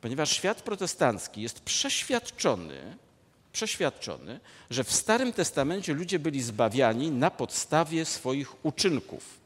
ponieważ 0.01 0.31
świat 0.31 0.63
protestancki 0.63 1.43
jest 1.43 1.61
przeświadczony, 1.61 2.97
przeświadczony, 3.53 4.41
że 4.71 4.85
w 4.85 4.93
Starym 4.93 5.33
Testamencie 5.33 5.95
ludzie 5.95 6.19
byli 6.19 6.43
zbawiani 6.43 7.11
na 7.11 7.31
podstawie 7.31 8.05
swoich 8.05 8.65
uczynków. 8.65 9.39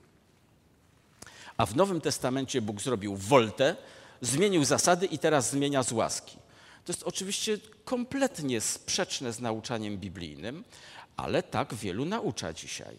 A 1.57 1.67
w 1.67 1.77
Nowym 1.77 2.01
Testamencie 2.01 2.63
Bóg 2.63 2.81
zrobił 2.81 3.17
woltę, 3.17 3.77
zmienił 4.21 4.65
zasady 4.65 5.07
i 5.07 5.19
teraz 5.19 5.51
zmienia 5.51 5.83
z 5.83 5.93
łaski. 5.93 6.37
To 6.85 6.93
jest 6.93 7.03
oczywiście 7.03 7.59
kompletnie 7.85 8.61
sprzeczne 8.61 9.33
z 9.33 9.41
nauczaniem 9.41 9.99
biblijnym, 9.99 10.65
ale 11.17 11.43
tak 11.43 11.75
wielu 11.75 12.05
naucza 12.05 12.53
dzisiaj. 12.53 12.97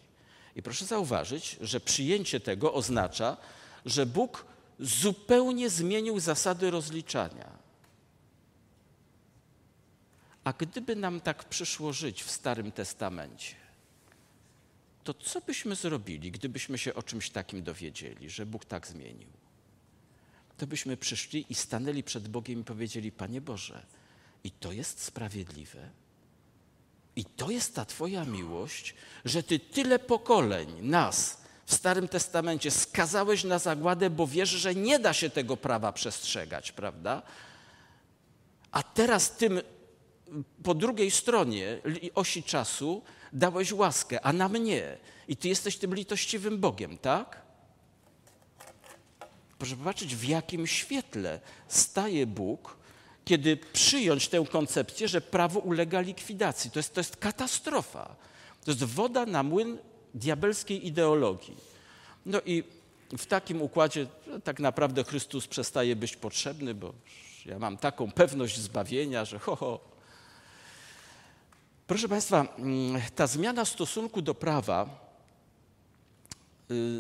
I 0.56 0.62
proszę 0.62 0.86
zauważyć, 0.86 1.58
że 1.62 1.80
przyjęcie 1.80 2.40
tego 2.40 2.74
oznacza, 2.74 3.38
że 3.86 4.06
Bóg 4.06 4.46
zupełnie 4.80 5.70
zmienił 5.70 6.20
zasady 6.20 6.72
rozliczania. 6.72 7.62
A 10.44 10.54
gdyby 10.54 10.96
nam 10.96 11.22
tak 11.22 11.50
przyszło 11.50 11.94
żyć 11.94 12.24
w 12.24 12.32
Starym 12.32 12.72
Testamencie, 12.72 13.56
to 15.04 15.14
co 15.14 15.42
byśmy 15.42 15.76
zrobili, 15.76 16.32
gdybyśmy 16.32 16.78
się 16.78 16.94
o 16.94 17.04
czymś 17.04 17.30
takim 17.30 17.64
dowiedzieli, 17.64 18.30
że 18.30 18.46
Bóg 18.46 18.66
tak 18.66 18.88
zmienił? 18.88 19.30
To 20.58 20.68
byśmy 20.68 20.98
przyszli 20.98 21.46
i 21.50 21.56
stanęli 21.56 22.04
przed 22.04 22.28
Bogiem 22.28 22.62
i 22.62 22.64
powiedzieli: 22.64 23.12
Panie 23.12 23.42
Boże, 23.42 23.86
i 24.44 24.52
to 24.52 24.72
jest 24.72 25.04
sprawiedliwe. 25.04 25.90
I 27.16 27.26
to 27.26 27.52
jest 27.52 27.76
ta 27.76 27.86
Twoja 27.86 28.26
miłość, 28.26 28.96
że 29.26 29.44
Ty 29.44 29.60
tyle 29.60 30.00
pokoleń 30.00 30.82
nas 30.82 31.41
w 31.72 31.74
Starym 31.74 32.08
Testamencie 32.08 32.72
skazałeś 32.72 33.44
na 33.44 33.60
zagładę, 33.60 34.10
bo 34.10 34.28
wiesz, 34.28 34.50
że 34.50 34.76
nie 34.76 35.00
da 35.00 35.14
się 35.14 35.30
tego 35.30 35.58
prawa 35.58 35.94
przestrzegać, 35.94 36.72
prawda? 36.72 37.22
A 38.72 38.84
teraz 38.84 39.32
tym 39.32 39.62
po 40.64 40.74
drugiej 40.74 41.12
stronie 41.12 41.82
osi 42.16 42.44
czasu 42.44 43.02
dałeś 43.34 43.72
łaskę, 43.72 44.22
a 44.22 44.34
na 44.34 44.50
mnie. 44.50 44.98
I 45.28 45.38
Ty 45.38 45.48
jesteś 45.48 45.78
tym 45.78 45.96
litościwym 45.96 46.60
Bogiem, 46.60 46.98
tak? 46.98 47.42
Proszę 49.58 49.76
popatrzeć, 49.76 50.16
w 50.16 50.24
jakim 50.24 50.68
świetle 50.68 51.40
staje 51.68 52.28
Bóg, 52.28 52.78
kiedy 53.26 53.58
przyjąć 53.58 54.28
tę 54.28 54.46
koncepcję, 54.52 55.08
że 55.08 55.22
prawo 55.22 55.60
ulega 55.60 56.02
likwidacji. 56.02 56.72
To 56.72 56.80
jest, 56.80 56.94
to 56.94 57.00
jest 57.00 57.18
katastrofa. 57.18 58.16
To 58.66 58.72
jest 58.72 58.84
woda 58.84 59.26
na 59.26 59.44
młyn 59.44 59.78
diabelskiej 60.14 60.88
ideologii. 60.88 61.58
No 62.26 62.42
i 62.46 62.64
w 63.18 63.26
takim 63.26 63.62
układzie 63.62 64.08
tak 64.44 64.60
naprawdę 64.60 65.04
Chrystus 65.04 65.48
przestaje 65.48 65.96
być 65.96 66.16
potrzebny, 66.16 66.74
bo 66.74 66.94
ja 67.46 67.60
mam 67.60 67.78
taką 67.78 68.12
pewność 68.12 68.60
zbawienia, 68.60 69.26
że 69.26 69.40
ho, 69.40 69.56
ho. 69.56 69.80
Proszę 71.88 72.10
Państwa, 72.10 72.48
mm, 72.58 73.02
ta 73.16 73.28
zmiana 73.28 73.66
stosunku 73.66 74.22
do 74.22 74.36
prawa 74.36 75.02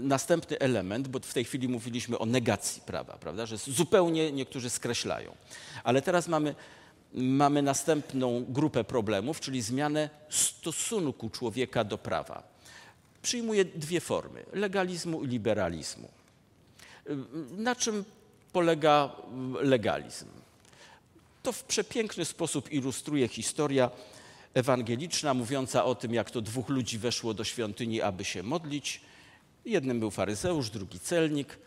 następny 0.02 0.60
element, 0.60 1.08
bo 1.08 1.20
w 1.20 1.34
tej 1.34 1.46
chwili 1.46 1.68
mówiliśmy 1.68 2.20
o 2.20 2.26
negacji 2.26 2.82
prawa, 2.82 3.18
prawda, 3.18 3.46
że 3.46 3.58
zupełnie 3.58 4.32
niektórzy 4.32 4.70
skreślają. 4.70 5.36
Ale 5.84 6.02
teraz 6.02 6.28
mamy, 6.28 6.56
mamy 7.14 7.62
następną 7.62 8.46
grupę 8.50 8.84
problemów, 8.84 9.40
czyli 9.40 9.62
zmianę 9.62 10.10
stosunku 10.30 11.30
człowieka 11.30 11.84
do 11.84 11.98
prawa. 11.98 12.51
Przyjmuje 13.22 13.66
dwie 13.66 14.02
formy: 14.02 14.46
legalizmu 14.54 15.24
i 15.24 15.28
liberalizmu. 15.28 16.10
Na 17.58 17.76
czym 17.76 18.06
polega 18.54 19.16
legalizm? 19.62 20.26
To 21.44 21.52
w 21.52 21.64
przepiękny 21.64 22.26
sposób 22.26 22.72
ilustruje 22.72 23.28
historia 23.28 23.90
ewangeliczna, 24.54 25.34
mówiąca 25.34 25.86
o 25.86 25.96
tym, 25.96 26.14
jak 26.14 26.32
to 26.32 26.42
dwóch 26.42 26.70
ludzi 26.70 26.98
weszło 26.98 27.34
do 27.34 27.44
świątyni, 27.44 28.02
aby 28.02 28.26
się 28.26 28.44
modlić. 28.44 29.02
Jednym 29.66 30.00
był 30.00 30.12
faryzeusz, 30.12 30.70
drugi 30.70 31.00
celnik. 31.00 31.58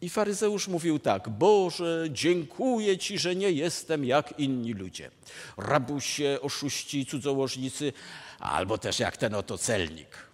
I 0.00 0.08
faryzeusz 0.08 0.68
mówił 0.68 0.98
tak: 0.98 1.28
Boże, 1.28 2.06
dziękuję 2.10 2.98
Ci, 2.98 3.18
że 3.18 3.36
nie 3.36 3.52
jestem 3.52 4.04
jak 4.04 4.38
inni 4.38 4.72
ludzie. 4.72 5.10
Rabusie, 5.56 6.38
oszuści, 6.42 7.06
cudzołożnicy, 7.06 7.92
albo 8.38 8.78
też 8.78 8.98
jak 8.98 9.16
ten 9.16 9.34
oto 9.34 9.58
celnik. 9.58 10.27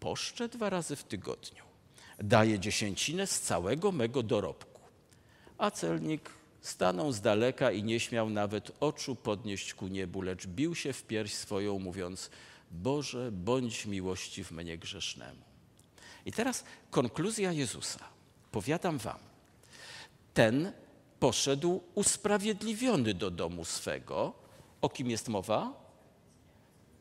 Poszczę 0.00 0.48
dwa 0.48 0.70
razy 0.70 0.96
w 0.96 1.04
tygodniu. 1.04 1.64
Daję 2.18 2.58
dziesięcinę 2.58 3.26
z 3.26 3.40
całego 3.40 3.92
mego 3.92 4.22
dorobku. 4.22 4.80
A 5.58 5.70
celnik 5.70 6.30
stanął 6.60 7.12
z 7.12 7.20
daleka 7.20 7.70
i 7.70 7.82
nie 7.82 8.00
śmiał 8.00 8.30
nawet 8.30 8.72
oczu 8.80 9.16
podnieść 9.16 9.74
ku 9.74 9.86
niebu, 9.88 10.22
lecz 10.22 10.46
bił 10.46 10.74
się 10.74 10.92
w 10.92 11.02
pierś 11.02 11.34
swoją, 11.34 11.78
mówiąc: 11.78 12.30
Boże, 12.70 13.32
bądź 13.32 13.86
miłości 13.86 14.44
w 14.44 14.50
mnie 14.50 14.78
grzesznemu. 14.78 15.42
I 16.26 16.32
teraz 16.32 16.64
konkluzja 16.90 17.52
Jezusa. 17.52 18.04
Powiadam 18.52 18.98
wam, 18.98 19.18
ten 20.34 20.72
poszedł 21.20 21.80
usprawiedliwiony 21.94 23.14
do 23.14 23.30
domu 23.30 23.64
swego. 23.64 24.32
O 24.80 24.88
kim 24.88 25.10
jest 25.10 25.28
mowa? 25.28 25.72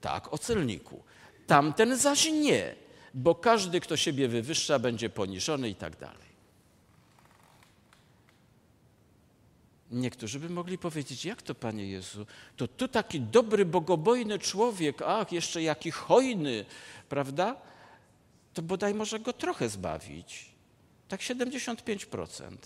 Tak, 0.01 0.33
o 0.33 0.37
celniku. 0.37 1.03
Tamten 1.47 1.97
zaś 1.97 2.25
nie, 2.25 2.75
bo 3.13 3.35
każdy, 3.35 3.79
kto 3.79 3.97
siebie 3.97 4.27
wywyższa, 4.27 4.79
będzie 4.79 5.09
poniżony 5.09 5.69
i 5.69 5.75
tak 5.75 5.97
dalej. 5.97 6.27
Niektórzy 9.91 10.39
by 10.39 10.49
mogli 10.49 10.77
powiedzieć, 10.77 11.25
jak 11.25 11.41
to 11.41 11.55
Panie 11.55 11.87
Jezu, 11.87 12.25
to 12.57 12.67
tu 12.67 12.87
taki 12.87 13.21
dobry, 13.21 13.65
bogobojny 13.65 14.39
człowiek, 14.39 15.01
ach, 15.01 15.31
jeszcze 15.31 15.61
jaki 15.61 15.91
hojny, 15.91 16.65
prawda? 17.09 17.55
To 18.53 18.61
bodaj 18.61 18.93
może 18.93 19.19
go 19.19 19.33
trochę 19.33 19.69
zbawić. 19.69 20.45
Tak 21.07 21.21
75%. 21.21 22.57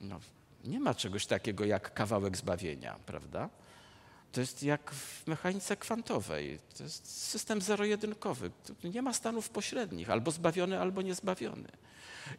No, 0.00 0.20
nie 0.64 0.80
ma 0.80 0.94
czegoś 0.94 1.26
takiego 1.26 1.64
jak 1.64 1.94
kawałek 1.94 2.36
zbawienia, 2.36 2.96
prawda? 3.06 3.48
To 4.36 4.40
jest 4.40 4.62
jak 4.62 4.90
w 4.90 5.26
mechanice 5.26 5.76
kwantowej. 5.76 6.58
To 6.76 6.82
jest 6.82 7.28
system 7.30 7.62
zero-jedynkowy. 7.62 8.50
Nie 8.84 9.02
ma 9.02 9.12
stanów 9.12 9.50
pośrednich, 9.50 10.10
albo 10.10 10.30
zbawiony, 10.30 10.80
albo 10.80 11.02
niezbawiony. 11.02 11.68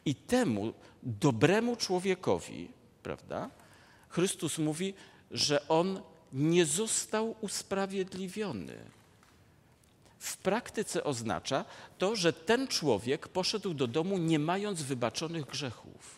I 0.06 0.16
temu 0.16 0.74
dobremu 1.04 1.76
człowiekowi, 1.76 2.72
prawda, 3.04 3.50
Chrystus 4.10 4.58
mówi, 4.58 4.94
że 5.32 5.68
on 5.68 6.02
nie 6.34 6.66
został 6.66 7.36
usprawiedliwiony. 7.42 8.78
W 10.20 10.38
praktyce 10.38 11.04
oznacza 11.04 11.66
to, 11.98 12.16
że 12.16 12.34
ten 12.34 12.68
człowiek 12.68 13.28
poszedł 13.28 13.74
do 13.74 13.88
domu 13.88 14.18
nie 14.18 14.40
mając 14.40 14.82
wybaczonych 14.82 15.46
grzechów 15.46 16.17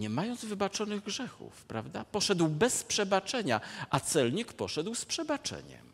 nie 0.00 0.10
mając 0.10 0.44
wybaczonych 0.44 1.04
grzechów, 1.04 1.64
prawda? 1.64 2.04
Poszedł 2.04 2.48
bez 2.48 2.84
przebaczenia, 2.84 3.60
a 3.90 4.00
celnik 4.00 4.52
poszedł 4.52 4.94
z 4.94 5.04
przebaczeniem. 5.04 5.86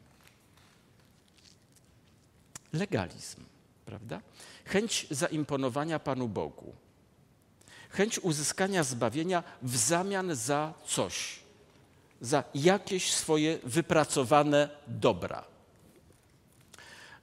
Legalizm, 2.73 3.45
prawda? 3.87 4.21
Chęć 4.65 5.07
zaimponowania 5.11 5.99
Panu 5.99 6.29
Bogu. 6.29 6.75
Chęć 7.91 8.19
uzyskania 8.19 8.85
zbawienia 8.85 9.43
w 9.63 9.77
zamian 9.77 10.35
za 10.35 10.75
coś, 10.87 11.39
za 12.21 12.45
jakieś 12.55 13.13
swoje 13.13 13.59
wypracowane 13.65 14.69
dobra. 14.87 15.45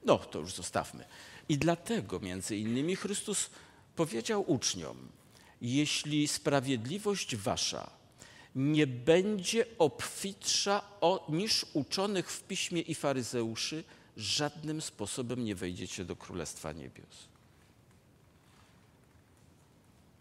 No, 0.06 0.18
to 0.18 0.40
już 0.40 0.54
zostawmy. 0.54 1.06
I 1.50 1.58
dlatego 1.58 2.20
między 2.20 2.58
innymi 2.58 2.96
Chrystus 2.96 3.50
powiedział 3.96 4.52
uczniom, 4.52 4.98
jeśli 5.64 6.28
sprawiedliwość 6.28 7.36
wasza 7.36 7.90
nie 8.56 8.88
będzie 8.88 9.66
obfitsza 9.80 10.82
o, 11.02 11.26
niż 11.30 11.66
uczonych 11.74 12.32
w 12.32 12.44
piśmie 12.44 12.82
i 12.82 12.96
faryzeuszy, 12.96 13.84
żadnym 14.18 14.82
sposobem 14.82 15.46
nie 15.46 15.56
wejdziecie 15.56 16.06
do 16.06 16.16
Królestwa 16.16 16.72
Niebios. 16.72 17.28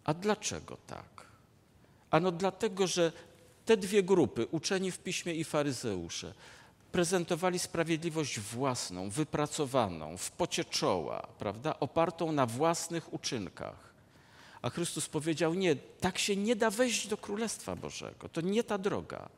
A 0.04 0.14
dlaczego 0.14 0.76
tak? 0.86 1.26
Ano 2.10 2.32
dlatego, 2.32 2.86
że 2.86 3.12
te 3.64 3.76
dwie 3.76 4.02
grupy, 4.02 4.46
uczeni 4.46 4.90
w 4.90 4.98
piśmie 4.98 5.34
i 5.34 5.44
faryzeusze, 5.44 6.34
prezentowali 6.92 7.58
sprawiedliwość 7.58 8.40
własną, 8.40 9.10
wypracowaną, 9.10 10.16
w 10.16 10.30
pocie 10.30 10.64
czoła, 10.64 11.28
prawda, 11.38 11.80
opartą 11.80 12.32
na 12.32 12.46
własnych 12.46 13.12
uczynkach. 13.12 13.91
A 14.62 14.70
Chrystus 14.70 15.08
powiedział: 15.08 15.54
Nie, 15.54 15.76
tak 15.76 16.18
się 16.18 16.36
nie 16.36 16.56
da 16.56 16.70
wejść 16.70 17.08
do 17.08 17.16
Królestwa 17.16 17.76
Bożego. 17.76 18.28
To 18.28 18.40
nie 18.40 18.64
ta 18.64 18.78
droga. 18.78 19.28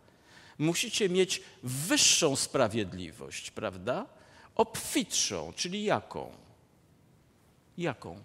Musicie 0.59 1.09
mieć 1.09 1.43
wyższą 1.62 2.37
sprawiedliwość, 2.37 3.51
prawda? 3.51 4.07
Obfitszą, 4.55 5.53
czyli 5.57 5.85
jaką? 5.85 6.33
Jaką? 7.79 8.20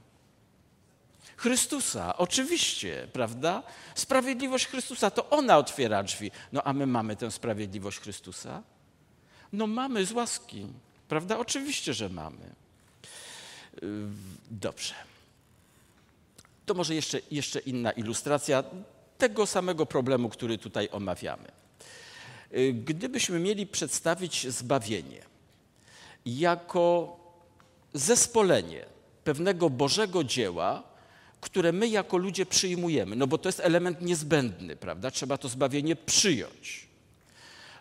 Chrystusa, 1.38 2.18
oczywiście, 2.18 3.08
prawda? 3.14 3.64
Sprawiedliwość 3.95 4.68
Chrystusa 4.68 5.12
to 5.12 5.30
ona 5.30 5.58
otwiera 5.58 6.04
drzwi. 6.04 6.32
No 6.52 6.64
a 6.64 6.74
my 6.74 6.88
mamy 6.88 7.16
tę 7.16 7.32
sprawiedliwość 7.32 8.00
Chrystusa? 8.00 8.64
No 9.54 9.68
mamy 9.68 10.06
z 10.06 10.12
łaski, 10.12 10.68
prawda? 11.08 11.38
Oczywiście, 11.38 11.93
że 11.93 12.10
mamy. 12.10 12.56
Yy, 13.82 13.89
dobrze. 14.52 14.93
To 16.70 16.74
może 16.74 16.95
jeszcze, 16.95 17.20
jeszcze 17.32 17.59
inna 17.59 17.91
ilustracja 17.91 18.63
tego 19.17 19.45
samego 19.45 19.86
problemu, 19.86 20.30
który 20.30 20.57
tutaj 20.57 20.89
omawiamy. 20.91 21.51
Y, 22.53 22.74
gdybyśmy 22.74 23.39
mieli 23.39 23.67
przedstawić 23.67 24.47
zbawienie 24.47 25.22
jako 26.26 27.17
zespolenie 27.93 28.86
pewnego 29.24 29.70
Bożego 29.70 30.24
dzieła, 30.24 30.84
które 31.41 31.72
my 31.72 31.88
jako 31.88 32.17
ludzie 32.17 32.45
przyjmujemy, 32.45 33.15
no 33.15 33.28
bo 33.28 33.38
to 33.38 33.49
jest 33.49 33.59
element 33.59 34.01
niezbędny, 34.01 34.76
prawda? 34.76 35.11
Trzeba 35.11 35.38
to 35.38 35.49
zbawienie 35.49 35.95
przyjąć. 35.95 36.88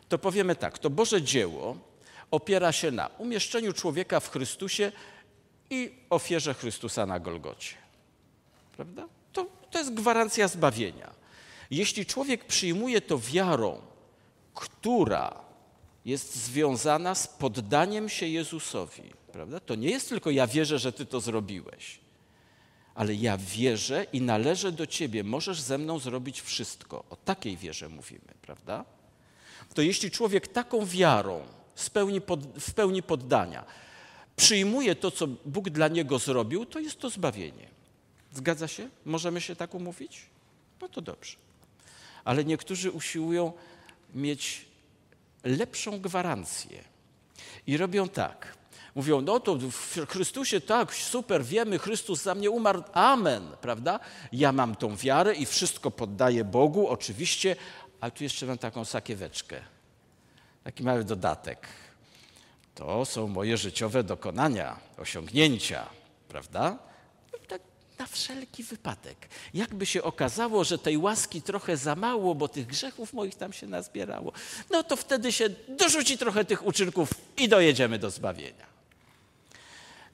To 0.08 0.18
powiemy 0.18 0.56
tak, 0.56 0.78
to 0.78 0.90
Boże 0.90 1.22
dzieło 1.22 1.76
opiera 2.30 2.72
się 2.72 2.90
na 2.90 3.06
umieszczeniu 3.06 3.72
człowieka 3.72 4.20
w 4.20 4.30
Chrystusie 4.30 4.92
i 5.70 5.94
ofierze 6.10 6.54
Chrystusa 6.54 7.06
na 7.06 7.20
Golgocie 7.20 7.87
prawda? 8.78 9.08
To, 9.32 9.46
to 9.70 9.78
jest 9.78 9.94
gwarancja 9.94 10.48
zbawienia. 10.48 11.10
Jeśli 11.70 12.06
człowiek 12.06 12.44
przyjmuje 12.44 13.00
to 13.00 13.18
wiarą, 13.18 13.80
która 14.54 15.40
jest 16.04 16.36
związana 16.36 17.14
z 17.14 17.26
poddaniem 17.26 18.08
się 18.08 18.26
Jezusowi, 18.26 19.02
prawda? 19.32 19.60
To 19.60 19.74
nie 19.74 19.90
jest 19.90 20.08
tylko 20.08 20.30
ja 20.30 20.46
wierzę, 20.46 20.78
że 20.78 20.92
Ty 20.92 21.06
to 21.06 21.20
zrobiłeś, 21.20 22.00
ale 22.94 23.14
ja 23.14 23.38
wierzę 23.38 24.06
i 24.12 24.20
należę 24.20 24.72
do 24.72 24.86
Ciebie, 24.86 25.24
możesz 25.24 25.60
ze 25.60 25.78
mną 25.78 25.98
zrobić 25.98 26.40
wszystko. 26.40 27.04
O 27.10 27.16
takiej 27.16 27.56
wierze 27.56 27.88
mówimy, 27.88 28.34
prawda? 28.42 28.84
To 29.74 29.82
jeśli 29.82 30.10
człowiek 30.10 30.48
taką 30.48 30.86
wiarą, 30.86 31.42
w 31.74 31.90
pełni, 31.90 32.20
pod, 32.20 32.40
w 32.60 32.74
pełni 32.74 33.02
poddania, 33.02 33.64
przyjmuje 34.36 34.94
to, 34.94 35.10
co 35.10 35.26
Bóg 35.26 35.70
dla 35.70 35.88
niego 35.88 36.18
zrobił, 36.18 36.66
to 36.66 36.78
jest 36.78 36.98
to 36.98 37.10
zbawienie. 37.10 37.77
Zgadza 38.38 38.68
się? 38.68 38.88
Możemy 39.04 39.40
się 39.40 39.56
tak 39.56 39.74
umówić? 39.74 40.26
No 40.80 40.88
to 40.88 41.00
dobrze. 41.00 41.36
Ale 42.24 42.44
niektórzy 42.44 42.90
usiłują 42.90 43.52
mieć 44.14 44.64
lepszą 45.44 46.00
gwarancję 46.00 46.84
i 47.66 47.76
robią 47.76 48.08
tak. 48.08 48.56
Mówią, 48.94 49.20
no 49.20 49.40
to 49.40 49.56
w 49.56 50.06
Chrystusie 50.08 50.60
tak, 50.60 50.94
super, 50.94 51.44
wiemy, 51.44 51.78
Chrystus 51.78 52.22
za 52.22 52.34
mnie 52.34 52.50
umarł, 52.50 52.82
amen, 52.92 53.42
prawda? 53.60 54.00
Ja 54.32 54.52
mam 54.52 54.74
tą 54.76 54.96
wiarę 54.96 55.34
i 55.34 55.46
wszystko 55.46 55.90
poddaję 55.90 56.44
Bogu, 56.44 56.88
oczywiście, 56.88 57.56
ale 58.00 58.12
tu 58.12 58.24
jeszcze 58.24 58.46
mam 58.46 58.58
taką 58.58 58.84
sakieweczkę, 58.84 59.60
taki 60.64 60.82
mały 60.82 61.04
dodatek. 61.04 61.66
To 62.74 63.04
są 63.04 63.28
moje 63.28 63.56
życiowe 63.56 64.04
dokonania, 64.04 64.76
osiągnięcia, 64.98 65.86
prawda? 66.28 66.78
Tak 67.48 67.62
na 67.98 68.06
wszelki 68.06 68.62
wypadek. 68.62 69.28
Jakby 69.54 69.86
się 69.86 70.02
okazało, 70.02 70.64
że 70.64 70.78
tej 70.78 70.96
łaski 70.96 71.42
trochę 71.42 71.76
za 71.76 71.94
mało, 71.94 72.34
bo 72.34 72.48
tych 72.48 72.66
grzechów 72.66 73.12
moich 73.12 73.34
tam 73.34 73.52
się 73.52 73.66
nazbierało, 73.66 74.32
no 74.70 74.82
to 74.82 74.96
wtedy 74.96 75.32
się 75.32 75.48
dorzuci 75.68 76.18
trochę 76.18 76.44
tych 76.44 76.66
uczynków 76.66 77.10
i 77.36 77.48
dojedziemy 77.48 77.98
do 77.98 78.10
zbawienia. 78.10 78.66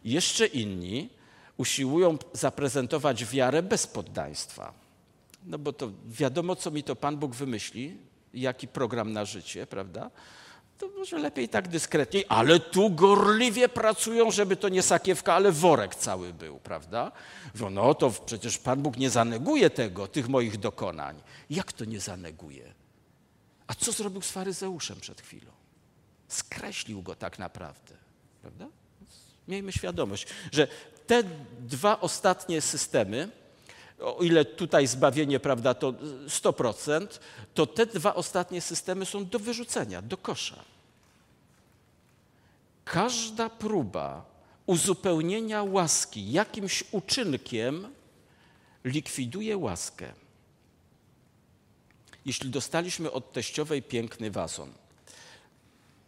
Jeszcze 0.05 0.47
inni 0.47 1.09
usiłują 1.57 2.19
zaprezentować 2.33 3.25
wiarę 3.25 3.63
bez 3.63 3.87
poddaństwa. 3.87 4.73
No 5.47 5.59
bo 5.59 5.73
to 5.73 5.91
wiadomo, 6.07 6.57
co 6.57 6.71
mi 6.71 6.83
to 6.83 6.97
Pan 6.97 7.17
Bóg 7.17 7.35
wymyśli, 7.35 7.97
jaki 8.35 8.69
program 8.69 9.13
na 9.13 9.25
życie, 9.25 9.67
prawda? 9.67 10.11
To 10.79 10.89
może 10.89 11.19
lepiej 11.19 11.49
tak 11.49 11.69
dyskretniej, 11.69 12.25
ale 12.29 12.61
tu 12.61 12.91
gorliwie 12.91 13.69
pracują, 13.69 14.31
żeby 14.31 14.57
to 14.57 14.69
nie 14.69 14.83
sakiewka, 14.83 15.35
ale 15.35 15.53
worek 15.53 15.95
cały 15.95 16.33
był, 16.33 16.59
prawda? 16.59 17.13
No 17.71 17.95
to 17.95 18.11
przecież 18.11 18.59
Pan 18.59 18.83
Bóg 18.83 18.97
nie 18.97 19.11
zaneguje 19.11 19.71
tego, 19.71 20.07
tych 20.07 20.29
moich 20.29 20.57
dokonań. 20.59 21.23
Jak 21.51 21.73
to 21.73 21.85
nie 21.85 22.01
zaneguje? 22.01 22.75
A 23.67 23.75
co 23.75 23.93
zrobił 23.93 24.23
z 24.23 24.31
faryzeuszem 24.31 25.01
przed 25.01 25.21
chwilą? 25.21 25.53
Skreślił 26.29 27.03
go 27.03 27.15
tak 27.15 27.39
naprawdę, 27.39 27.95
prawda? 28.43 28.67
Miejmy 29.49 29.73
świadomość, 29.73 30.27
że 30.53 30.69
te 31.07 31.23
dwa 31.61 32.01
ostatnie 32.01 32.61
systemy, 32.61 33.29
o 34.01 34.23
ile 34.23 34.45
tutaj 34.45 34.87
zbawienie, 34.87 35.41
prawda, 35.41 35.75
to 35.75 35.93
100%, 36.27 37.07
to 37.55 37.67
te 37.67 37.87
dwa 37.87 38.15
ostatnie 38.15 38.61
systemy 38.61 39.07
są 39.07 39.27
do 39.27 39.39
wyrzucenia, 39.39 40.03
do 40.03 40.17
kosza. 40.17 40.65
Każda 42.85 43.51
próba 43.51 44.25
uzupełnienia 44.67 45.63
łaski 45.63 46.33
jakimś 46.33 46.85
uczynkiem 46.93 47.89
likwiduje 48.85 49.57
łaskę. 49.57 50.13
Jeśli 52.27 52.51
dostaliśmy 52.51 53.13
od 53.13 53.33
teściowej 53.33 53.83
piękny 53.83 54.31
wazon, 54.31 54.73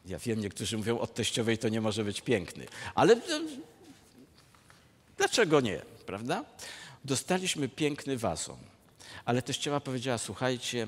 ja 0.06 0.18
wiem, 0.18 0.40
niektórzy 0.40 0.76
mówią, 0.76 0.98
od 0.98 1.14
teściowej 1.14 1.58
to 1.58 1.68
nie 1.68 1.80
może 1.80 2.04
być 2.04 2.20
piękny, 2.20 2.66
ale 2.94 3.20
dlaczego 5.16 5.60
nie, 5.60 5.82
prawda? 6.06 6.44
Dostaliśmy 7.06 7.68
piękny 7.68 8.18
wazon. 8.18 8.56
Ale 9.24 9.42
teściowa 9.42 9.80
powiedziała, 9.80 10.18
słuchajcie, 10.18 10.86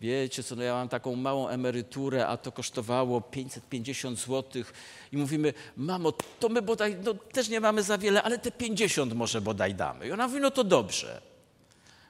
wiecie 0.00 0.42
co, 0.42 0.56
no 0.56 0.62
ja 0.62 0.74
mam 0.74 0.88
taką 0.88 1.16
małą 1.16 1.48
emeryturę, 1.48 2.26
a 2.26 2.36
to 2.36 2.52
kosztowało 2.52 3.20
550 3.20 4.18
zł. 4.18 4.64
I 5.12 5.16
mówimy, 5.16 5.54
mamo, 5.76 6.12
to 6.12 6.48
my 6.48 6.62
bodaj, 6.62 6.96
no 7.04 7.14
też 7.14 7.48
nie 7.48 7.60
mamy 7.60 7.82
za 7.82 7.98
wiele, 7.98 8.22
ale 8.22 8.38
te 8.38 8.50
50 8.50 9.12
może 9.12 9.40
bodaj 9.40 9.74
damy. 9.74 10.06
I 10.06 10.12
ona 10.12 10.28
mówi, 10.28 10.40
no 10.40 10.50
to 10.50 10.64
dobrze. 10.64 11.22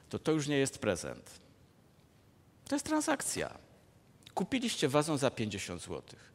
To 0.09 0.19
to 0.19 0.31
już 0.31 0.47
nie 0.47 0.57
jest 0.57 0.77
prezent. 0.79 1.31
To 2.67 2.75
jest 2.75 2.85
transakcja. 2.85 3.57
Kupiliście 4.33 4.89
wazon 4.89 5.17
za 5.17 5.31
50 5.31 5.81
złotych. 5.81 6.34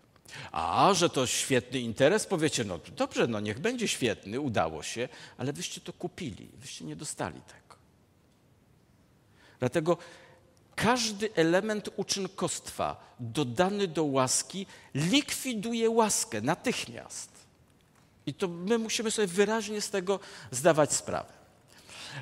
A, 0.53 0.95
że 0.95 1.11
to 1.11 1.27
świetny 1.27 1.81
interes, 1.81 2.27
powiecie, 2.27 2.65
no 2.65 2.81
dobrze, 2.97 3.27
no 3.27 3.41
niech 3.41 3.59
będzie 3.59 3.89
świetny, 3.89 4.41
udało 4.41 4.83
się, 4.83 5.09
ale 5.39 5.53
wyście 5.53 5.81
to 5.81 5.93
kupili, 5.93 6.49
wyście 6.55 6.85
nie 6.85 6.97
dostali 6.97 7.41
tego. 7.41 7.77
Dlatego 9.59 9.97
każdy 10.77 11.35
element 11.35 11.89
uczynkostwa 11.97 13.15
dodany 13.21 13.89
do 13.89 14.05
łaski 14.05 14.67
likwiduje 14.95 15.91
łaskę 15.91 16.41
natychmiast. 16.41 17.31
I 18.27 18.35
to 18.35 18.49
my 18.49 18.79
musimy 18.79 19.11
sobie 19.11 19.27
wyraźnie 19.27 19.81
z 19.81 19.91
tego 19.91 20.21
zdawać 20.51 20.93
sprawę. 20.93 21.33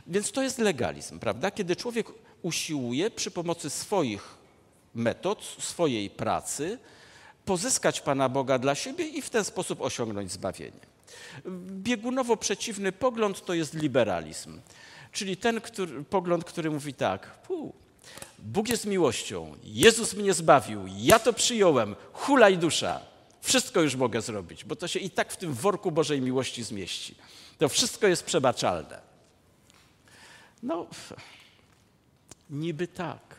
Więc 0.07 0.33
to 0.33 0.43
jest 0.43 0.59
legalizm, 0.59 1.19
prawda? 1.19 1.51
Kiedy 1.51 1.77
człowiek 1.77 2.07
usiłuje 2.43 3.11
przy 3.11 3.31
pomocy 3.31 3.71
swoich 3.71 4.35
metod, 4.95 5.45
swojej 5.59 6.11
pracy, 6.11 6.79
pozyskać 7.49 8.01
Pana 8.01 8.29
Boga 8.29 8.59
dla 8.59 8.75
siebie 8.75 9.07
i 9.09 9.23
w 9.23 9.31
ten 9.31 9.45
sposób 9.45 9.81
osiągnąć 9.81 10.33
zbawienie. 10.33 10.81
Biegunowo 11.71 12.37
przeciwny 12.37 12.93
pogląd 12.93 13.45
to 13.45 13.55
jest 13.55 13.75
liberalizm, 13.75 14.61
czyli 15.13 15.37
ten 15.37 15.61
który, 15.61 16.05
pogląd, 16.05 16.45
który 16.45 16.71
mówi 16.71 16.95
tak, 16.95 17.39
Bóg 18.39 18.69
jest 18.69 18.87
miłością, 18.87 19.57
Jezus 19.65 20.15
mnie 20.15 20.35
zbawił, 20.35 20.81
ja 20.99 21.19
to 21.19 21.33
przyjąłem, 21.33 21.97
hulaj 22.13 22.59
dusza, 22.59 23.01
wszystko 23.41 23.81
już 23.81 23.97
mogę 23.97 24.21
zrobić, 24.23 24.65
bo 24.65 24.77
to 24.77 24.89
się 24.89 25.01
i 25.01 25.11
tak 25.11 25.33
w 25.33 25.37
tym 25.37 25.55
worku 25.55 25.91
Bożej 25.91 26.21
miłości 26.21 26.63
zmieści. 26.63 27.15
To 27.59 27.69
wszystko 27.69 28.07
jest 28.07 28.25
przebaczalne. 28.25 29.01
No, 30.63 30.87
niby 32.51 32.89
tak, 32.89 33.37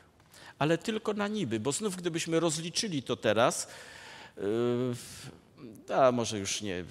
ale 0.60 0.78
tylko 0.78 1.14
na 1.14 1.28
niby, 1.28 1.60
bo 1.60 1.72
znów 1.72 1.96
gdybyśmy 1.96 2.40
rozliczyli 2.40 3.04
to 3.04 3.16
teraz, 3.16 3.68
a 5.96 6.12
może 6.12 6.40
już 6.40 6.62
nie, 6.62 6.86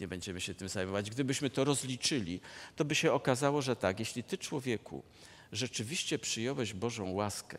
nie 0.00 0.08
będziemy 0.08 0.40
się 0.40 0.54
tym 0.54 0.68
zajmować. 0.68 1.10
Gdybyśmy 1.10 1.50
to 1.50 1.64
rozliczyli, 1.64 2.40
to 2.76 2.84
by 2.84 2.94
się 2.94 3.12
okazało, 3.12 3.62
że 3.62 3.76
tak, 3.76 4.00
jeśli 4.00 4.24
ty 4.24 4.38
człowieku 4.38 5.02
rzeczywiście 5.52 6.18
przyjąłeś 6.18 6.72
Bożą 6.72 7.12
łaskę, 7.12 7.58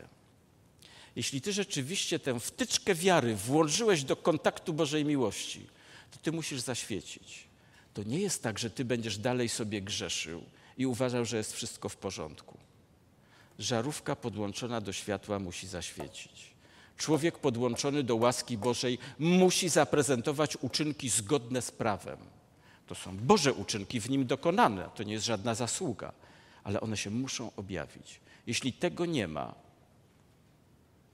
jeśli 1.16 1.40
ty 1.40 1.52
rzeczywiście 1.52 2.18
tę 2.18 2.40
wtyczkę 2.40 2.94
wiary 2.94 3.36
włożyłeś 3.36 4.04
do 4.04 4.16
kontaktu 4.16 4.72
Bożej 4.72 5.04
miłości, 5.04 5.66
to 6.10 6.18
ty 6.18 6.32
musisz 6.32 6.60
zaświecić. 6.60 7.48
To 7.94 8.02
nie 8.02 8.18
jest 8.18 8.42
tak, 8.42 8.58
że 8.58 8.70
ty 8.70 8.84
będziesz 8.84 9.18
dalej 9.18 9.48
sobie 9.48 9.82
grzeszył 9.82 10.44
i 10.78 10.86
uważał, 10.86 11.24
że 11.24 11.36
jest 11.36 11.52
wszystko 11.52 11.88
w 11.88 11.96
porządku. 11.96 12.58
Żarówka 13.58 14.16
podłączona 14.16 14.80
do 14.80 14.92
światła 14.92 15.38
musi 15.38 15.68
zaświecić. 15.68 16.57
Człowiek 16.98 17.38
podłączony 17.38 18.02
do 18.02 18.16
łaski 18.16 18.58
Bożej 18.58 18.98
musi 19.18 19.68
zaprezentować 19.68 20.56
uczynki 20.56 21.08
zgodne 21.08 21.62
z 21.62 21.70
prawem. 21.70 22.18
To 22.86 22.94
są 22.94 23.16
Boże 23.16 23.52
uczynki 23.52 24.00
w 24.00 24.10
nim 24.10 24.26
dokonane, 24.26 24.88
to 24.94 25.02
nie 25.02 25.12
jest 25.12 25.26
żadna 25.26 25.54
zasługa, 25.54 26.12
ale 26.64 26.80
one 26.80 26.96
się 26.96 27.10
muszą 27.10 27.50
objawić. 27.56 28.20
Jeśli 28.46 28.72
tego 28.72 29.06
nie 29.06 29.28
ma, 29.28 29.54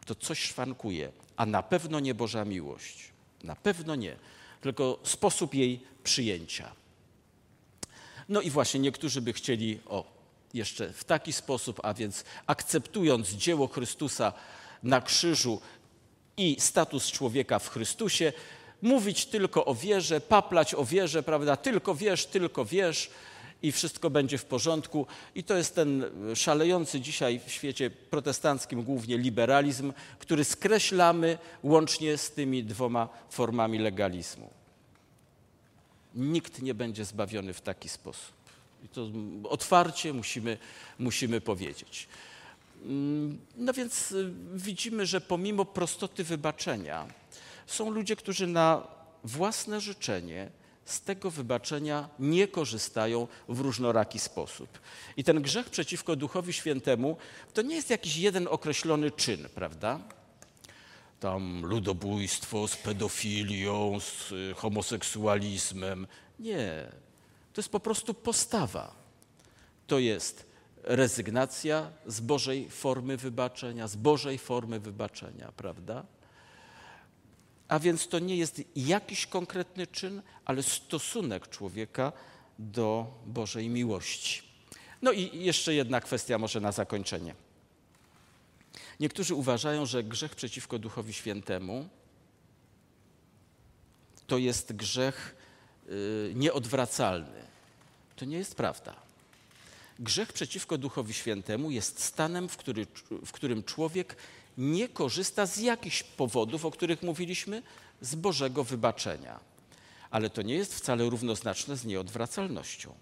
to 0.06 0.14
coś 0.14 0.38
szwankuje, 0.38 1.12
a 1.36 1.46
na 1.46 1.62
pewno 1.62 2.00
nie 2.00 2.14
Boża 2.14 2.44
miłość. 2.44 3.12
Na 3.42 3.56
pewno 3.56 3.94
nie, 3.94 4.16
tylko 4.60 4.98
sposób 5.02 5.54
jej 5.54 5.80
przyjęcia. 6.04 6.72
No 8.28 8.40
i 8.40 8.50
właśnie 8.50 8.80
niektórzy 8.80 9.20
by 9.20 9.32
chcieli, 9.32 9.80
o, 9.86 10.04
jeszcze 10.54 10.92
w 10.92 11.04
taki 11.04 11.32
sposób, 11.32 11.80
a 11.82 11.94
więc 11.94 12.24
akceptując 12.46 13.30
dzieło 13.30 13.68
Chrystusa 13.68 14.32
na 14.84 15.00
krzyżu 15.00 15.60
i 16.36 16.56
status 16.58 17.10
człowieka 17.10 17.58
w 17.58 17.68
Chrystusie, 17.68 18.32
mówić 18.82 19.26
tylko 19.26 19.64
o 19.64 19.74
wierze, 19.74 20.20
paplać 20.20 20.74
o 20.74 20.84
wierze, 20.84 21.22
prawda? 21.22 21.56
Tylko 21.56 21.94
wierz, 21.94 22.26
tylko 22.26 22.64
wierz 22.64 23.10
i 23.62 23.72
wszystko 23.72 24.10
będzie 24.10 24.38
w 24.38 24.44
porządku. 24.44 25.06
I 25.34 25.44
to 25.44 25.56
jest 25.56 25.74
ten 25.74 26.04
szalejący 26.34 27.00
dzisiaj 27.00 27.40
w 27.46 27.50
świecie 27.50 27.90
protestanckim 27.90 28.82
głównie 28.82 29.18
liberalizm, 29.18 29.92
który 30.18 30.44
skreślamy 30.44 31.38
łącznie 31.62 32.18
z 32.18 32.30
tymi 32.30 32.64
dwoma 32.64 33.08
formami 33.30 33.78
legalizmu. 33.78 34.50
Nikt 36.14 36.62
nie 36.62 36.74
będzie 36.74 37.04
zbawiony 37.04 37.52
w 37.52 37.60
taki 37.60 37.88
sposób. 37.88 38.32
I 38.84 38.88
to 38.88 39.08
otwarcie 39.48 40.12
musimy, 40.12 40.58
musimy 40.98 41.40
powiedzieć. 41.40 42.08
No 43.56 43.72
więc 43.72 44.12
y, 44.12 44.32
widzimy, 44.54 45.06
że 45.06 45.20
pomimo 45.20 45.64
prostoty 45.64 46.24
wybaczenia, 46.24 47.06
są 47.66 47.90
ludzie, 47.90 48.16
którzy 48.16 48.46
na 48.46 48.86
własne 49.24 49.80
życzenie 49.80 50.50
z 50.84 51.00
tego 51.00 51.30
wybaczenia 51.30 52.08
nie 52.18 52.48
korzystają 52.48 53.28
w 53.48 53.60
różnoraki 53.60 54.18
sposób. 54.18 54.68
I 55.16 55.24
ten 55.24 55.42
grzech 55.42 55.70
przeciwko 55.70 56.16
Duchowi 56.16 56.52
Świętemu 56.52 57.16
to 57.54 57.62
nie 57.62 57.76
jest 57.76 57.90
jakiś 57.90 58.16
jeden 58.16 58.48
określony 58.50 59.10
czyn, 59.10 59.48
prawda? 59.54 60.00
Tam 61.20 61.66
ludobójstwo 61.66 62.68
z 62.68 62.76
pedofilią, 62.76 64.00
z 64.00 64.32
y, 64.32 64.54
homoseksualizmem. 64.56 66.06
Nie. 66.38 66.88
To 67.52 67.60
jest 67.60 67.68
po 67.68 67.80
prostu 67.80 68.14
postawa. 68.14 68.94
To 69.86 69.98
jest 69.98 70.53
rezygnacja 70.84 71.90
z 72.06 72.20
Bożej 72.20 72.70
formy 72.70 73.16
wybaczenia, 73.16 73.88
z 73.88 73.96
Bożej 73.96 74.38
formy 74.38 74.80
wybaczenia, 74.80 75.52
prawda? 75.56 76.04
A 77.68 77.78
więc 77.78 78.08
to 78.08 78.18
nie 78.18 78.36
jest 78.36 78.62
jakiś 78.76 79.26
konkretny 79.26 79.86
czyn, 79.86 80.22
ale 80.44 80.62
stosunek 80.62 81.48
człowieka 81.48 82.12
do 82.58 83.06
Bożej 83.26 83.68
miłości. 83.68 84.42
No 85.02 85.12
i 85.12 85.44
jeszcze 85.44 85.74
jedna 85.74 86.00
kwestia, 86.00 86.38
może 86.38 86.60
na 86.60 86.72
zakończenie. 86.72 87.34
Niektórzy 89.00 89.34
uważają, 89.34 89.86
że 89.86 90.02
grzech 90.02 90.34
przeciwko 90.34 90.78
Duchowi 90.78 91.12
Świętemu 91.12 91.88
to 94.26 94.38
jest 94.38 94.72
grzech 94.72 95.36
y, 95.88 96.32
nieodwracalny. 96.34 97.42
To 98.16 98.24
nie 98.24 98.36
jest 98.36 98.54
prawda. 98.54 99.03
Grzech 99.98 100.32
przeciwko 100.32 100.78
Duchowi 100.78 101.14
Świętemu 101.14 101.70
jest 101.70 102.00
stanem, 102.00 102.48
w, 102.48 102.56
który, 102.56 102.86
w 103.26 103.32
którym 103.32 103.64
człowiek 103.64 104.16
nie 104.58 104.88
korzysta 104.88 105.46
z 105.46 105.58
jakichś 105.58 106.02
powodów, 106.02 106.64
o 106.64 106.70
których 106.70 107.02
mówiliśmy, 107.02 107.62
z 108.00 108.14
Bożego 108.14 108.64
wybaczenia. 108.64 109.40
Ale 110.10 110.30
to 110.30 110.42
nie 110.42 110.54
jest 110.54 110.74
wcale 110.74 111.10
równoznaczne 111.10 111.76
z 111.76 111.84
nieodwracalnością. 111.84 112.94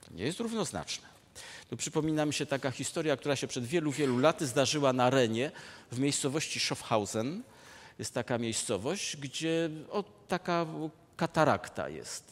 To 0.00 0.14
nie 0.14 0.24
jest 0.24 0.40
równoznaczne. 0.40 1.08
Tu 1.70 1.76
przypomina 1.76 2.26
mi 2.26 2.34
się 2.34 2.46
taka 2.46 2.70
historia, 2.70 3.16
która 3.16 3.36
się 3.36 3.46
przed 3.46 3.64
wielu, 3.64 3.92
wielu 3.92 4.18
laty 4.18 4.46
zdarzyła 4.46 4.92
na 4.92 5.10
Renie 5.10 5.50
w 5.92 5.98
miejscowości 5.98 6.60
Schaffhausen. 6.60 7.42
Jest 7.98 8.14
taka 8.14 8.38
miejscowość, 8.38 9.16
gdzie 9.16 9.70
o, 9.90 10.04
taka 10.28 10.66
katarakta 11.16 11.88
jest. 11.88 12.24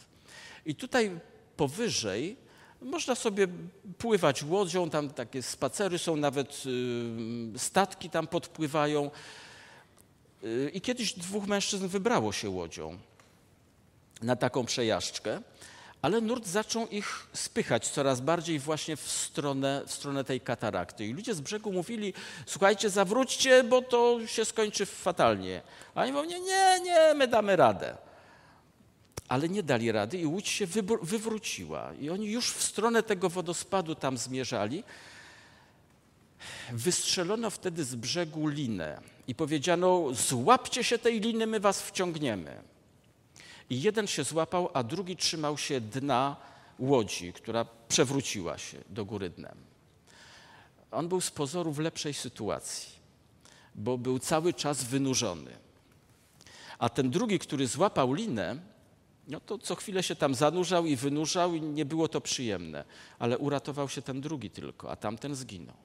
I 0.67 0.75
tutaj 0.75 1.21
powyżej 1.57 2.37
można 2.83 3.15
sobie 3.15 3.49
pływać 3.99 4.43
łodzią, 4.43 4.91
tam 4.91 5.11
takie 5.11 5.43
spacery 5.43 5.99
są, 5.99 6.17
nawet 6.17 6.63
y, 7.55 7.59
statki 7.59 8.11
tam 8.11 8.27
podpływają. 8.27 9.11
Y, 10.45 10.71
I 10.75 10.81
kiedyś 10.81 11.13
dwóch 11.13 11.47
mężczyzn 11.47 11.89
wybrało 11.89 12.33
się 12.33 12.51
łodzią 12.51 12.99
na 14.23 14.37
taką 14.37 14.65
przejażdżkę, 14.65 15.43
ale 16.03 16.21
nurt 16.21 16.47
zaczął 16.47 16.89
ich 16.89 17.27
spychać 17.33 17.89
coraz 17.89 18.21
bardziej 18.21 18.59
właśnie 18.59 18.97
w 18.97 19.11
stronę, 19.11 19.83
w 19.87 19.93
stronę 19.93 20.25
tej 20.25 20.41
katarakty. 20.41 21.07
I 21.07 21.13
ludzie 21.13 21.35
z 21.35 21.41
brzegu 21.41 21.73
mówili, 21.73 22.15
słuchajcie, 22.47 22.91
zawróćcie, 22.91 23.65
bo 23.65 23.83
to 23.83 24.27
się 24.27 24.45
skończy 24.45 24.87
fatalnie. 24.87 25.63
A 25.95 26.03
oni 26.03 26.13
mówią, 26.13 26.29
nie, 26.29 26.41
nie, 26.41 26.81
nie, 26.85 27.15
my 27.15 27.29
damy 27.29 27.57
radę 27.57 28.10
ale 29.31 29.49
nie 29.49 29.63
dali 29.63 29.93
rady 29.93 30.19
i 30.19 30.27
łódź 30.27 30.49
się 30.49 30.67
wywróciła. 31.03 31.95
I 31.95 32.11
oni 32.11 32.27
już 32.31 32.53
w 32.53 32.63
stronę 32.63 33.03
tego 33.03 33.29
wodospadu 33.29 33.95
tam 33.95 34.19
zmierzali. 34.19 34.85
Wystrzelono 36.73 37.51
wtedy 37.51 37.85
z 37.85 37.95
brzegu 37.95 38.49
linę 38.49 39.01
i 39.27 39.35
powiedziano: 39.35 40.05
Złapcie 40.13 40.85
się 40.85 40.99
tej 40.99 41.21
liny, 41.21 41.47
my 41.47 41.61
was 41.61 41.83
wciągniemy. 41.83 42.63
I 43.71 43.83
jeden 43.83 44.07
się 44.07 44.25
złapał, 44.25 44.71
a 44.75 44.83
drugi 44.83 45.17
trzymał 45.17 45.59
się 45.59 45.81
dna 45.81 46.37
łodzi, 46.79 47.33
która 47.33 47.67
przewróciła 47.89 48.59
się 48.59 48.79
do 48.89 49.05
góry 49.05 49.31
dnem. 49.31 49.57
On 50.91 51.09
był 51.09 51.21
z 51.21 51.31
pozoru 51.31 51.73
w 51.73 51.79
lepszej 51.79 52.15
sytuacji, 52.15 52.89
bo 53.75 53.99
był 53.99 54.19
cały 54.19 54.55
czas 54.55 54.85
wynurzony. 54.85 55.51
A 56.79 56.89
ten 56.89 57.11
drugi, 57.11 57.39
który 57.39 57.67
złapał 57.67 58.13
linę, 58.13 58.71
no 59.29 59.41
to 59.41 59.59
co 59.59 59.75
chwilę 59.75 60.03
się 60.03 60.17
tam 60.17 60.35
zanurzał 60.35 60.87
i 60.87 60.97
wynurzał 60.97 61.55
i 61.55 61.61
nie 61.61 61.85
było 61.85 62.09
to 62.09 62.21
przyjemne. 62.21 62.85
Ale 63.19 63.39
uratował 63.39 63.89
się 63.89 64.03
ten 64.03 64.21
drugi 64.21 64.51
tylko, 64.51 64.91
a 64.91 64.97
tamten 64.97 65.35
zginął. 65.35 65.77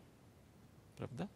Prawda? 0.97 1.27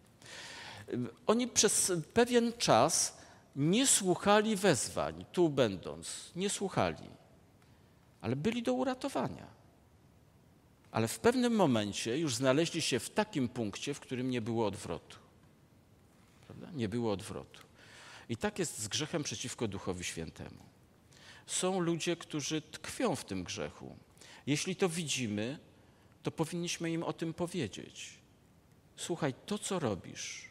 Oni 1.27 1.47
przez 1.47 1.91
pewien 2.13 2.53
czas 2.53 3.17
nie 3.55 3.87
słuchali 3.87 4.55
wezwań, 4.55 5.25
tu 5.31 5.49
będąc, 5.49 6.31
nie 6.35 6.49
słuchali, 6.49 7.09
ale 8.21 8.35
byli 8.35 8.63
do 8.63 8.73
uratowania. 8.73 9.47
Ale 10.91 11.07
w 11.07 11.19
pewnym 11.19 11.55
momencie 11.55 12.17
już 12.17 12.35
znaleźli 12.35 12.81
się 12.81 12.99
w 12.99 13.09
takim 13.09 13.49
punkcie, 13.49 13.93
w 13.93 13.99
którym 13.99 14.29
nie 14.29 14.41
było 14.41 14.65
odwrotu. 14.65 15.17
Prawda? 16.47 16.67
Nie 16.73 16.89
było 16.89 17.11
odwrotu. 17.11 17.61
I 18.29 18.37
tak 18.37 18.59
jest 18.59 18.79
z 18.79 18.87
grzechem 18.87 19.23
przeciwko 19.23 19.67
Duchowi 19.67 20.03
Świętemu 20.03 20.68
są 21.49 21.79
ludzie, 21.79 22.15
którzy 22.15 22.61
tkwią 22.61 23.15
w 23.15 23.25
tym 23.25 23.43
grzechu. 23.43 23.95
Jeśli 24.47 24.75
to 24.75 24.89
widzimy, 24.89 25.59
to 26.23 26.31
powinniśmy 26.31 26.91
im 26.91 27.03
o 27.03 27.13
tym 27.13 27.33
powiedzieć. 27.33 28.09
Słuchaj, 28.95 29.33
to 29.45 29.57
co 29.57 29.79
robisz, 29.79 30.49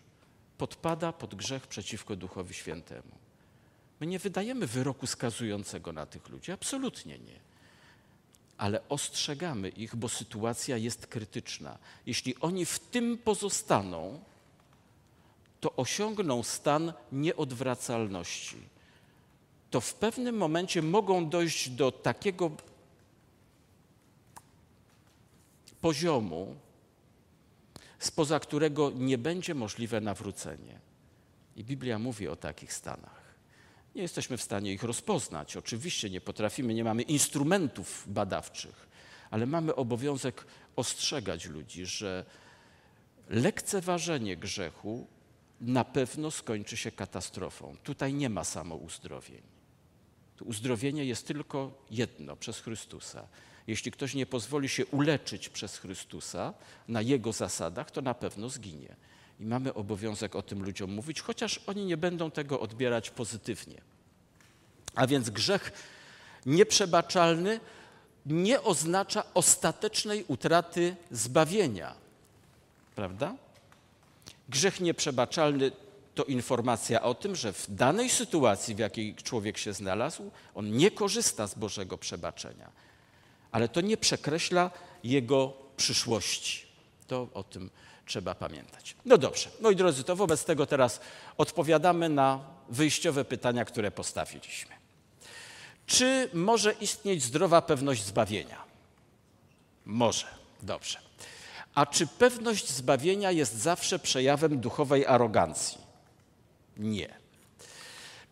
podpada 0.59 1.12
pod 1.12 1.34
grzech 1.34 1.66
przeciwko 1.66 2.16
Duchowi 2.16 2.55
Świętemu. 2.55 3.18
My 4.01 4.07
nie 4.07 4.18
wydajemy 4.18 4.66
wyroku 4.66 5.07
skazującego 5.07 5.92
na 5.92 6.07
tych 6.07 6.28
ludzi, 6.28 6.53
absolutnie 6.53 7.18
nie. 7.18 7.40
Ale 8.57 8.88
ostrzegamy 8.88 9.68
ich, 9.68 9.96
bo 9.96 10.09
sytuacja 10.09 10.76
jest 10.76 11.07
krytyczna. 11.07 11.78
Jeśli 12.07 12.36
oni 12.40 12.64
w 12.64 12.78
tym 12.78 13.18
pozostaną, 13.18 14.20
to 15.61 15.76
osiągną 15.76 16.42
stan 16.42 16.92
nieodwracalności 17.12 18.78
to 19.71 19.81
w 19.81 19.95
pewnym 19.95 20.37
momencie 20.37 20.83
mogą 20.83 21.29
dojść 21.29 21.71
do 21.71 21.93
takiego 21.93 22.51
poziomu, 25.81 26.57
spoza 27.99 28.41
którego 28.41 28.91
nie 28.91 29.19
będzie 29.19 29.55
możliwe 29.55 30.01
nawrócenie. 30.01 30.81
I 31.57 31.64
Biblia 31.64 31.99
mówi 31.99 32.29
o 32.29 32.37
takich 32.37 32.73
stanach. 32.73 33.35
Nie 33.95 34.03
jesteśmy 34.03 34.37
w 34.37 34.43
stanie 34.43 34.73
ich 34.73 34.83
rozpoznać. 34.83 35.57
Oczywiście 35.57 36.11
nie 36.11 36.21
potrafimy, 36.21 36.75
nie 36.75 36.85
mamy 36.85 37.03
instrumentów 37.03 38.05
badawczych, 38.07 38.89
ale 39.31 39.47
mamy 39.47 39.75
obowiązek 39.75 40.47
ostrzegać 40.77 41.47
ludzi, 41.47 41.87
że 41.87 42.25
lekceważenie 43.29 44.37
grzechu 44.37 45.07
na 45.61 45.85
pewno 45.85 46.31
skończy 46.31 46.77
się 46.77 46.91
katastrofą. 46.93 47.77
Tutaj 47.83 48.14
nie 48.14 48.31
ma 48.31 48.45
samouzdrowień. 48.45 49.58
To 50.39 50.45
uzdrowienie 50.45 51.05
jest 51.05 51.26
tylko 51.26 51.72
jedno 51.91 52.36
przez 52.36 52.61
Chrystusa. 52.61 53.28
Jeśli 53.66 53.93
ktoś 53.93 54.14
nie 54.14 54.26
pozwoli 54.26 54.68
się 54.68 54.86
uleczyć 54.86 55.49
przez 55.49 55.76
Chrystusa 55.76 56.55
na 56.89 57.03
Jego 57.03 57.32
zasadach, 57.32 57.91
to 57.91 58.03
na 58.03 58.14
pewno 58.14 58.49
zginie. 58.49 58.97
I 59.41 59.45
mamy 59.47 59.74
obowiązek 59.74 60.36
o 60.36 60.43
tym 60.43 60.62
ludziom 60.64 60.93
mówić, 60.93 61.20
chociaż 61.20 61.61
oni 61.66 61.84
nie 61.84 61.97
będą 61.97 62.30
tego 62.30 62.61
odbierać 62.61 63.11
pozytywnie. 63.11 63.80
A 64.95 65.07
więc 65.07 65.30
grzech 65.30 65.72
nieprzebaczalny 66.47 67.61
nie 68.26 68.62
oznacza 68.62 69.24
ostatecznej 69.34 70.24
utraty 70.28 70.97
zbawienia. 71.11 71.95
Prawda? 72.95 73.36
Grzech 74.49 74.80
nieprzebaczalny 74.80 75.72
to 76.19 76.25
informacja 76.25 77.03
o 77.03 77.14
tym, 77.14 77.37
że 77.37 77.53
w 77.53 77.66
danej 77.71 78.11
sytuacji, 78.11 78.75
w 78.75 78.79
jakiej 78.79 79.14
człowiek 79.14 79.59
się 79.59 79.73
znalazł, 79.73 80.31
on 80.55 80.77
nie 80.77 80.91
korzysta 80.91 81.47
z 81.47 81.55
Bożego 81.55 81.99
przebaczenia. 81.99 82.71
Ale 83.51 83.69
to 83.69 83.81
nie 83.81 83.97
przekreśla 83.97 84.71
jego 85.05 85.53
przyszłości. 85.77 86.66
To 87.07 87.29
o 87.35 87.43
tym 87.43 87.71
trzeba 88.07 88.35
pamiętać. 88.35 88.97
No 89.05 89.19
dobrze, 89.19 89.51
moi 89.61 89.77
drodzy, 89.77 90.05
to 90.05 90.16
wobec 90.16 90.45
tego 90.45 90.66
teraz 90.66 91.01
odpowiadamy 91.37 92.09
na 92.09 92.41
wyjściowe 92.69 93.25
pytania, 93.25 93.64
które 93.64 93.91
postawiliśmy. 93.91 94.73
Czy 95.87 96.31
może 96.35 96.73
istnieć 96.73 97.23
zdrowa 97.23 97.62
pewność 97.62 98.05
zbawienia? 98.05 98.59
Może, 99.87 100.27
dobrze. 100.62 100.99
A 101.75 101.87
czy 101.87 102.07
pewność 102.07 102.69
zbawienia 102.71 103.31
jest 103.31 103.55
zawsze 103.55 103.99
przejawem 103.99 104.61
duchowej 104.61 105.07
arogancji? 105.07 105.88
Nie. 106.79 107.14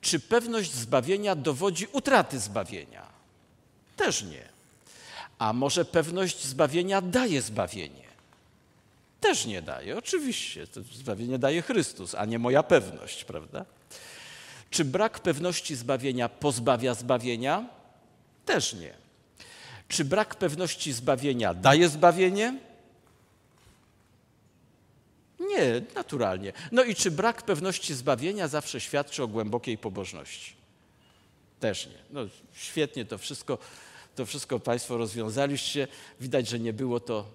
Czy 0.01 0.21
pewność 0.21 0.73
zbawienia 0.73 1.35
dowodzi 1.35 1.87
utraty 1.93 2.39
zbawienia? 2.39 3.07
Też 3.97 4.23
nie. 4.23 4.49
A 5.39 5.53
może 5.53 5.85
pewność 5.85 6.45
zbawienia 6.45 7.01
daje 7.01 7.43
zbawienie? 7.43 8.07
Też 9.21 9.47
nie 9.47 9.63
daje. 9.63 9.99
Oczywiście, 9.99 10.67
to 10.67 10.81
zbawienie 10.83 11.39
daje 11.39 11.63
Chrystus, 11.63 12.15
a 12.15 12.25
nie 12.25 12.39
moja 12.39 12.63
pewność, 12.63 13.25
prawda? 13.25 13.65
Czy 14.71 14.85
brak 14.85 15.21
pewności 15.21 15.77
zbawienia 15.77 16.29
pozbawia 16.29 16.95
zbawienia? 16.95 17.69
Też 18.45 18.75
nie. 18.75 18.95
Czy 19.89 20.05
brak 20.05 20.35
pewności 20.35 20.93
zbawienia 20.93 21.55
daje 21.55 21.89
zbawienie? 21.89 22.59
Nie, 25.49 25.83
naturalnie. 25.95 26.53
No 26.73 26.85
i 26.85 26.95
czy 26.95 27.11
brak 27.11 27.43
pewności 27.43 27.95
zbawienia 27.95 28.49
zawsze 28.49 28.81
świadczy 28.81 29.23
o 29.23 29.29
głębokiej 29.29 29.79
pobożności? 29.79 30.53
Też 31.61 31.87
nie. 31.87 31.99
No, 32.11 32.21
świetnie 32.53 33.05
to 33.05 33.19
wszystko, 33.19 33.59
to 34.15 34.27
wszystko 34.27 34.61
Państwo 34.61 34.97
rozwiązaliście. 34.97 35.89
Widać, 36.21 36.49
że 36.49 36.59
nie 36.59 36.73
było 36.73 37.01
to 37.01 37.27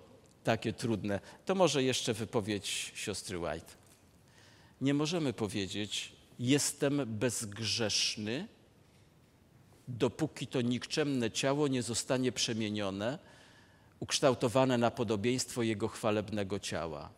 takie 0.43 0.73
trudne. 0.73 1.19
To 1.45 1.55
może 1.55 1.83
jeszcze 1.83 2.13
wypowiedź 2.13 2.91
siostry 2.95 3.39
White. 3.39 3.73
Nie 4.81 4.93
możemy 4.93 5.33
powiedzieć, 5.33 6.11
jestem 6.39 7.01
bezgrzeszny, 7.05 8.47
dopóki 9.87 10.47
to 10.47 10.61
nikczemne 10.61 11.31
ciało 11.31 11.67
nie 11.67 11.83
zostanie 11.83 12.31
przemienione, 12.31 13.19
ukształtowane 13.99 14.77
na 14.77 14.91
podobieństwo 14.91 15.63
Jego 15.63 15.87
chwalebnego 15.87 16.59
ciała. 16.59 17.09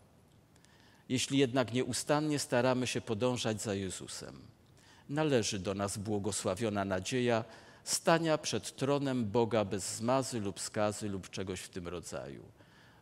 Jeśli 1.09 1.37
jednak 1.37 1.73
nieustannie 1.73 2.39
staramy 2.39 2.87
się 2.87 3.01
podążać 3.01 3.61
za 3.61 3.73
Jezusem, 3.73 4.41
należy 5.09 5.59
do 5.59 5.73
nas 5.73 5.97
błogosławiona 5.97 6.85
nadzieja 6.85 7.43
stania 7.83 8.37
przed 8.37 8.75
tronem 8.75 9.25
Boga 9.25 9.65
bez 9.65 9.95
zmazy 9.95 10.39
lub 10.39 10.59
skazy 10.59 11.09
lub 11.09 11.29
czegoś 11.29 11.61
w 11.61 11.69
tym 11.69 11.87
rodzaju, 11.87 12.43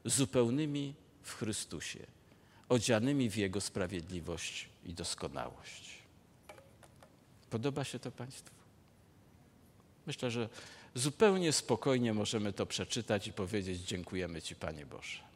zupełnymi 0.06 0.93
w 1.24 1.34
Chrystusie, 1.34 1.99
odzianymi 2.70 3.30
w 3.30 3.36
Jego 3.38 3.62
sprawiedliwość 3.62 4.70
i 4.86 4.93
doskonałość. 4.93 6.02
Podoba 7.49 7.84
się 7.84 7.99
to 7.99 8.12
Państwu? 8.12 8.56
Myślę, 10.08 10.32
że 10.32 10.49
zupełnie 10.95 11.54
spokojnie 11.54 12.14
możemy 12.14 12.54
to 12.54 12.66
przeczytać 12.66 13.28
i 13.28 13.34
powiedzieć: 13.34 13.82
Dziękujemy 13.82 14.41
Ci, 14.41 14.56
Panie 14.56 14.86
Boże. 14.86 15.31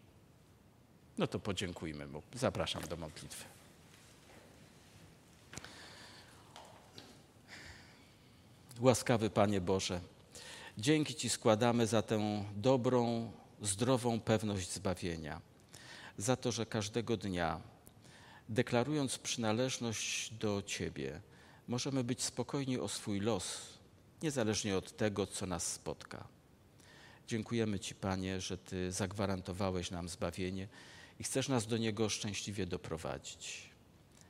No 1.18 1.28
to 1.28 1.40
podziękujmy 1.40 2.08
Mu. 2.08 2.22
Zapraszam 2.34 2.88
do 2.88 2.98
modlitwy. 2.98 3.46
Łaskawy 8.80 9.30
Panie 9.30 9.62
Boże, 9.62 10.02
dzięki 10.78 11.16
Ci 11.16 11.30
składamy 11.30 11.88
za 11.88 12.02
tę 12.02 12.46
dobrą, 12.56 13.32
zdrową 13.62 14.20
pewność 14.20 14.72
zbawienia, 14.72 15.42
za 16.18 16.36
to, 16.36 16.52
że 16.52 16.66
każdego 16.66 17.18
dnia, 17.18 17.60
deklarując 18.50 19.18
przynależność 19.18 20.34
do 20.34 20.64
Ciebie, 20.66 21.22
możemy 21.68 22.04
być 22.04 22.24
spokojni 22.24 22.80
o 22.80 22.88
swój 22.88 23.20
los, 23.20 23.62
niezależnie 24.24 24.78
od 24.78 24.98
tego, 24.98 25.28
co 25.28 25.46
nas 25.46 25.74
spotka. 25.74 26.28
Dziękujemy 27.28 27.80
Ci, 27.80 27.96
Panie, 27.96 28.42
że 28.42 28.58
Ty 28.58 28.92
zagwarantowałeś 28.92 29.92
nam 29.92 30.10
zbawienie 30.10 30.68
i 31.20 31.24
chcesz 31.24 31.50
nas 31.50 31.68
do 31.68 31.78
niego 31.78 32.10
szczęśliwie 32.10 32.66
doprowadzić. 32.66 33.70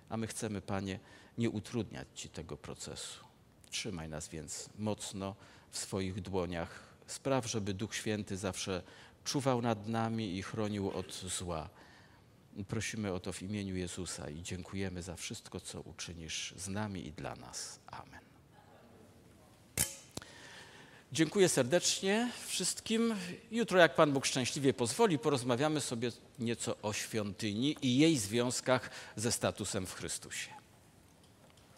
A 0.09 0.17
my 0.17 0.27
chcemy, 0.27 0.61
Panie, 0.61 0.99
nie 1.37 1.49
utrudniać 1.49 2.07
Ci 2.15 2.29
tego 2.29 2.57
procesu. 2.57 3.25
Trzymaj 3.69 4.09
nas 4.09 4.27
więc 4.27 4.69
mocno 4.77 5.35
w 5.71 5.77
swoich 5.77 6.21
dłoniach. 6.21 6.95
Spraw, 7.07 7.45
żeby 7.49 7.73
Duch 7.73 7.95
Święty 7.95 8.37
zawsze 8.37 8.81
czuwał 9.23 9.61
nad 9.61 9.87
nami 9.87 10.37
i 10.37 10.41
chronił 10.41 10.91
od 10.91 11.13
zła. 11.13 11.69
Prosimy 12.67 13.13
o 13.13 13.19
to 13.19 13.33
w 13.33 13.41
imieniu 13.41 13.75
Jezusa 13.75 14.29
i 14.29 14.41
dziękujemy 14.41 15.01
za 15.01 15.15
wszystko, 15.15 15.59
co 15.59 15.81
uczynisz 15.81 16.53
z 16.57 16.67
nami 16.67 17.07
i 17.07 17.11
dla 17.11 17.35
nas. 17.35 17.79
Amen. 17.87 18.24
Dziękuję 21.15 21.49
serdecznie 21.49 22.31
wszystkim. 22.47 23.15
Jutro, 23.51 23.79
jak 23.79 23.95
Pan 23.95 24.11
Bóg 24.11 24.25
szczęśliwie 24.25 24.73
pozwoli, 24.73 25.19
porozmawiamy 25.19 25.81
sobie 25.81 26.11
nieco 26.39 26.75
o 26.81 26.93
świątyni 26.93 27.75
i 27.81 27.97
jej 27.97 28.17
związkach 28.17 28.89
ze 29.15 29.31
statusem 29.31 29.85
w 29.85 29.93
Chrystusie. 29.93 30.49